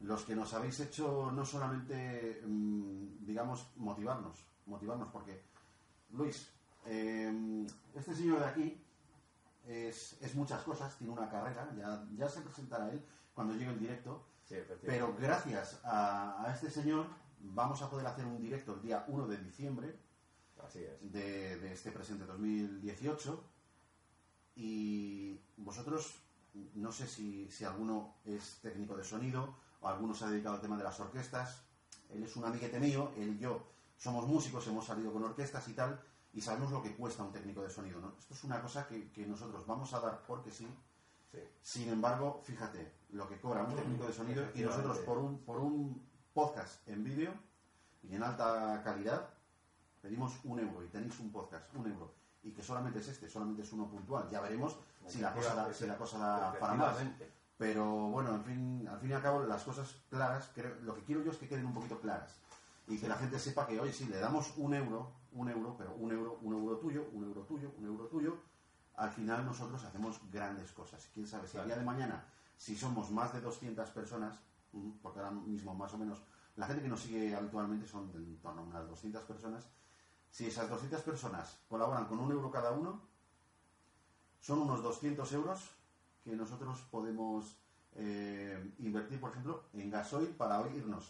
[0.01, 4.45] Los que nos habéis hecho no solamente, mm, digamos, motivarnos.
[4.65, 5.41] Motivarnos porque,
[6.11, 6.49] Luis,
[6.85, 8.83] eh, este señor de aquí
[9.65, 13.03] es, es muchas cosas, tiene una carrera, ya, ya se presentará él
[13.33, 14.25] cuando llegue el directo.
[14.43, 14.55] Sí.
[14.81, 17.07] Pero gracias a, a este señor
[17.39, 19.99] vamos a poder hacer un directo el día 1 de diciembre
[20.63, 21.11] Así es.
[21.11, 23.43] de, de este presente 2018
[24.55, 26.15] y vosotros,
[26.75, 30.61] no sé si, si alguno es técnico de sonido o alguno se ha dedicado al
[30.61, 31.61] tema de las orquestas,
[32.09, 33.61] él es un amiguete mío, él y yo
[33.97, 35.99] somos músicos, hemos salido con orquestas y tal,
[36.33, 37.99] y sabemos lo que cuesta un técnico de sonido.
[37.99, 38.13] ¿no?
[38.19, 40.67] Esto es una cosa que, que nosotros vamos a dar porque sí.
[41.61, 45.57] Sin embargo, fíjate, lo que cobra un técnico de sonido y nosotros por un, por
[45.57, 46.01] un
[46.33, 47.33] podcast en vídeo
[48.03, 49.29] y en alta calidad
[50.01, 52.13] pedimos un euro y tenéis un podcast, un euro.
[52.45, 54.29] Y que solamente es este, solamente es uno puntual.
[54.29, 54.77] Ya veremos
[55.07, 56.95] si la cosa da, si la cosa da para más.
[57.57, 61.03] Pero bueno, en fin, al fin y al cabo, las cosas claras, creo- lo que
[61.03, 62.35] quiero yo es que queden un poquito claras.
[62.87, 65.95] Y que la gente sepa que, oye, sí, le damos un euro, un euro, pero
[65.95, 68.37] un euro, un euro tuyo, un euro tuyo, un euro tuyo.
[68.95, 71.09] Al final nosotros hacemos grandes cosas.
[71.13, 72.23] Quién sabe si el día de mañana,
[72.57, 74.37] si somos más de 200 personas,
[74.73, 76.21] mm, porque ahora mismo más o menos,
[76.57, 79.65] la gente que nos sigue habitualmente son de en torno a unas 200 personas.
[80.35, 82.99] Si esas 200 personas colaboran con un euro cada uno,
[84.41, 85.61] son unos 200 euros
[86.25, 87.55] que nosotros podemos
[87.93, 91.09] eh, invertir, por ejemplo, en gasoil para irnos.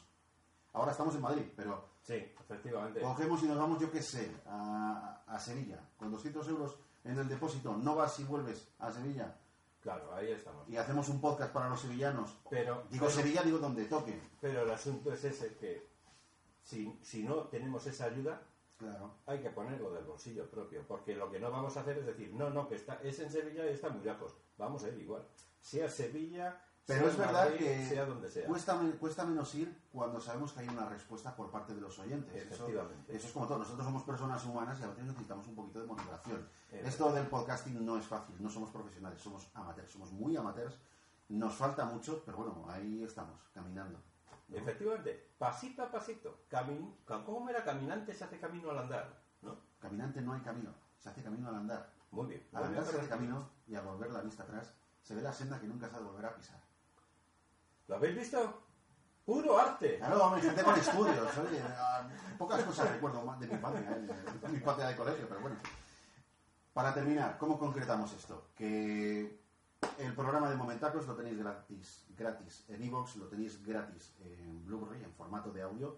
[0.73, 3.01] Ahora estamos en Madrid, pero Sí, efectivamente.
[3.01, 5.79] cogemos y nos vamos, yo qué sé, a, a Sevilla.
[5.97, 9.35] Con 200 euros en el depósito, no vas y vuelves a Sevilla.
[9.81, 10.69] Claro, ahí estamos.
[10.69, 12.29] Y hacemos un podcast para los sevillanos.
[12.47, 14.21] Pero, Digo pero- Sevilla, digo donde toque.
[14.39, 15.89] Pero el asunto es ese que
[16.61, 18.39] si, si no tenemos esa ayuda,
[18.77, 19.15] Claro.
[19.25, 22.33] hay que ponerlo del bolsillo propio, porque lo que no vamos a hacer es decir,
[22.33, 25.25] no, no, que está, es en Sevilla y está muy lejos, vamos a ir igual,
[25.61, 28.45] sea Sevilla, Pero sea es verdad Madrid, que sea donde sea.
[28.47, 32.35] Cuesta, cuesta menos ir cuando sabemos que hay una respuesta por parte de los oyentes.
[32.35, 33.15] Eso, Efectivamente.
[33.15, 33.59] eso es como todo.
[33.59, 36.47] Nosotros somos personas humanas y a veces necesitamos un poquito de motivación.
[36.71, 38.35] Esto del podcasting no es fácil.
[38.39, 39.91] No somos profesionales, somos amateurs.
[39.91, 40.77] Somos muy amateurs.
[41.29, 43.99] Nos falta mucho, pero bueno, ahí estamos, caminando.
[44.47, 44.57] ¿No?
[44.57, 49.21] Efectivamente, pasito a pasito, camin, ¿cómo era caminante se hace camino al andar?
[49.41, 49.57] ¿no?
[49.79, 51.89] Caminante no hay camino, se hace camino al andar.
[52.11, 52.47] Muy bien.
[52.53, 55.59] Al andar se hace camino y al volver la vista atrás se ve la senda
[55.59, 56.59] que nunca se ha de volver a pisar.
[57.87, 58.63] ¿Lo habéis visto?
[59.25, 59.97] Puro arte.
[59.97, 62.07] Claro, me gente con estudios, oye, ah,
[62.37, 64.01] pocas cosas recuerdo de mi infancia, ¿eh?
[64.41, 65.57] de mi infancia de colegio, pero bueno.
[66.73, 68.49] Para terminar, ¿cómo concretamos esto?
[68.55, 69.44] Que
[69.99, 75.03] el programa de Momentacos lo tenéis gratis, gratis en iVoox, lo tenéis gratis en Blu-ray,
[75.03, 75.97] en formato de audio.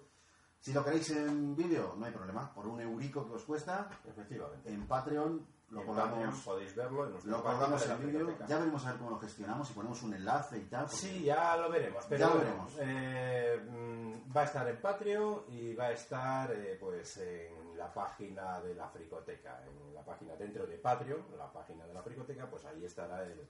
[0.60, 4.72] Si lo queréis en vídeo, no hay problema, por un eurico que os cuesta, Efectivamente.
[4.74, 8.98] en Patreon lo colgamos, podéis verlo en lo colgamos en vídeo, ya veremos a ver
[9.00, 10.90] cómo lo gestionamos, si ponemos un enlace y tal.
[10.90, 12.06] Sí, ya lo veremos.
[12.10, 12.74] Pero Ya lo veremos.
[12.80, 18.60] eh, va a estar en Patreon y va a estar eh, pues en la página
[18.62, 19.62] de la Fricoteca.
[19.66, 23.48] En la página dentro de Patreon, la página de la Fricoteca, pues ahí estará el,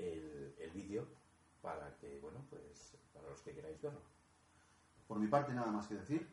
[0.00, 1.06] el, el vídeo
[1.62, 4.00] para que, bueno, pues para los que queráis verlo.
[5.06, 6.26] Por mi parte, nada más que decir.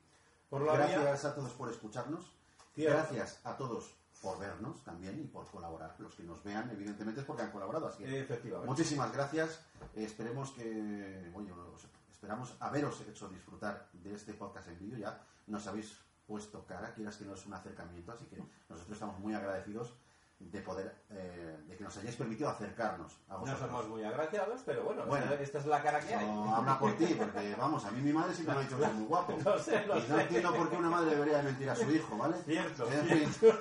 [0.49, 2.31] Por la Gracias mía- a todos por escucharnos.
[2.73, 2.95] Cierto.
[2.95, 5.95] Gracias a todos por vernos también y por colaborar.
[5.99, 7.88] Los que nos vean, evidentemente, es porque han colaborado.
[7.88, 8.69] Así que Efectivamente.
[8.69, 9.60] muchísimas gracias.
[9.95, 11.31] Eh, esperemos que,
[11.73, 14.98] os- esperamos haberos hecho disfrutar de este podcast en vídeo.
[14.99, 18.38] Ya nos habéis puesto cara, quieras que no es un acercamiento, así que
[18.69, 19.94] nosotros estamos muy agradecidos
[20.39, 23.68] de poder, eh, de que nos hayáis permitido acercarnos a No vosotros.
[23.68, 25.34] somos muy agraciados, pero bueno, Bueno.
[25.34, 26.26] esta, es la cara que hay.
[26.26, 28.85] No, habla por ti, porque vamos, a mí mi madre siempre me ha dicho que
[28.85, 29.34] es muy guapo.
[29.59, 30.22] Sé, y no sé.
[30.22, 32.38] entiendo por qué una madre debería de mentir a su hijo, ¿vale?
[32.45, 33.59] Cierto, En cierto.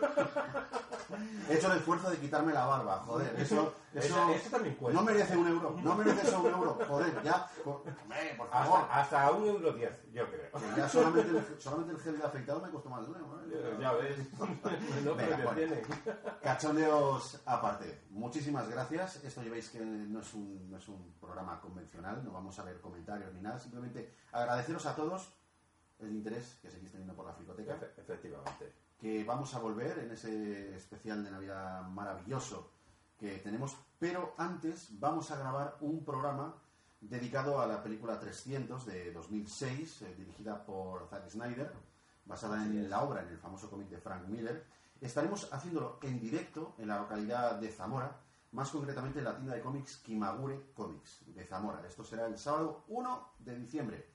[1.48, 3.34] He hecho el esfuerzo de quitarme la barba, joder.
[3.40, 5.00] Eso, eso, también cuesta.
[5.00, 7.46] No merece un euro, no merece eso un euro, joder, ya.
[7.64, 8.80] por- Hombre, por favor.
[8.90, 10.50] Hasta, hasta un euro diez, yo creo.
[10.52, 13.40] Que ya solamente el, solamente el gel de afeitado me costó más de un euro.
[13.42, 13.76] ¿eh?
[13.80, 14.16] Ya ves.
[15.04, 15.72] No, Venga, bueno.
[16.42, 18.02] Cachondeos aparte.
[18.10, 19.16] Muchísimas gracias.
[19.24, 22.64] Esto ya veis que no es, un, no es un programa convencional, no vamos a
[22.64, 23.58] ver comentarios ni nada.
[23.58, 25.32] Simplemente agradeceros a todos
[25.98, 27.74] el interés que seguís teniendo por la fricoteca.
[27.74, 28.72] Efe- Efectivamente.
[28.98, 32.70] Que vamos a volver en ese especial de Navidad maravilloso
[33.18, 36.54] que tenemos, pero antes vamos a grabar un programa
[37.00, 41.72] dedicado a la película 300 de 2006, eh, dirigida por Zack Snyder,
[42.24, 44.64] basada en la obra, en el famoso cómic de Frank Miller.
[45.00, 48.18] Estaremos haciéndolo en directo en la localidad de Zamora,
[48.52, 51.86] más concretamente en la tienda de cómics Kimagure Comics de Zamora.
[51.86, 54.08] Esto será el sábado 1 de diciembre.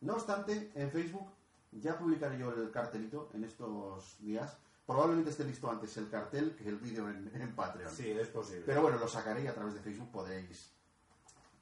[0.00, 1.28] No obstante, en Facebook
[1.72, 4.56] ya publicaré yo el cartelito en estos días.
[4.86, 7.94] Probablemente esté listo antes el cartel que el vídeo en, en Patreon.
[7.94, 8.62] Sí, es posible.
[8.64, 10.70] Pero bueno, lo sacaré y a través de Facebook podéis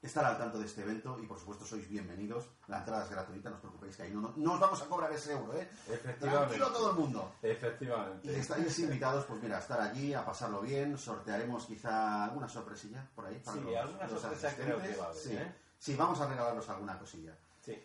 [0.02, 2.48] estar al tanto de este evento y por supuesto sois bienvenidos.
[2.68, 4.86] La entrada es gratuita, no os preocupéis que ahí no, no, no os vamos a
[4.86, 5.68] cobrar ese euro, ¿eh?
[5.88, 6.54] Efectivamente.
[6.54, 7.32] Tranquilo todo el mundo.
[7.42, 8.30] Efectivamente.
[8.32, 10.96] Y estáis invitados, pues mira, a estar allí, a pasarlo bien.
[10.96, 13.40] Sortearemos quizá alguna sorpresilla por ahí.
[13.44, 14.98] para Sí, los- alguna los sorpresa creo que asistentes.
[15.00, 15.32] va a haber, Sí.
[15.36, 15.54] ¿eh?
[15.78, 17.36] Sí, vamos a regalaros alguna cosilla.
[17.64, 17.82] Sí.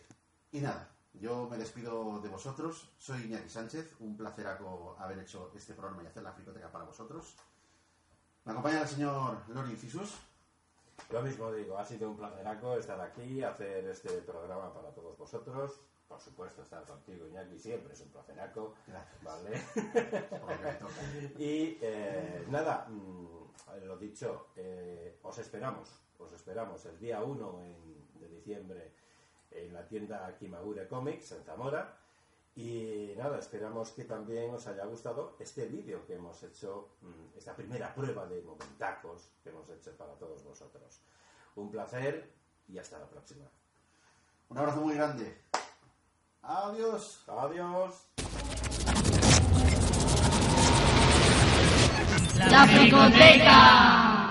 [0.51, 2.89] Y nada, yo me despido de vosotros.
[2.97, 3.95] Soy Iñaki Sánchez.
[3.99, 7.35] Un placeraco haber hecho este programa y hacer la fricoteca para vosotros.
[8.45, 10.15] Me acompaña el señor Lori Cisus.
[11.09, 15.79] Lo mismo digo, ha sido un placeraco estar aquí, hacer este programa para todos vosotros.
[16.07, 18.73] Por supuesto, estar contigo, Iñaki, siempre es un placeraco.
[19.23, 19.61] ¿Vale?
[21.37, 25.89] y eh, nada, mm, lo dicho, eh, os esperamos,
[26.19, 28.93] os esperamos el día 1 en- de diciembre
[29.51, 31.97] en la tienda Kimagure Comics en Zamora.
[32.55, 37.55] Y nada, esperamos que también os haya gustado este vídeo que hemos hecho, mm, esta
[37.55, 41.01] primera prueba de momentacos que hemos hecho para todos vosotros.
[41.55, 42.29] Un placer
[42.67, 43.45] y hasta la próxima.
[44.49, 45.41] Un abrazo muy grande.
[46.41, 47.23] Adiós.
[47.27, 48.07] Adiós.
[52.49, 54.10] La Fricoteca.